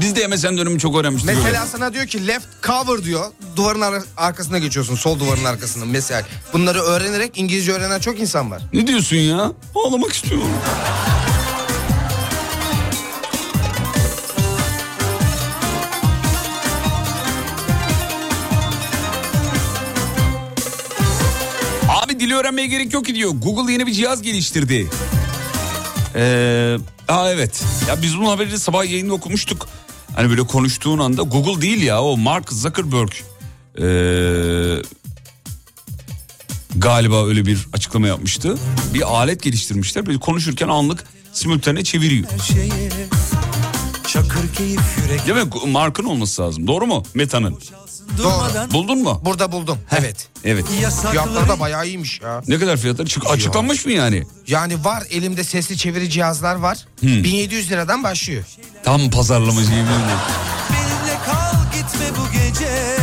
Biz 0.00 0.16
de 0.16 0.26
MSN 0.26 0.56
dönemi 0.58 0.78
çok 0.78 0.96
öğrenmiştik. 0.96 1.30
Mesela 1.44 1.66
sana 1.66 1.92
diyor 1.92 2.06
ki 2.06 2.26
left 2.26 2.46
cover 2.62 3.04
diyor. 3.04 3.26
Duvarın 3.56 3.80
ar- 3.80 4.02
arkasına 4.16 4.58
geçiyorsun. 4.58 4.94
Sol 4.96 5.18
duvarın 5.20 5.44
arkasına 5.44 5.84
mesela. 5.84 6.22
Bunları 6.52 6.80
öğrenerek 6.82 7.38
İngilizce 7.38 7.72
öğrenen 7.72 7.98
çok 8.00 8.20
insan 8.20 8.50
var. 8.50 8.62
Ne 8.72 8.86
diyorsun 8.86 9.16
ya? 9.16 9.52
Ağlamak 9.74 10.12
istiyorum. 10.12 10.48
Dili 22.24 22.34
öğrenmeye 22.34 22.66
gerek 22.66 22.92
yok 22.92 23.04
ki 23.04 23.14
diyor. 23.14 23.30
Google 23.30 23.72
yeni 23.72 23.86
bir 23.86 23.92
cihaz 23.92 24.22
geliştirdi. 24.22 24.90
Ee, 26.14 26.76
aa 27.08 27.30
evet. 27.30 27.64
Ya 27.88 28.02
biz 28.02 28.18
bunun 28.18 28.26
haberini 28.26 28.58
sabah 28.58 28.84
yayında 28.84 29.12
okumuştuk. 29.12 29.68
Hani 30.16 30.30
böyle 30.30 30.42
konuştuğun 30.42 30.98
anda 30.98 31.22
Google 31.22 31.62
değil 31.62 31.82
ya 31.82 32.02
o 32.02 32.16
Mark 32.16 32.52
Zuckerberg 32.52 33.10
ee, 33.78 34.82
galiba 36.76 37.26
öyle 37.26 37.46
bir 37.46 37.66
açıklama 37.72 38.06
yapmıştı. 38.08 38.58
Bir 38.94 39.14
alet 39.14 39.42
geliştirmişler. 39.42 40.06
Böyle 40.06 40.18
konuşurken 40.18 40.68
anlık 40.68 41.04
simultane 41.32 41.84
çeviriyor. 41.84 42.28
Değil 45.26 45.46
mi? 45.46 45.50
Mark'ın 45.66 46.04
olması 46.04 46.42
lazım. 46.42 46.66
Doğru 46.66 46.86
mu? 46.86 47.02
Meta'nın. 47.14 47.58
Durmadan 48.18 48.70
Buldun 48.70 49.02
mu? 49.02 49.20
Burada 49.24 49.52
buldum. 49.52 49.78
Evet. 49.98 50.28
Evet. 50.44 50.64
Fiyatları 51.10 51.48
da 51.48 51.60
bayağı 51.60 51.86
iyiymiş 51.86 52.20
ya. 52.20 52.42
Ne 52.48 52.58
kadar 52.58 52.76
fiyatları? 52.76 53.08
Çık 53.08 53.30
açıklanmış 53.30 53.86
mı 53.86 53.92
yani? 53.92 54.22
Yani 54.46 54.84
var 54.84 55.02
elimde 55.10 55.44
sesli 55.44 55.76
çeviri 55.76 56.10
cihazlar 56.10 56.54
var. 56.54 56.78
Hmm. 57.00 57.08
1700 57.24 57.70
liradan 57.70 58.02
başlıyor. 58.04 58.44
Tam 58.84 59.10
pazarlamacı 59.10 59.70
yemin 59.70 59.84
ederim. 59.84 60.18
benimle 60.70 61.18
kal 61.26 61.72
gitme 61.72 62.06
bu 62.18 62.32
gece 62.32 62.96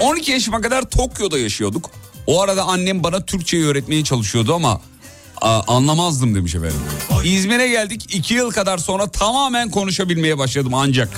12 0.00 0.32
yaşıma 0.32 0.60
kadar 0.60 0.82
Tokyo'da 0.90 1.38
yaşıyorduk. 1.38 1.90
O 2.26 2.42
arada 2.42 2.62
annem 2.64 3.04
bana 3.04 3.24
Türkçeyi 3.24 3.64
öğretmeye 3.66 4.04
çalışıyordu 4.04 4.54
ama 4.54 4.80
a, 5.42 5.62
anlamazdım 5.76 6.34
demiş 6.34 6.54
efendim. 6.54 6.80
İzmir'e 7.24 7.68
geldik 7.68 8.14
2 8.14 8.34
yıl 8.34 8.50
kadar 8.50 8.78
sonra 8.78 9.06
tamamen 9.10 9.70
konuşabilmeye 9.70 10.38
başladım 10.38 10.74
ancak. 10.74 11.08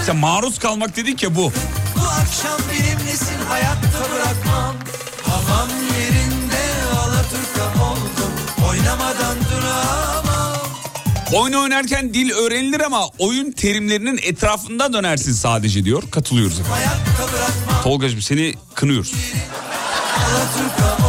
İşte 0.00 0.12
maruz 0.12 0.58
kalmak 0.58 0.96
dedik 0.96 1.22
ya 1.22 1.34
bu. 1.36 1.52
Bu 1.96 2.00
akşam 2.02 2.60
benimlesin 2.72 3.38
hayatta 3.48 3.98
bırakmam 4.14 4.74
Havam 5.22 5.68
yerinde 5.70 6.62
alaturka 6.94 7.84
oldum 7.84 8.32
Oynamadan 8.70 9.36
duramam 9.50 10.56
Oyun 11.34 11.52
oynarken 11.52 12.14
dil 12.14 12.30
öğrenilir 12.30 12.80
ama 12.80 13.00
oyun 13.18 13.52
terimlerinin 13.52 14.18
etrafında 14.22 14.92
dönersin 14.92 15.32
sadece 15.32 15.84
diyor. 15.84 16.02
Katılıyoruz 16.10 16.60
efendim. 16.60 16.90
Tolgacığım 17.82 18.22
seni 18.22 18.54
kınıyoruz. 18.74 19.12
alaturka 20.26 21.05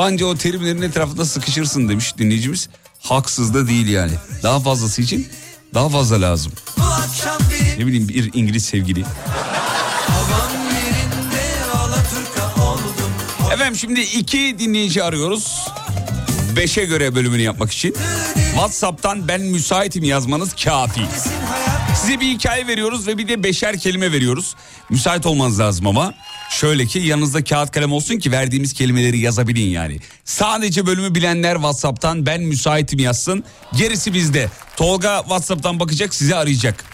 Anca 0.00 0.26
o 0.26 0.36
terimlerin 0.36 0.82
etrafında 0.82 1.24
sıkışırsın 1.24 1.88
demiş 1.88 2.18
dinleyicimiz. 2.18 2.68
Haksız 3.00 3.54
da 3.54 3.68
değil 3.68 3.88
yani. 3.88 4.12
Daha 4.42 4.60
fazlası 4.60 5.02
için 5.02 5.28
daha 5.74 5.88
fazla 5.88 6.20
lazım. 6.20 6.52
Ne 7.78 7.86
bileyim 7.86 8.08
bir 8.08 8.30
İngiliz 8.34 8.64
sevgili. 8.64 9.04
Efendim 13.52 13.76
şimdi 13.76 14.00
iki 14.00 14.56
dinleyici 14.58 15.02
arıyoruz. 15.04 15.68
Beşe 16.56 16.84
göre 16.84 17.14
bölümünü 17.14 17.42
yapmak 17.42 17.72
için. 17.72 17.96
Whatsapp'tan 18.34 19.28
ben 19.28 19.40
müsaitim 19.40 20.04
yazmanız 20.04 20.54
kafi. 20.64 21.00
Size 22.00 22.20
bir 22.20 22.26
hikaye 22.26 22.66
veriyoruz 22.66 23.06
ve 23.06 23.18
bir 23.18 23.28
de 23.28 23.42
beşer 23.42 23.78
kelime 23.78 24.12
veriyoruz. 24.12 24.54
Müsait 24.90 25.26
olmanız 25.26 25.60
lazım 25.60 25.86
ama. 25.86 26.14
Şöyle 26.50 26.86
ki 26.86 26.98
yanınızda 26.98 27.44
kağıt 27.44 27.70
kalem 27.70 27.92
olsun 27.92 28.16
ki 28.18 28.32
verdiğimiz 28.32 28.72
kelimeleri 28.72 29.18
yazabilin 29.18 29.68
yani. 29.70 29.98
Sadece 30.24 30.86
bölümü 30.86 31.14
bilenler 31.14 31.54
Whatsapp'tan 31.54 32.26
ben 32.26 32.42
müsaitim 32.42 32.98
yazsın. 32.98 33.44
Gerisi 33.78 34.14
bizde. 34.14 34.48
Tolga 34.76 35.20
Whatsapp'tan 35.20 35.80
bakacak 35.80 36.14
sizi 36.14 36.36
arayacak. 36.36 36.84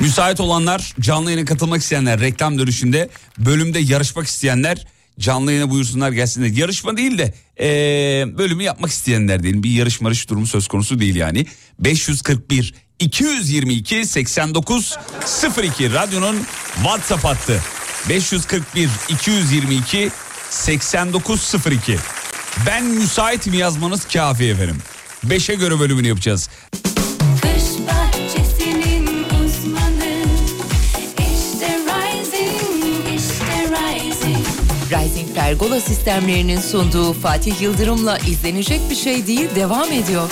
Müsait 0.00 0.40
olanlar 0.40 0.94
canlı 1.00 1.30
yayına 1.30 1.46
katılmak 1.46 1.82
isteyenler 1.82 2.20
reklam 2.20 2.58
dönüşünde 2.58 3.08
bölümde 3.38 3.78
yarışmak 3.78 4.26
isteyenler 4.26 4.86
canlı 5.20 5.52
yayına 5.52 5.70
buyursunlar 5.70 6.12
gelsinler. 6.12 6.48
Yarışma 6.48 6.96
değil 6.96 7.18
de 7.18 7.34
eee, 7.60 8.38
bölümü 8.38 8.62
yapmak 8.62 8.90
isteyenler 8.90 9.42
diyelim 9.42 9.62
bir 9.62 9.70
yarış 9.70 10.28
durumu 10.30 10.46
söz 10.46 10.68
konusu 10.68 11.00
değil 11.00 11.14
yani. 11.14 11.46
541 11.78 12.74
222 13.02 14.06
89 14.06 14.98
02 15.62 15.92
radyonun 15.92 16.36
WhatsApp 16.74 17.24
hattı 17.24 17.60
541 18.08 18.88
222 19.08 20.10
89 20.50 21.54
02 21.84 21.98
ben 22.66 22.84
müsaitim 22.84 23.54
yazmanız 23.54 24.04
kafi 24.08 24.44
efendim. 24.44 24.78
5'e 25.26 25.54
göre 25.54 25.80
bölümünü 25.80 26.08
yapacağız. 26.08 26.48
Uzmanı 29.44 30.24
İşte 31.18 31.78
Rising, 31.78 33.20
işte 33.20 33.70
Rising 33.70 34.46
Rising 34.90 35.34
Pergola 35.34 35.80
sistemlerinin 35.80 36.60
sunduğu 36.60 37.12
Fatih 37.12 37.60
Yıldırım'la 37.60 38.18
izlenecek 38.18 38.80
bir 38.90 38.96
şey 38.96 39.26
değil 39.26 39.48
devam 39.54 39.92
ediyor. 39.92 40.28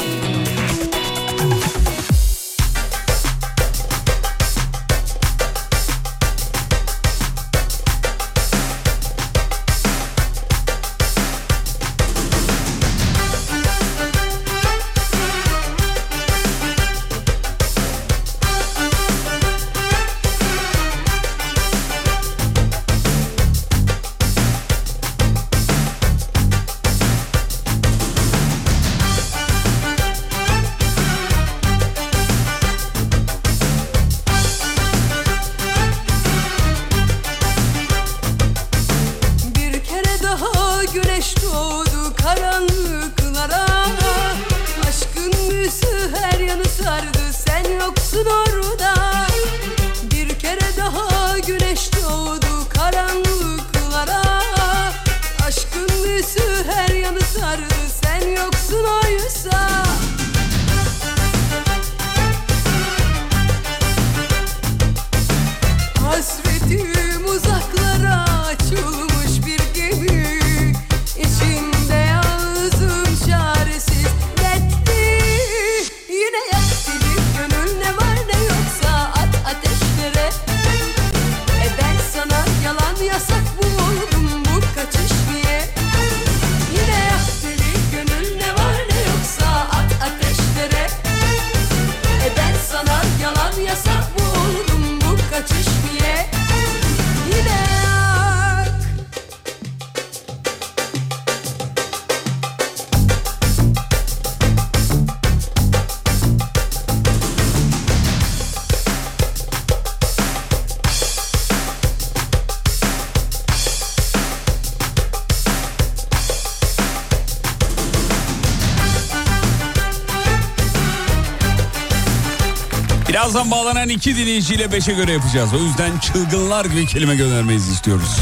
Birazdan 123.30 123.50
bağlanan 123.50 123.88
iki 123.88 124.16
dinleyiciyle 124.16 124.72
beşe 124.72 124.92
göre 124.92 125.12
yapacağız. 125.12 125.50
O 125.54 125.58
yüzden 125.58 125.98
çılgınlar 125.98 126.64
gibi 126.64 126.86
kelime 126.86 127.16
göndermenizi 127.16 127.72
istiyoruz. 127.72 128.20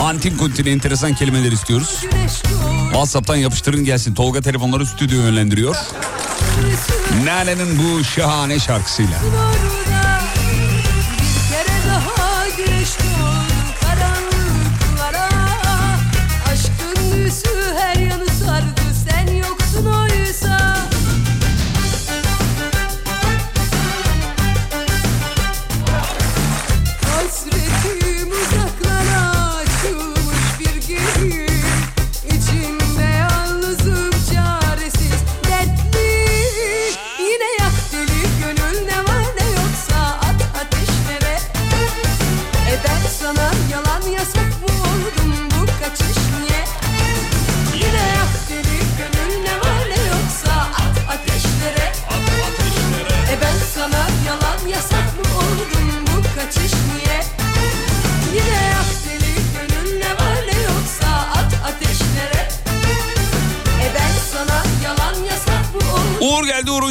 Antin 0.00 0.36
kuntin 0.36 0.66
enteresan 0.66 1.14
kelimeler 1.14 1.52
istiyoruz. 1.52 2.04
WhatsApp'tan 2.92 3.36
yapıştırın 3.36 3.84
gelsin. 3.84 4.14
Tolga 4.14 4.40
telefonları 4.40 4.86
stüdyo 4.86 5.18
yönlendiriyor. 5.18 5.76
Nane'nin 7.24 7.78
bu 7.78 8.04
şahane 8.04 8.58
şarkısıyla. 8.58 9.18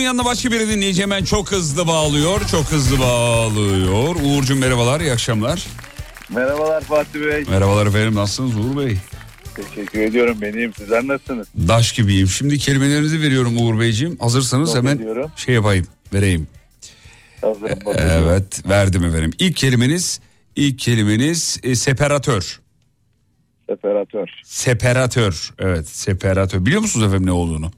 Yanına 0.10 0.26
başka 0.26 0.52
biri 0.52 0.70
dinleyici 0.70 1.02
hemen 1.02 1.24
çok 1.24 1.52
hızlı 1.52 1.88
bağlıyor. 1.88 2.42
Çok 2.52 2.66
hızlı 2.66 3.00
bağlıyor. 3.00 4.16
Uğur'cum 4.24 4.60
merhabalar 4.60 5.02
iyi 5.02 5.12
akşamlar. 5.12 5.68
Merhabalar 6.30 6.82
Fatih 6.84 7.20
Bey. 7.20 7.44
Merhabalar 7.50 7.86
efendim 7.86 8.16
nasılsınız 8.16 8.66
Uğur 8.66 8.78
Bey? 8.78 8.98
Teşekkür 9.56 10.00
ediyorum. 10.00 10.38
Ben 10.42 10.54
iyiyim. 10.54 10.74
Sizler 10.78 11.08
nasılsınız? 11.08 11.48
Daş 11.68 11.94
gibiyim. 11.94 12.28
Şimdi 12.28 12.58
kelimelerinizi 12.58 13.22
veriyorum 13.22 13.58
Uğur 13.58 13.80
Beyciğim. 13.80 14.18
Hazırsanız 14.18 14.70
Not 14.70 14.78
hemen 14.78 14.96
ediyorum. 14.96 15.32
şey 15.36 15.56
yapayım 15.56 15.88
vereyim. 16.14 16.48
Hazırım. 17.42 17.80
Evet 17.98 18.68
verdim 18.70 19.06
efendim. 19.06 19.32
İlk 19.40 19.56
kelimeniz 19.56 20.20
ilk 20.56 20.80
kelimeniz 20.80 21.60
e, 21.64 21.76
separatör. 21.76 22.60
Separatör. 23.70 24.28
Separatör. 24.44 25.54
Evet 25.60 25.90
separatör. 25.90 26.66
Biliyor 26.66 26.82
musunuz 26.82 27.08
efendim 27.08 27.26
ne 27.28 27.32
olduğunu? 27.32 27.72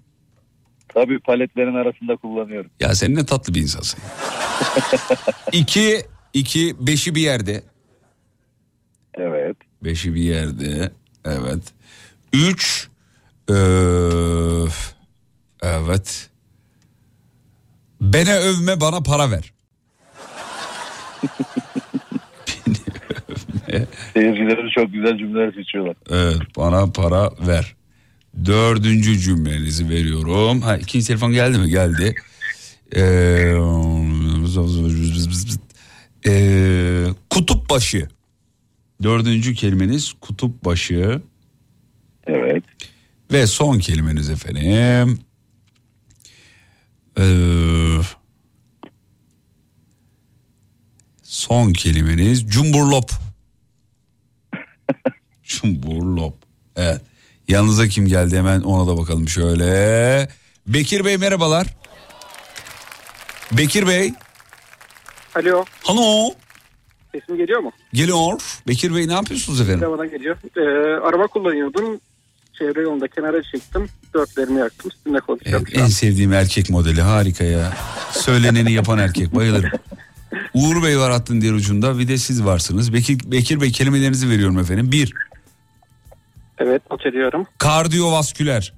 Tabii 0.93 1.19
paletlerin 1.19 1.75
arasında 1.75 2.15
kullanıyorum. 2.15 2.71
Ya 2.79 2.95
sen 2.95 3.15
ne 3.15 3.25
tatlı 3.25 3.53
bir 3.53 3.61
insansın. 3.61 3.99
iki, 5.51 6.01
iki, 6.33 6.87
beşi 6.87 7.15
bir 7.15 7.21
yerde. 7.21 7.63
Evet. 9.13 9.57
Beşi 9.83 10.15
bir 10.15 10.21
yerde. 10.21 10.91
Evet. 11.25 11.63
Üç, 12.33 12.89
öö, 13.47 14.67
evet. 15.61 16.29
Beni 18.01 18.33
övme 18.33 18.81
bana 18.81 19.01
para 19.01 19.31
ver. 19.31 19.53
Seyircileri 24.13 24.71
çok 24.71 24.93
güzel 24.93 25.17
cümleler 25.17 25.51
seçiyorlar. 25.51 25.95
Evet 26.09 26.41
bana 26.57 26.91
para 26.91 27.31
ver. 27.47 27.75
Dördüncü 28.45 29.19
cümlenizi 29.19 29.89
veriyorum. 29.89 30.61
Ha, 30.61 30.77
ikinci 30.77 31.07
telefon 31.07 31.31
geldi 31.31 31.57
mi? 31.57 31.69
Geldi. 31.69 32.15
Ee, 32.95 33.01
ee, 36.27 37.05
kutup 37.29 37.69
başı. 37.69 38.07
Dördüncü 39.03 39.53
kelimeniz 39.53 40.13
kutup 40.21 40.65
başı. 40.65 41.21
Evet. 42.27 42.63
Ve 43.31 43.47
son 43.47 43.79
kelimeniz 43.79 44.29
efendim. 44.29 45.19
Ee, 47.19 47.97
son 51.23 51.73
kelimeniz 51.73 52.47
cumburlop. 52.47 53.11
cumburlop. 55.43 56.35
Evet. 56.75 57.01
Yanınıza 57.51 57.87
kim 57.87 58.07
geldi 58.07 58.37
hemen 58.37 58.61
ona 58.61 58.87
da 58.87 58.97
bakalım 58.97 59.29
şöyle. 59.29 60.29
Bekir 60.67 61.05
Bey 61.05 61.17
merhabalar. 61.17 61.67
Bekir 63.51 63.87
Bey. 63.87 64.13
Alo. 65.35 65.65
Halo. 65.83 66.29
Sesim 67.11 67.37
geliyor 67.37 67.59
mu? 67.59 67.71
Geliyor. 67.93 68.41
Bekir 68.67 68.95
Bey 68.95 69.07
ne 69.07 69.13
yapıyorsunuz 69.13 69.61
efendim? 69.61 69.91
Bana 69.91 70.05
geliyor. 70.05 70.37
Ee, 70.57 70.61
araba 71.07 71.27
kullanıyordum. 71.27 71.99
Çevre 72.59 72.81
yolunda 72.81 73.07
kenara 73.07 73.43
çektim. 73.43 73.89
Dörtlerimi 74.13 74.59
yaktım. 74.59 74.91
Sizinle 74.91 75.19
konuşacağım. 75.19 75.65
En 75.73 75.87
sevdiğim 75.87 76.33
erkek 76.33 76.69
modeli 76.69 77.01
harika 77.01 77.43
ya. 77.43 77.73
Söyleneni 78.11 78.71
yapan 78.71 78.99
erkek 78.99 79.35
bayılırım. 79.35 79.71
Uğur 80.53 80.83
Bey 80.83 80.99
var 80.99 81.11
hattın 81.11 81.41
diğer 81.41 81.53
ucunda 81.53 81.99
bir 81.99 82.07
de 82.07 82.17
siz 82.17 82.45
varsınız. 82.45 82.93
Bekir, 82.93 83.31
Bekir 83.31 83.61
Bey 83.61 83.71
kelimelerinizi 83.71 84.29
veriyorum 84.29 84.59
efendim. 84.59 84.91
Bir, 84.91 85.13
Evet 86.61 86.81
not 86.91 87.05
ediyorum. 87.05 87.47
kardiyovasküler. 87.57 88.73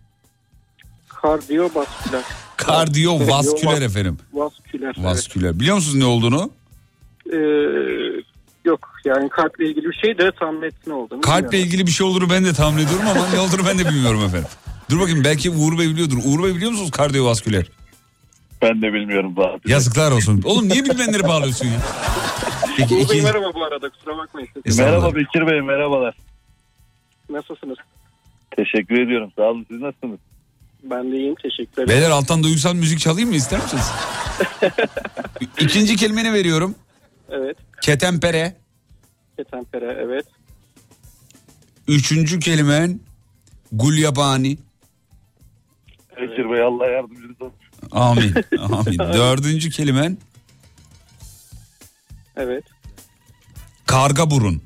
Kardiyovasküler. 1.09 2.23
Kardiyovasküler 2.57 3.81
efendim. 3.81 4.17
Vasküler. 4.33 4.93
evet. 4.97 5.05
Vasküler. 5.05 5.59
Biliyor 5.59 5.75
musunuz 5.75 5.95
ne 5.95 6.05
olduğunu? 6.05 6.51
Ee, 7.33 7.37
yok 8.65 8.89
yani 9.05 9.29
kalple 9.29 9.65
ilgili 9.69 9.85
bir 9.89 9.93
şey 10.05 10.17
de 10.17 10.31
tam 10.39 10.61
net 10.61 10.87
ne 10.87 10.93
olduğunu 10.93 11.21
Kalple 11.21 11.43
bilmiyorum. 11.47 11.67
ilgili 11.67 11.87
bir 11.87 11.91
şey 11.91 12.07
olduğunu 12.07 12.29
ben 12.29 12.45
de 12.45 12.53
tahmin 12.53 12.85
ediyorum 12.85 13.07
ama 13.07 13.27
ne 13.33 13.39
olduğunu 13.39 13.65
ben 13.67 13.79
de 13.79 13.85
bilmiyorum 13.89 14.23
efendim. 14.25 14.49
Dur 14.89 14.99
bakayım 14.99 15.23
belki 15.23 15.49
Uğur 15.49 15.79
Bey 15.79 15.89
biliyordur. 15.89 16.17
Uğur 16.25 16.43
Bey 16.43 16.55
biliyor 16.55 16.71
musunuz 16.71 16.91
kardiyovasküler? 16.91 17.65
Ben 18.61 18.81
de 18.81 18.93
bilmiyorum 18.93 19.35
Fatih. 19.35 19.69
Yazıklar 19.69 20.11
olsun. 20.11 20.41
Oğlum 20.45 20.69
niye 20.69 20.83
bilmeyenleri 20.83 21.23
bağlıyorsun 21.23 21.65
ya? 21.65 21.79
Peki 22.77 22.99
iki... 22.99 23.21
merhaba 23.21 23.53
bu 23.53 23.63
arada 23.63 23.89
kusura 23.89 24.17
bakmayın. 24.17 24.49
Merhaba 24.77 25.15
Bekir 25.15 25.47
Bey 25.47 25.61
merhabalar. 25.61 26.15
Nasılsınız? 27.33 27.77
Teşekkür 28.51 29.01
ediyorum. 29.01 29.31
Sağ 29.35 29.41
olun. 29.43 29.65
Siz 29.71 29.81
nasılsınız? 29.81 30.19
Ben 30.83 31.11
de 31.11 31.17
iyiyim 31.17 31.35
teşekkür 31.35 31.73
ederim. 31.83 31.89
Beyler 31.89 32.09
alttan 32.09 32.43
duygusal 32.43 32.73
müzik 32.73 32.99
çalayım 32.99 33.29
mı 33.29 33.35
ister 33.35 33.63
misiniz? 33.63 33.91
İkinci 35.59 35.95
kelimeni 35.95 36.33
veriyorum. 36.33 36.75
Evet. 37.29 37.57
Ketempere. 37.81 38.55
Ketempere 39.37 39.97
evet. 40.01 40.25
Üçüncü 41.87 42.39
kelimen 42.39 42.99
gulyabani. 43.71 44.57
Bekir 46.21 46.51
Bey 46.51 46.61
Allah 46.61 46.87
yardımcınız 46.87 47.41
olsun. 47.41 47.57
Amin. 47.91 48.33
Amin. 48.59 48.99
Dördüncü 48.99 49.69
kelimen 49.69 50.17
Evet 52.35 52.63
karga 53.85 54.31
burun. 54.31 54.61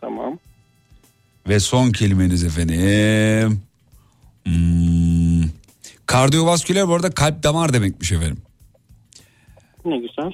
tamam. 0.00 0.38
Ve 1.48 1.60
son 1.60 1.90
kelimeniz 1.90 2.44
efendim. 2.44 3.60
Hmm. 4.46 5.48
Kardiyovasküler 6.06 6.88
bu 6.88 6.94
arada 6.94 7.10
kalp 7.10 7.42
damar 7.42 7.72
demekmiş 7.72 8.12
efendim. 8.12 8.42
Ne 9.84 9.98
güzel. 9.98 10.32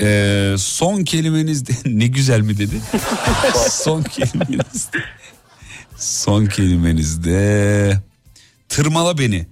Ee, 0.00 0.54
son 0.58 1.04
kelimeniz 1.04 1.66
de 1.66 1.72
ne 1.98 2.06
güzel 2.06 2.40
mi 2.40 2.58
dedi? 2.58 2.80
son 3.70 4.02
kelimeniz 4.02 4.92
de, 4.92 4.98
son 5.96 6.46
kelimeniz 6.46 7.24
de 7.24 8.00
tırmala 8.68 9.18
beni. 9.18 9.46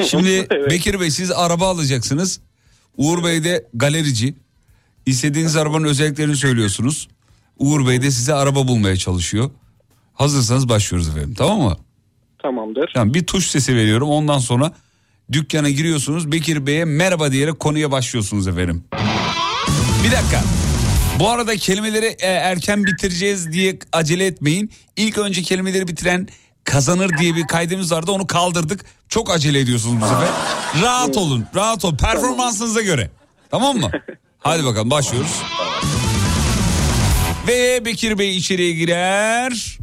Şimdi 0.08 0.48
Bekir 0.70 1.00
Bey 1.00 1.10
siz 1.10 1.30
araba 1.30 1.68
alacaksınız. 1.68 2.40
Uğur 2.96 3.24
Bey 3.24 3.44
de 3.44 3.66
galerici. 3.74 4.34
İstediğiniz 5.06 5.56
arabanın 5.56 5.84
özelliklerini 5.84 6.36
söylüyorsunuz. 6.36 7.08
Uğur 7.58 7.86
Bey 7.88 8.02
de 8.02 8.10
size 8.10 8.34
araba 8.34 8.68
bulmaya 8.68 8.96
çalışıyor. 8.96 9.50
Hazırsanız 10.14 10.68
başlıyoruz 10.68 11.08
efendim 11.08 11.34
tamam 11.38 11.60
mı? 11.60 11.76
Tamamdır. 12.42 12.90
Tamam 12.94 13.14
bir 13.14 13.26
tuş 13.26 13.46
sesi 13.46 13.76
veriyorum 13.76 14.08
ondan 14.08 14.38
sonra 14.38 14.72
dükkana 15.32 15.70
giriyorsunuz. 15.70 16.32
Bekir 16.32 16.66
Bey'e 16.66 16.84
merhaba 16.84 17.32
diyerek 17.32 17.60
konuya 17.60 17.90
başlıyorsunuz 17.90 18.48
efendim. 18.48 18.84
Bir 20.04 20.10
dakika. 20.12 20.44
Bu 21.20 21.30
arada 21.30 21.56
kelimeleri 21.56 22.06
e, 22.06 22.26
erken 22.26 22.84
bitireceğiz 22.84 23.52
diye 23.52 23.78
acele 23.92 24.26
etmeyin. 24.26 24.70
İlk 24.96 25.18
önce 25.18 25.42
kelimeleri 25.42 25.88
bitiren 25.88 26.28
kazanır 26.64 27.18
diye 27.18 27.34
bir 27.36 27.46
kaydımız 27.46 27.92
vardı 27.92 28.10
onu 28.10 28.26
kaldırdık. 28.26 28.84
Çok 29.08 29.30
acele 29.30 29.60
ediyorsunuz 29.60 30.02
bu 30.02 30.06
sefer. 30.06 30.28
Rahat 30.82 31.16
olun 31.16 31.44
rahat 31.54 31.84
olun 31.84 31.96
performansınıza 31.96 32.82
göre. 32.82 33.10
Tamam 33.50 33.76
mı? 33.76 33.90
Hadi 34.46 34.64
bakalım 34.64 34.90
başlıyoruz. 34.90 35.42
Ve 37.48 37.84
Bekir 37.84 38.18
Bey 38.18 38.36
içeriye 38.36 38.72
girer. 38.72 39.78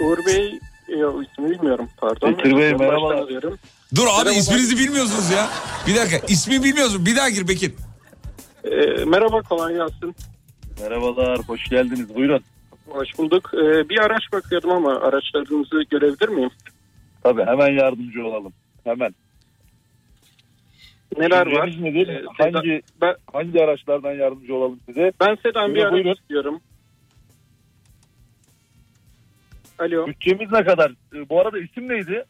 Uğur 0.00 0.26
Bey 0.26 0.60
yok 0.98 1.24
ismi 1.26 1.50
bilmiyorum 1.50 1.88
pardon. 1.96 2.38
Bekir 2.38 2.56
Bey, 2.56 2.72
alıyorum. 2.72 3.58
Dur 3.94 4.02
abi 4.02 4.10
Merhaba. 4.24 4.30
isminizi 4.30 4.78
bilmiyorsunuz 4.78 5.30
ya. 5.30 5.48
Bir 5.86 5.96
dakika 5.96 6.26
ismi 6.28 6.64
bilmiyorsun. 6.64 7.06
Bir 7.06 7.16
daha 7.16 7.30
gir 7.30 7.48
Bekir. 7.48 7.72
Ee, 8.64 9.04
merhaba 9.04 9.42
kolay 9.42 9.74
gelsin. 9.74 10.16
Merhabalar. 10.82 11.38
Hoş 11.38 11.64
geldiniz. 11.68 12.14
Buyurun. 12.14 12.40
Hoş 12.88 13.08
bulduk. 13.18 13.50
Ee, 13.54 13.88
bir 13.88 13.98
araç 13.98 14.22
bakıyordum 14.32 14.70
ama 14.70 14.90
araçlarınızı 14.90 15.82
görebilir 15.90 16.28
miyim? 16.28 16.50
Tabii 17.22 17.44
hemen 17.44 17.72
yardımcı 17.78 18.26
olalım. 18.26 18.52
Hemen. 18.84 19.14
Neler 21.18 21.46
var? 21.46 21.76
Nedir? 21.80 22.08
Ee, 22.08 22.22
hangi, 22.38 22.82
ben, 23.00 23.14
hangi 23.32 23.64
araçlardan 23.64 24.12
yardımcı 24.12 24.54
olalım 24.54 24.80
size? 24.86 25.12
ben 25.20 25.38
sedan 25.42 25.74
bir 25.74 25.90
Buyurun, 25.90 26.08
araç 26.08 26.18
istiyorum. 26.18 26.60
Alo. 29.78 30.06
Bütçemiz 30.06 30.52
ne 30.52 30.64
kadar? 30.64 30.90
Ee, 31.14 31.28
Bu 31.28 31.40
arada 31.40 31.58
isim 31.58 31.88
neydi? 31.88 32.24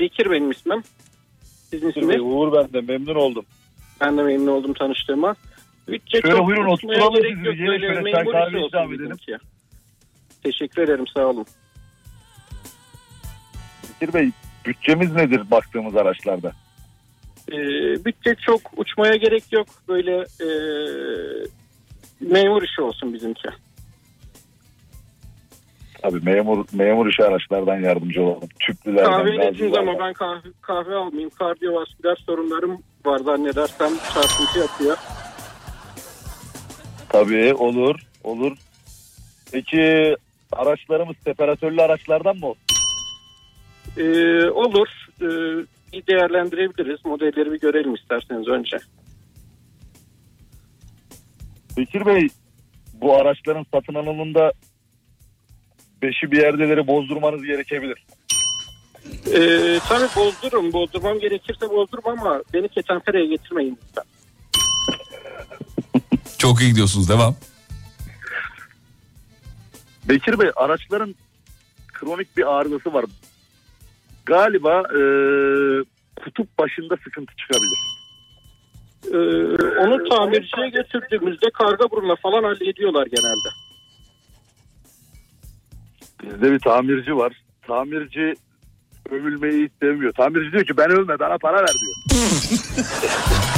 Bekir 0.00 0.30
benim 0.30 0.50
ismim. 0.50 0.82
Sizin 1.70 1.88
Bekir 1.88 2.00
Bey, 2.08 2.16
isminiz? 2.16 2.32
Uğur 2.32 2.52
ben 2.52 2.72
de 2.72 2.80
memnun 2.80 3.14
oldum. 3.14 3.44
Ben 4.00 4.18
de 4.18 4.22
memnun 4.22 4.46
oldum 4.52 4.72
tanıştığıma. 4.72 5.36
Bütçe 5.88 6.20
Şöyle 6.20 6.36
çok 6.36 6.46
buyurun, 6.46 6.66
oturalım 6.66 7.16
sizi. 7.16 7.44
Böyle 7.44 7.56
şöyle 7.56 8.12
çay 8.12 8.24
kahve 8.24 8.66
ikram 8.66 8.94
edelim. 8.94 9.16
Teşekkür 10.42 10.82
ederim 10.82 11.06
sağ 11.06 11.26
olun. 11.26 11.46
Bekir 14.00 14.14
Bey 14.14 14.30
bütçemiz 14.66 15.12
nedir 15.12 15.50
baktığımız 15.50 15.96
araçlarda? 15.96 16.52
Ee, 17.52 17.56
bütçe 18.04 18.34
çok 18.46 18.60
uçmaya 18.76 19.16
gerek 19.16 19.52
yok. 19.52 19.66
Böyle 19.88 20.16
e, 20.20 20.48
memur 22.20 22.62
işi 22.62 22.82
olsun 22.82 23.14
bizimki. 23.14 23.48
Tabii 26.02 26.20
memur 26.24 26.64
memur 26.72 27.06
işi 27.06 27.24
araçlardan 27.24 27.80
yardımcı 27.80 28.22
olalım. 28.22 28.48
Tüplülerden, 28.60 29.10
Kahve 29.10 29.36
gazlılardan. 29.36 29.86
ama 29.86 29.98
ben 29.98 30.12
kahve, 30.12 30.48
kahve 30.60 30.94
almayayım. 30.94 31.30
Kardiyovasküler 31.30 32.16
sorunlarım 32.26 32.82
var 33.04 33.18
zannedersem 33.18 33.90
çarpıntı 34.14 34.58
yapıyor. 34.58 34.96
Tabii 37.08 37.54
olur 37.54 38.00
olur. 38.24 38.56
Peki 39.52 40.16
araçlarımız 40.52 41.16
separatörlü 41.24 41.82
araçlardan 41.82 42.36
mı 42.36 42.46
olsun? 42.46 42.62
Ee, 43.96 44.50
olur. 44.50 44.88
Ee, 45.22 45.26
bir 45.94 46.06
değerlendirebiliriz. 46.06 47.04
Modelleri 47.04 47.52
bir 47.52 47.60
görelim 47.60 47.94
isterseniz 47.94 48.48
önce. 48.48 48.76
Bekir 51.76 52.06
Bey 52.06 52.28
bu 52.94 53.16
araçların 53.16 53.66
satın 53.74 53.94
alımında 53.94 54.52
beşi 56.02 56.32
bir 56.32 56.42
yerdeleri 56.42 56.86
bozdurmanız 56.86 57.42
gerekebilir. 57.42 58.06
Ee, 59.26 59.78
tabii 59.88 60.08
bozdururum. 60.16 60.72
Bozdurmam 60.72 61.18
gerekirse 61.18 61.70
bozdururum 61.70 62.18
ama 62.18 62.42
beni 62.54 62.68
ketenfereye 62.68 63.26
getirmeyin 63.26 63.78
lütfen. 63.82 64.04
Çok 66.38 66.60
iyi 66.60 66.70
gidiyorsunuz 66.70 67.08
devam. 67.08 67.36
Bekir 70.08 70.38
Bey 70.38 70.50
araçların 70.56 71.14
kronik 71.92 72.36
bir 72.36 72.54
arızası 72.54 72.92
var. 72.92 73.04
Galiba 74.26 74.80
e, 74.80 75.00
kutup 76.24 76.58
başında 76.58 76.96
sıkıntı 77.04 77.32
çıkabilir. 77.36 77.94
Ee, 79.12 79.16
onu 79.78 80.08
tamirciye 80.08 80.68
götürdüğümüzde 80.68 81.46
karga 81.54 81.90
burunla 81.90 82.16
falan 82.22 82.42
hallediyorlar 82.44 83.06
genelde. 83.06 83.48
Bizde 86.22 86.52
bir 86.52 86.58
tamirci 86.58 87.16
var. 87.16 87.32
Tamirci 87.66 88.34
övülmeyi 89.10 89.64
hiç 89.64 89.72
sevmiyor. 89.82 90.12
Tamirci 90.12 90.52
diyor 90.52 90.64
ki 90.64 90.76
ben 90.76 90.90
övme 90.90 91.18
bana 91.18 91.38
para 91.38 91.56
ver 91.56 91.74
diyor. 91.80 91.94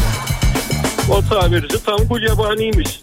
O 1.11 1.21
tamirci 1.21 1.85
tam 1.85 1.99
gulyabaniymiş. 2.09 3.03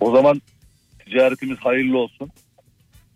O 0.00 0.10
zaman 0.12 0.42
ticaretimiz 1.12 1.58
hayırlı 1.58 1.98
olsun. 1.98 2.30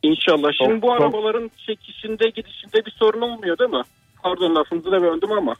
İnşallah. 0.03 0.49
Şimdi 0.59 0.70
Çok- 0.72 0.82
bu 0.82 0.86
çok- 0.86 1.01
arabaların 1.01 1.51
çekişinde 1.66 2.28
gidişinde 2.28 2.86
bir 2.86 2.90
sorun 2.90 3.20
olmuyor 3.20 3.59
değil 3.59 3.70
mi? 3.70 3.82
Pardon 4.22 4.55
lafınızı 4.55 4.92
da 4.92 5.03
böldüm 5.03 5.32
ama. 5.32 5.57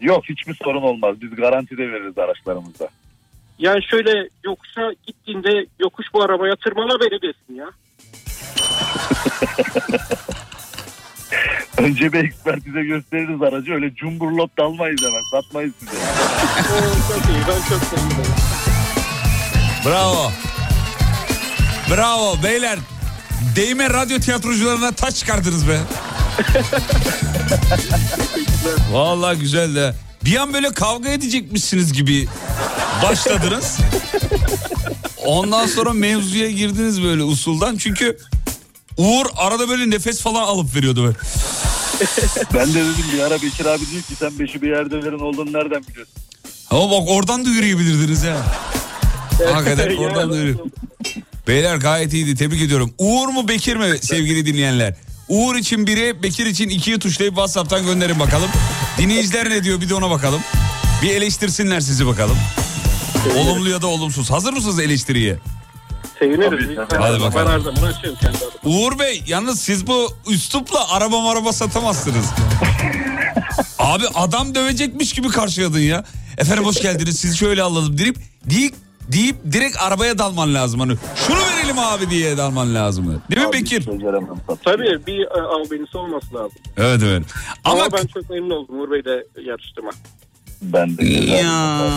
Yok 0.00 0.24
hiçbir 0.28 0.54
sorun 0.64 0.82
olmaz. 0.82 1.20
Biz 1.20 1.30
garantide 1.30 1.92
veririz 1.92 2.18
araçlarımızda. 2.18 2.88
Yani 3.58 3.82
şöyle 3.82 4.28
yokuşa 4.44 4.92
gittiğinde 5.06 5.66
yokuş 5.80 6.06
bu 6.14 6.22
arabaya 6.22 6.56
tırmala 6.56 7.00
beni 7.00 7.22
desin 7.22 7.54
ya. 7.54 7.66
Önce 11.78 12.12
bir 12.12 12.24
ekspertize 12.24 12.82
gösteririz 12.82 13.42
aracı. 13.42 13.72
Öyle 13.72 13.94
cumburlop 13.94 14.58
dalmayız 14.58 15.02
hemen. 15.02 15.22
Satmayız 15.30 15.72
size. 15.78 15.96
Çok 17.08 17.24
iyi 17.30 17.42
ben 17.48 17.60
çok 17.68 17.82
sevindim. 17.82 18.32
Bravo. 19.86 20.30
Bravo 21.90 22.42
beyler. 22.42 22.78
Değme 23.56 23.90
radyo 23.90 24.18
tiyatrocularına 24.20 24.92
taç 24.92 25.16
çıkardınız 25.16 25.68
be. 25.68 25.80
Vallahi 28.92 29.38
güzel 29.38 29.74
de. 29.74 29.94
Bir 30.24 30.36
an 30.36 30.54
böyle 30.54 30.72
kavga 30.72 31.08
edecekmişsiniz 31.08 31.92
gibi 31.92 32.28
başladınız. 33.02 33.76
Ondan 35.26 35.66
sonra 35.66 35.92
mevzuya 35.92 36.50
girdiniz 36.50 37.02
böyle 37.02 37.22
usuldan. 37.22 37.76
Çünkü 37.76 38.18
Uğur 38.96 39.26
arada 39.36 39.68
böyle 39.68 39.90
nefes 39.90 40.20
falan 40.20 40.42
alıp 40.42 40.76
veriyordu 40.76 41.04
böyle. 41.04 41.16
ben 42.54 42.68
de 42.68 42.74
dedim 42.74 43.04
bir 43.14 43.20
ara 43.20 43.42
Bekir 43.42 43.64
abi 43.66 43.90
diyor 43.90 44.02
ki 44.02 44.14
sen 44.18 44.38
beşi 44.38 44.62
bir 44.62 44.68
yerdelerin 44.68 45.18
olduğunu 45.18 45.52
nereden 45.52 45.82
biliyorsun? 45.88 46.14
Ama 46.70 46.90
bak 46.90 47.08
oradan 47.08 47.44
da 47.44 47.48
yürüyebilirdiniz 47.48 48.22
ya. 48.22 48.36
Hakikaten 49.52 49.96
oradan 49.96 50.32
da 50.32 50.36
yürü. 50.36 50.56
Beyler 51.48 51.76
gayet 51.76 52.12
iyiydi 52.12 52.34
tebrik 52.34 52.62
ediyorum. 52.62 52.94
Uğur 52.98 53.28
mu 53.28 53.48
Bekir 53.48 53.76
mi 53.76 53.98
sevgili 54.00 54.46
dinleyenler? 54.46 54.94
Uğur 55.28 55.56
için 55.56 55.86
biri 55.86 56.22
Bekir 56.22 56.46
için 56.46 56.68
ikiyi 56.68 56.98
tuşlayıp 56.98 57.34
Whatsapp'tan 57.34 57.86
gönderin 57.86 58.20
bakalım. 58.20 58.50
Dinleyiciler 58.98 59.50
ne 59.50 59.64
diyor 59.64 59.80
bir 59.80 59.88
de 59.88 59.94
ona 59.94 60.10
bakalım. 60.10 60.40
Bir 61.02 61.10
eleştirsinler 61.10 61.80
sizi 61.80 62.06
bakalım. 62.06 62.36
Olumlu 63.36 63.68
ya 63.70 63.82
da 63.82 63.86
olumsuz. 63.86 64.30
Hazır 64.30 64.52
mısınız 64.52 64.78
eleştiriye? 64.78 65.38
Seviniriz. 66.18 66.78
Hadi 66.98 67.20
bakalım. 67.20 67.64
Ben 67.76 67.82
açıyorum 67.82 68.18
kendi 68.20 68.36
adıma. 68.36 68.74
Uğur 68.76 68.98
Bey 68.98 69.22
yalnız 69.26 69.60
siz 69.60 69.86
bu 69.86 70.12
üslupla 70.30 70.92
araba 70.92 71.30
araba 71.30 71.52
satamazsınız. 71.52 72.26
Abi 73.78 74.04
adam 74.14 74.54
dövecekmiş 74.54 75.12
gibi 75.12 75.28
karşıladın 75.28 75.80
ya. 75.80 76.04
Efendim 76.38 76.64
hoş 76.64 76.80
geldiniz 76.82 77.18
sizi 77.18 77.36
şöyle 77.36 77.62
alalım 77.62 77.98
deyip, 77.98 78.16
deyip, 78.50 78.74
deyip 79.12 79.36
direkt 79.52 79.76
arabaya 79.82 80.18
dalman 80.18 80.54
lazım. 80.54 80.80
Hani 80.80 80.96
şunu 81.26 81.36
verelim 81.38 81.78
abi 81.78 82.10
diye 82.10 82.36
dalman 82.36 82.74
lazım. 82.74 83.22
Değil 83.30 83.46
mi 83.46 83.52
Bekir? 83.52 83.84
Tabii 84.64 85.06
bir 85.06 85.20
e, 85.38 85.42
albenisi 85.42 85.98
olması 85.98 86.34
lazım. 86.34 86.58
Evet 86.76 87.00
evet. 87.04 87.22
Ama, 87.64 87.82
Ama 87.82 87.92
ben 87.92 88.06
çok 88.06 88.30
memnun 88.30 88.50
oldum 88.50 88.80
Uğur 88.80 88.90
Bey'le 88.90 89.22
yarıştığıma. 89.46 89.90
Ben 90.62 90.98
de. 90.98 91.04
Ya. 91.06 91.88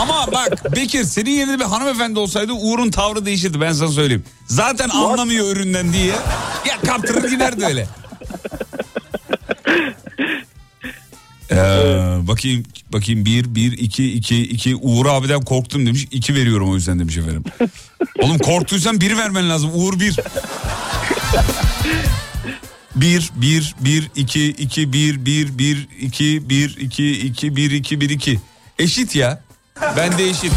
Ama 0.00 0.26
bak 0.32 0.76
Bekir 0.76 1.04
senin 1.04 1.30
yerinde 1.30 1.58
bir 1.58 1.64
hanımefendi 1.64 2.18
olsaydı 2.18 2.52
Uğur'un 2.52 2.90
tavrı 2.90 3.26
değişirdi 3.26 3.60
ben 3.60 3.72
sana 3.72 3.88
söyleyeyim. 3.88 4.24
Zaten 4.46 4.88
anlamıyor 4.88 5.56
üründen 5.56 5.92
diye. 5.92 6.14
Ya 6.68 6.80
kaptırır 6.86 7.30
giderdi 7.30 7.64
öyle. 7.66 7.86
Ee, 11.56 12.28
bakayım 12.28 12.64
bakayım 12.92 13.24
bir 13.24 13.54
bir 13.54 13.72
iki 13.72 14.12
iki 14.12 14.42
iki 14.42 14.76
Uğur 14.76 15.06
abiden 15.06 15.40
korktum 15.40 15.86
demiş 15.86 16.06
iki 16.10 16.34
veriyorum 16.34 16.70
o 16.70 16.74
yüzden 16.74 16.98
demiş 16.98 17.16
efendim. 17.16 17.44
Oğlum 18.22 18.38
korktuysan 18.38 19.00
bir 19.00 19.16
vermen 19.16 19.50
lazım 19.50 19.70
Uğur 19.74 20.00
bir. 20.00 20.16
Bir, 22.96 23.30
bir, 23.34 23.74
bir, 23.80 24.10
iki, 24.16 24.46
iki, 24.48 24.92
bir, 24.92 25.26
bir, 25.26 25.58
bir, 25.58 25.88
iki, 26.00 26.48
bir, 26.48 26.76
iki, 26.80 27.10
iki, 27.10 27.56
bir, 27.56 27.70
iki, 27.70 28.00
bir, 28.00 28.10
iki. 28.10 28.40
Eşit 28.78 29.16
ya. 29.16 29.42
Ben 29.96 30.18
de 30.18 30.28
eşit. 30.28 30.52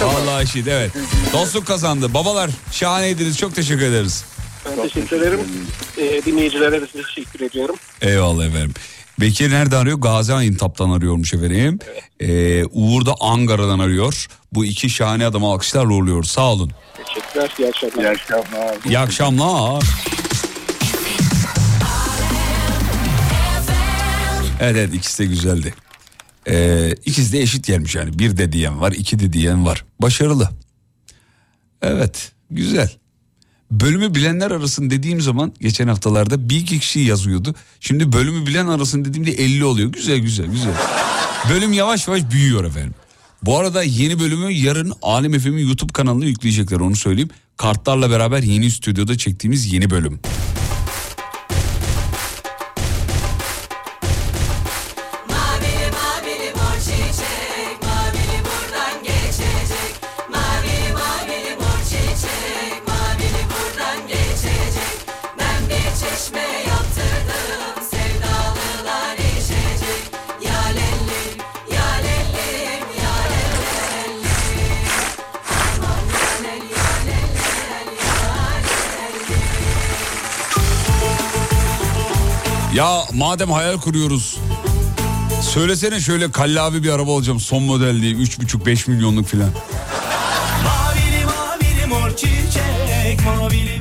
Vallahi 0.00 0.42
eşit 0.42 0.68
evet. 0.68 0.90
Dostluk 1.32 1.66
kazandı. 1.66 2.14
Babalar 2.14 2.50
şahaneydiniz. 2.72 3.38
Çok 3.38 3.54
teşekkür 3.54 3.82
ederiz. 3.82 4.24
Ben 4.66 4.82
teşekkür 4.82 5.16
ederim. 5.16 5.40
Ee, 5.98 6.24
dinleyicilere 6.24 6.82
de 6.82 6.86
teşekkür 6.86 7.40
ediyorum. 7.40 7.76
Eyvallah 8.00 8.46
efendim. 8.46 8.74
Bekir 9.20 9.50
nerede 9.50 9.76
arıyor? 9.76 9.98
Gaziantep'ten 9.98 10.90
arıyormuş 10.90 11.34
efendim. 11.34 11.78
Ee, 12.20 12.64
Uğur 12.64 13.06
da 13.06 13.14
Ankara'dan 13.20 13.78
arıyor. 13.78 14.26
Bu 14.52 14.64
iki 14.64 14.90
şahane 14.90 15.26
adamı 15.26 15.46
alkışlarla 15.46 15.94
uğurluyoruz. 15.94 16.30
Sağ 16.30 16.52
olun. 16.52 16.70
Teşekkürler. 16.96 17.50
İyi 17.58 17.68
akşamlar. 17.68 18.04
İyi 18.04 18.08
akşamlar. 18.08 18.84
İyi 18.84 18.98
akşamlar. 18.98 19.84
Evet 24.60 24.76
evet 24.76 24.94
ikisi 24.94 25.22
de 25.22 25.26
güzeldi. 25.26 25.74
Ee, 26.48 26.90
ikisi 27.04 27.32
de 27.32 27.40
eşit 27.40 27.66
gelmiş 27.66 27.94
yani. 27.94 28.18
Bir 28.18 28.36
de 28.36 28.52
diyen 28.52 28.80
var, 28.80 28.92
iki 28.92 29.18
de 29.18 29.32
diyen 29.32 29.66
var. 29.66 29.84
Başarılı. 30.02 30.48
Evet, 31.82 32.32
güzel. 32.50 32.90
Bölümü 33.80 34.14
bilenler 34.14 34.50
arasın 34.50 34.90
dediğim 34.90 35.20
zaman 35.20 35.52
geçen 35.60 35.88
haftalarda 35.88 36.48
bir 36.48 36.56
iki 36.56 36.78
kişi 36.78 37.00
yazıyordu. 37.00 37.54
Şimdi 37.80 38.12
bölümü 38.12 38.46
bilen 38.46 38.66
arasın 38.66 39.04
dediğimde 39.04 39.30
50 39.30 39.64
oluyor. 39.64 39.92
Güzel 39.92 40.18
güzel 40.18 40.46
güzel. 40.46 40.72
Bölüm 41.50 41.72
yavaş 41.72 42.08
yavaş 42.08 42.30
büyüyor 42.30 42.64
efendim. 42.64 42.94
Bu 43.42 43.58
arada 43.58 43.82
yeni 43.82 44.20
bölümü 44.20 44.52
yarın 44.52 44.92
Alem 45.02 45.38
FM'in 45.38 45.66
YouTube 45.66 45.92
kanalına 45.92 46.24
yükleyecekler 46.24 46.80
onu 46.80 46.96
söyleyeyim. 46.96 47.30
Kartlarla 47.56 48.10
beraber 48.10 48.42
yeni 48.42 48.70
stüdyoda 48.70 49.18
çektiğimiz 49.18 49.72
yeni 49.72 49.90
bölüm. 49.90 50.20
Madem 83.14 83.50
hayal 83.50 83.78
kuruyoruz 83.80 84.36
Söylesene 85.42 86.00
şöyle 86.00 86.30
kallavi 86.30 86.82
bir 86.82 86.90
araba 86.90 87.14
alacağım 87.16 87.40
son 87.40 87.62
model 87.62 88.02
diye 88.02 88.12
3,5-5 88.12 88.90
milyonluk 88.90 89.26
filan. 89.28 89.50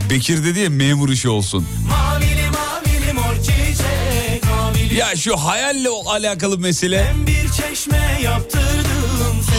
Bekir 0.10 0.44
dedi 0.44 0.60
ya 0.60 0.70
memur 0.70 1.10
işi 1.10 1.30
olsun. 1.30 1.68
mavili 1.90 2.26
mavili 2.50 3.14
mor 3.14 3.36
çiçek 3.44 4.44
Mavili 4.50 4.96
Ya 4.96 5.16
şu 5.16 5.38
hayalle 5.38 5.90
alakalı 6.08 6.58
mesele 6.58 7.14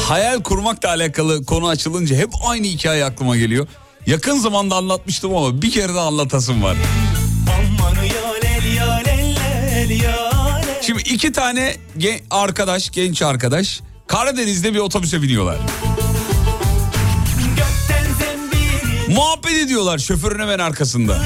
hayal 0.09 0.43
kurmakla 0.43 0.89
alakalı 0.89 1.45
konu 1.45 1.69
açılınca 1.69 2.17
hep 2.17 2.31
aynı 2.47 2.67
hikaye 2.67 3.05
aklıma 3.05 3.37
geliyor. 3.37 3.67
Yakın 4.07 4.39
zamanda 4.39 4.77
anlatmıştım 4.77 5.37
ama 5.37 5.63
bir 5.63 5.71
kere 5.71 5.95
daha 5.95 6.07
anlatasım 6.07 6.63
var. 6.63 6.77
Şimdi 10.87 11.03
iki 11.03 11.33
tane 11.33 11.77
gen- 11.99 12.21
arkadaş, 12.31 12.91
genç 12.91 13.23
arkadaş 13.23 13.81
Karadeniz'de 14.07 14.75
bir 14.75 14.79
otobüse 14.79 15.23
biniyorlar. 15.23 15.57
Muhabbet 19.09 19.53
ediyorlar 19.53 19.99
şoförün 19.99 20.39
hemen 20.41 20.59
arkasında. 20.59 21.19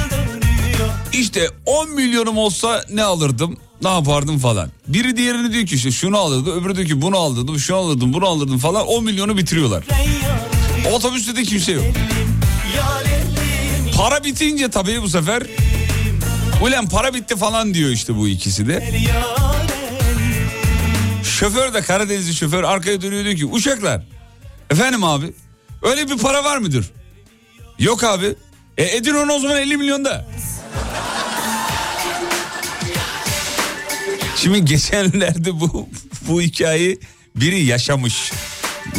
İşte 1.12 1.48
10 1.66 1.90
milyonum 1.90 2.39
olsa 2.39 2.85
ne 2.93 3.02
alırdım? 3.05 3.56
Ne 3.82 3.89
yapardım 3.89 4.39
falan. 4.39 4.70
Biri 4.89 5.16
diğerine 5.16 5.52
diyor 5.52 5.66
ki 5.66 5.74
işte 5.74 5.90
şunu 5.90 6.18
alırdım. 6.18 6.60
Öbürü 6.60 6.76
diyor 6.76 6.86
ki 6.89 7.02
bunu 7.02 7.16
alırdım. 7.16 7.59
Şunu 7.59 7.76
alırdım 7.76 8.12
bunu 8.12 8.26
alırdım 8.26 8.59
falan. 8.59 8.86
10 8.86 9.05
milyonu 9.05 9.36
bitiriyorlar. 9.39 9.85
Otobüste 10.93 11.36
de 11.36 11.43
kimse 11.43 11.72
yok. 11.72 11.85
Para 13.97 14.24
bitince 14.24 14.70
tabii 14.70 15.02
bu 15.02 15.09
sefer. 15.09 15.43
Ulan 16.62 16.89
para 16.89 17.14
bitti 17.14 17.36
falan 17.36 17.74
diyor 17.74 17.90
işte 17.90 18.16
bu 18.16 18.28
ikisi 18.28 18.66
de. 18.66 18.93
Şoför 21.39 21.74
de 21.74 21.82
Karadenizli 21.82 22.35
şoför 22.35 22.65
arkaya 22.65 23.02
dönüyor 23.02 23.24
diyor 23.24 23.36
ki 23.36 23.47
uçaklar. 23.47 24.02
Efendim 24.70 25.05
abi 25.05 25.32
öyle 25.82 26.09
bir 26.09 26.19
para 26.19 26.44
var 26.44 26.59
mıdır? 26.59 26.90
Yok 27.78 28.05
abi. 28.05 28.35
E 28.78 28.97
edin 28.97 29.15
onu 29.15 29.32
o 29.32 29.39
zaman 29.39 29.56
50 29.56 29.77
milyonda. 29.77 30.28
Şimdi 34.36 34.65
geçenlerde 34.65 35.60
bu 35.60 35.89
bu 36.28 36.40
hikayeyi 36.40 37.01
biri 37.36 37.65
yaşamış. 37.65 38.32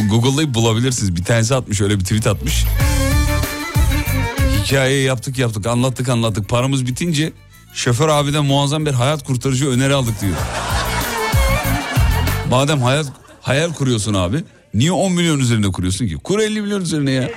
Google'layıp 0.10 0.53
bulabilirsiniz. 0.53 1.16
Bir 1.16 1.24
tanesi 1.24 1.56
atmış 1.56 1.82
öyle 1.82 1.99
bir 1.99 2.03
tweet 2.03 2.28
atmış. 2.28 2.66
Hikayeyi 4.64 5.06
yaptık 5.06 5.38
yaptık 5.38 5.68
anlattık 5.68 6.10
anlattık. 6.10 6.49
Paramız 6.49 6.86
bitince 6.86 7.34
şoför 7.74 8.10
abiden 8.10 8.45
muazzam 8.45 8.86
bir 8.86 8.94
hayat 8.94 9.24
kurtarıcı 9.24 9.70
öneri 9.70 9.94
aldık 9.94 10.22
diyor. 10.22 10.36
Madem 12.49 12.81
hayat 12.81 13.05
hayal 13.41 13.73
kuruyorsun 13.73 14.13
abi 14.13 14.43
niye 14.73 14.91
10 14.91 15.11
milyon 15.11 15.39
üzerine 15.39 15.67
kuruyorsun 15.71 16.07
ki? 16.07 16.17
Kur 16.23 16.39
50 16.39 16.61
milyon 16.61 16.81
üzerine 16.81 17.11
ya. 17.11 17.30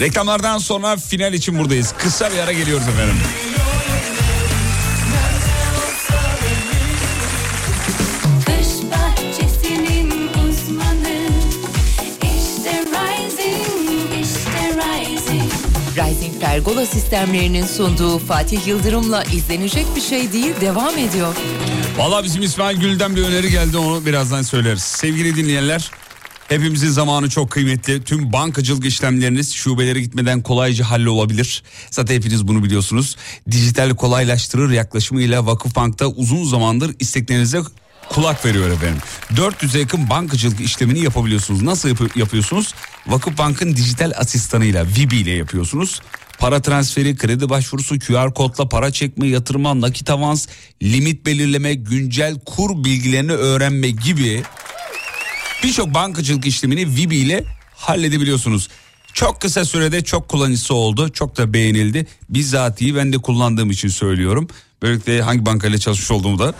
Reklamlardan 0.00 0.58
sonra 0.58 0.96
final 0.96 1.32
için 1.32 1.58
buradayız. 1.58 1.94
Kısa 1.98 2.32
bir 2.32 2.38
ara 2.38 2.52
geliyoruz 2.52 2.88
efendim. 2.88 3.16
Rising 15.96 16.40
Pergola 16.40 16.86
sistemlerinin 16.86 17.66
sunduğu 17.66 18.18
Fatih 18.18 18.66
Yıldırım'la 18.66 19.24
izlenecek 19.24 19.86
bir 19.96 20.00
şey 20.00 20.32
değil 20.32 20.54
devam 20.60 20.98
ediyor. 20.98 21.34
Valla 21.98 22.24
bizim 22.24 22.42
İsmail 22.42 22.76
Gül'den 22.80 23.16
bir 23.16 23.22
öneri 23.22 23.50
geldi 23.50 23.76
onu 23.78 24.06
birazdan 24.06 24.42
söyleriz. 24.42 24.82
Sevgili 24.82 25.36
dinleyenler 25.36 25.90
hepimizin 26.48 26.88
zamanı 26.90 27.28
çok 27.30 27.50
kıymetli. 27.50 28.04
Tüm 28.04 28.32
bankacılık 28.32 28.86
işlemleriniz 28.86 29.52
şubelere 29.54 30.00
gitmeden 30.00 30.42
kolayca 30.42 30.90
hallolabilir. 30.90 31.62
Zaten 31.90 32.14
hepiniz 32.14 32.48
bunu 32.48 32.64
biliyorsunuz. 32.64 33.16
Dijital 33.50 33.94
kolaylaştırır 33.96 34.70
yaklaşımıyla 34.70 35.46
Vakıfbank'ta 35.46 36.06
uzun 36.06 36.44
zamandır 36.44 36.94
isteklerinize 37.00 37.60
kulak 38.08 38.44
veriyor 38.46 38.70
efendim. 38.70 38.98
400'e 39.34 39.80
yakın 39.80 40.10
bankacılık 40.10 40.60
işlemini 40.60 41.00
yapabiliyorsunuz. 41.00 41.62
Nasıl 41.62 41.88
yap- 41.88 42.16
yapıyorsunuz? 42.16 42.74
Vakıfbank'ın 43.06 43.76
dijital 43.76 44.12
asistanıyla 44.16 44.86
Vibi 44.86 45.16
ile 45.16 45.30
yapıyorsunuz. 45.30 46.00
Para 46.38 46.62
transferi, 46.62 47.16
kredi 47.16 47.48
başvurusu, 47.48 47.98
QR 47.98 48.34
kodla 48.34 48.68
para 48.68 48.90
çekme, 48.90 49.26
yatırma, 49.26 49.80
nakit 49.80 50.10
avans, 50.10 50.46
limit 50.82 51.26
belirleme, 51.26 51.74
güncel 51.74 52.40
kur 52.46 52.84
bilgilerini 52.84 53.32
öğrenme 53.32 53.90
gibi 53.90 54.42
birçok 55.62 55.94
bankacılık 55.94 56.46
işlemini 56.46 56.96
Vibi 56.96 57.16
ile 57.16 57.44
halledebiliyorsunuz. 57.76 58.68
Çok 59.12 59.40
kısa 59.40 59.64
sürede 59.64 60.04
çok 60.04 60.28
kullanıcısı 60.28 60.74
oldu. 60.74 61.08
Çok 61.08 61.36
da 61.36 61.52
beğenildi. 61.52 62.06
Bizzatihi 62.28 62.96
ben 62.96 63.12
de 63.12 63.18
kullandığım 63.18 63.70
için 63.70 63.88
söylüyorum. 63.88 64.48
Böylelikle 64.82 65.22
hangi 65.22 65.46
bankayla 65.46 65.78
çalışmış 65.78 66.10
olduğumu 66.10 66.38
da 66.38 66.54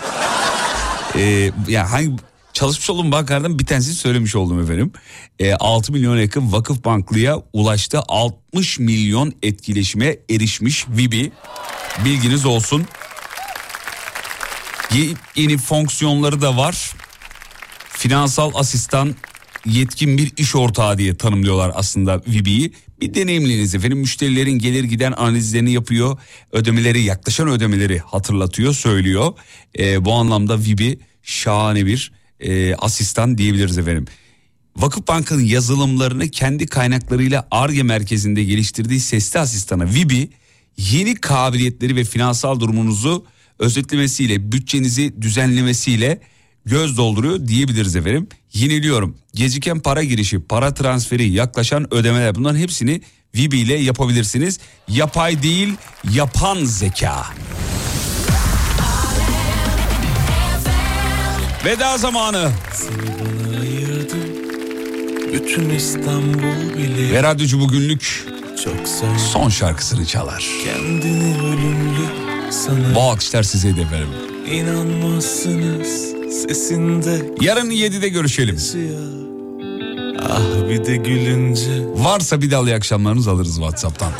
ee, 1.14 1.50
yani 1.68 1.88
hangi 1.88 2.10
çalışmış 2.52 2.90
olduğum 2.90 3.12
bankalardan 3.12 3.58
bir 3.58 3.66
tanesini 3.66 3.94
söylemiş 3.94 4.36
oldum 4.36 4.60
efendim. 4.62 4.92
Ee, 5.38 5.54
6 5.54 5.92
milyon 5.92 6.16
yakın 6.16 6.52
vakıf 6.52 6.84
banklıya 6.84 7.42
ulaştı. 7.52 8.00
60 8.08 8.78
milyon 8.78 9.32
etkileşime 9.42 10.16
erişmiş 10.30 10.88
Vibi. 10.88 11.32
Bilginiz 12.04 12.46
olsun. 12.46 12.86
Ye- 14.94 15.14
Yeni 15.36 15.58
fonksiyonları 15.58 16.40
da 16.42 16.56
var. 16.56 16.90
Finansal 17.90 18.50
asistan 18.54 19.14
yetkin 19.66 20.18
bir 20.18 20.32
iş 20.36 20.54
ortağı 20.56 20.98
diye 20.98 21.16
tanımlıyorlar 21.16 21.72
aslında 21.74 22.22
Vibi'yi. 22.28 22.72
Bir 23.00 23.14
deneyimliniz 23.14 23.74
efendim 23.74 23.98
müşterilerin 23.98 24.58
gelir 24.58 24.84
giden 24.84 25.12
analizlerini 25.12 25.72
yapıyor. 25.72 26.18
Ödemeleri 26.52 27.02
yaklaşan 27.02 27.48
ödemeleri 27.48 27.98
hatırlatıyor 27.98 28.74
söylüyor. 28.74 29.32
Ee, 29.78 30.04
bu 30.04 30.12
anlamda 30.12 30.58
Vibi 30.58 30.98
şahane 31.22 31.86
bir 31.86 32.12
e, 32.42 32.74
asistan 32.74 33.38
diyebiliriz 33.38 33.78
efendim. 33.78 34.06
Vakıfbank'ın 34.76 35.40
yazılımlarını 35.40 36.28
kendi 36.28 36.66
kaynaklarıyla 36.66 37.48
ARGE 37.50 37.82
merkezinde 37.82 38.44
geliştirdiği 38.44 39.00
sesli 39.00 39.40
asistana 39.40 39.86
Vibi 39.86 40.30
yeni 40.76 41.14
kabiliyetleri 41.14 41.96
ve 41.96 42.04
finansal 42.04 42.60
durumunuzu 42.60 43.24
özetlemesiyle 43.58 44.52
bütçenizi 44.52 45.22
düzenlemesiyle 45.22 46.20
göz 46.66 46.96
dolduruyor 46.96 47.48
diyebiliriz 47.48 47.96
efendim. 47.96 48.28
Yeniliyorum. 48.54 49.16
Geciken 49.34 49.80
para 49.80 50.02
girişi, 50.02 50.40
para 50.40 50.74
transferi, 50.74 51.28
yaklaşan 51.28 51.94
ödemeler 51.94 52.34
bunların 52.34 52.58
hepsini 52.58 53.00
Vibi 53.34 53.58
ile 53.58 53.74
yapabilirsiniz. 53.74 54.58
Yapay 54.88 55.42
değil, 55.42 55.74
yapan 56.12 56.64
zeka. 56.64 57.26
Veda 61.64 61.98
zamanı. 61.98 62.50
Bütün 65.32 65.70
İstanbul 65.70 66.78
bilir 66.78 67.12
Ve 67.12 67.22
radyocu 67.22 67.60
bugünlük 67.60 68.26
son 69.32 69.48
şarkısını 69.48 70.06
çalar. 70.06 70.44
kendini 70.64 71.36
ölümlü 71.42 72.06
sana 72.50 72.94
Bu 72.94 73.00
alkışlar 73.00 73.42
size 73.42 73.76
de 73.76 73.80
efendim. 73.82 74.08
inanmazsınız 74.52 76.12
Sesinde 76.42 77.30
Yarın 77.40 77.70
7'de 77.70 78.08
görüşelim. 78.08 78.58
ah 80.22 80.68
bir 80.70 80.84
de 80.84 80.96
gülünce 80.96 81.82
Varsa 81.94 82.40
bir 82.40 82.50
daha 82.50 82.62
iyi 82.62 82.74
akşamlarınızı 82.74 83.30
alırız 83.30 83.54
WhatsApp'tan. 83.54 84.12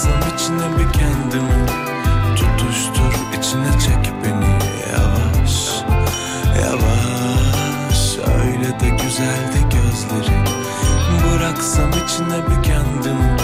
Alsam 0.00 0.34
içine 0.34 0.78
bir 0.78 0.92
kendimi 0.92 1.66
Tutuştur 2.36 3.12
içine 3.38 3.72
çek 3.80 4.12
beni. 4.24 4.58
Yavaş 4.92 5.82
yavaş. 6.62 8.18
Öyle 8.18 8.80
de 8.80 8.88
güzeldi 9.04 9.60
gözleri. 9.70 10.36
Bıraksam 11.24 11.90
içine 11.90 12.38
bir 12.46 12.62
kendimi 12.62 13.36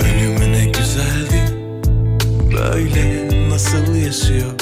Ölümüne 0.06 0.66
güzeldi. 0.66 1.42
Böyle 2.52 3.04
nasıl 3.50 3.96
yaşıyor? 3.96 4.61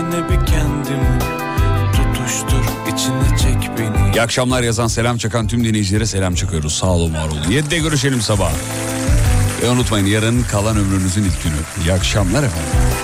İçine 0.00 0.28
bir 0.28 0.46
kendimi 0.46 1.18
Tutuştur 1.92 2.64
içine 2.94 3.38
çek 3.38 3.70
beni 3.78 4.14
İyi 4.14 4.22
akşamlar 4.22 4.62
yazan 4.62 4.86
selam 4.86 5.18
çakan 5.18 5.46
tüm 5.48 5.64
dinleyicilere 5.64 6.06
selam 6.06 6.34
çakıyoruz. 6.34 6.74
Sağ 6.74 6.86
olun 6.86 7.14
var 7.14 7.28
olun. 7.28 7.42
7'de 7.42 7.78
görüşelim 7.78 8.20
sabah. 8.20 8.52
Ve 9.62 9.68
unutmayın 9.68 10.06
yarın 10.06 10.42
kalan 10.42 10.76
ömrünüzün 10.76 11.24
ilk 11.24 11.42
günü. 11.42 11.84
İyi 11.84 11.92
akşamlar 11.92 12.42
efendim. 12.42 12.99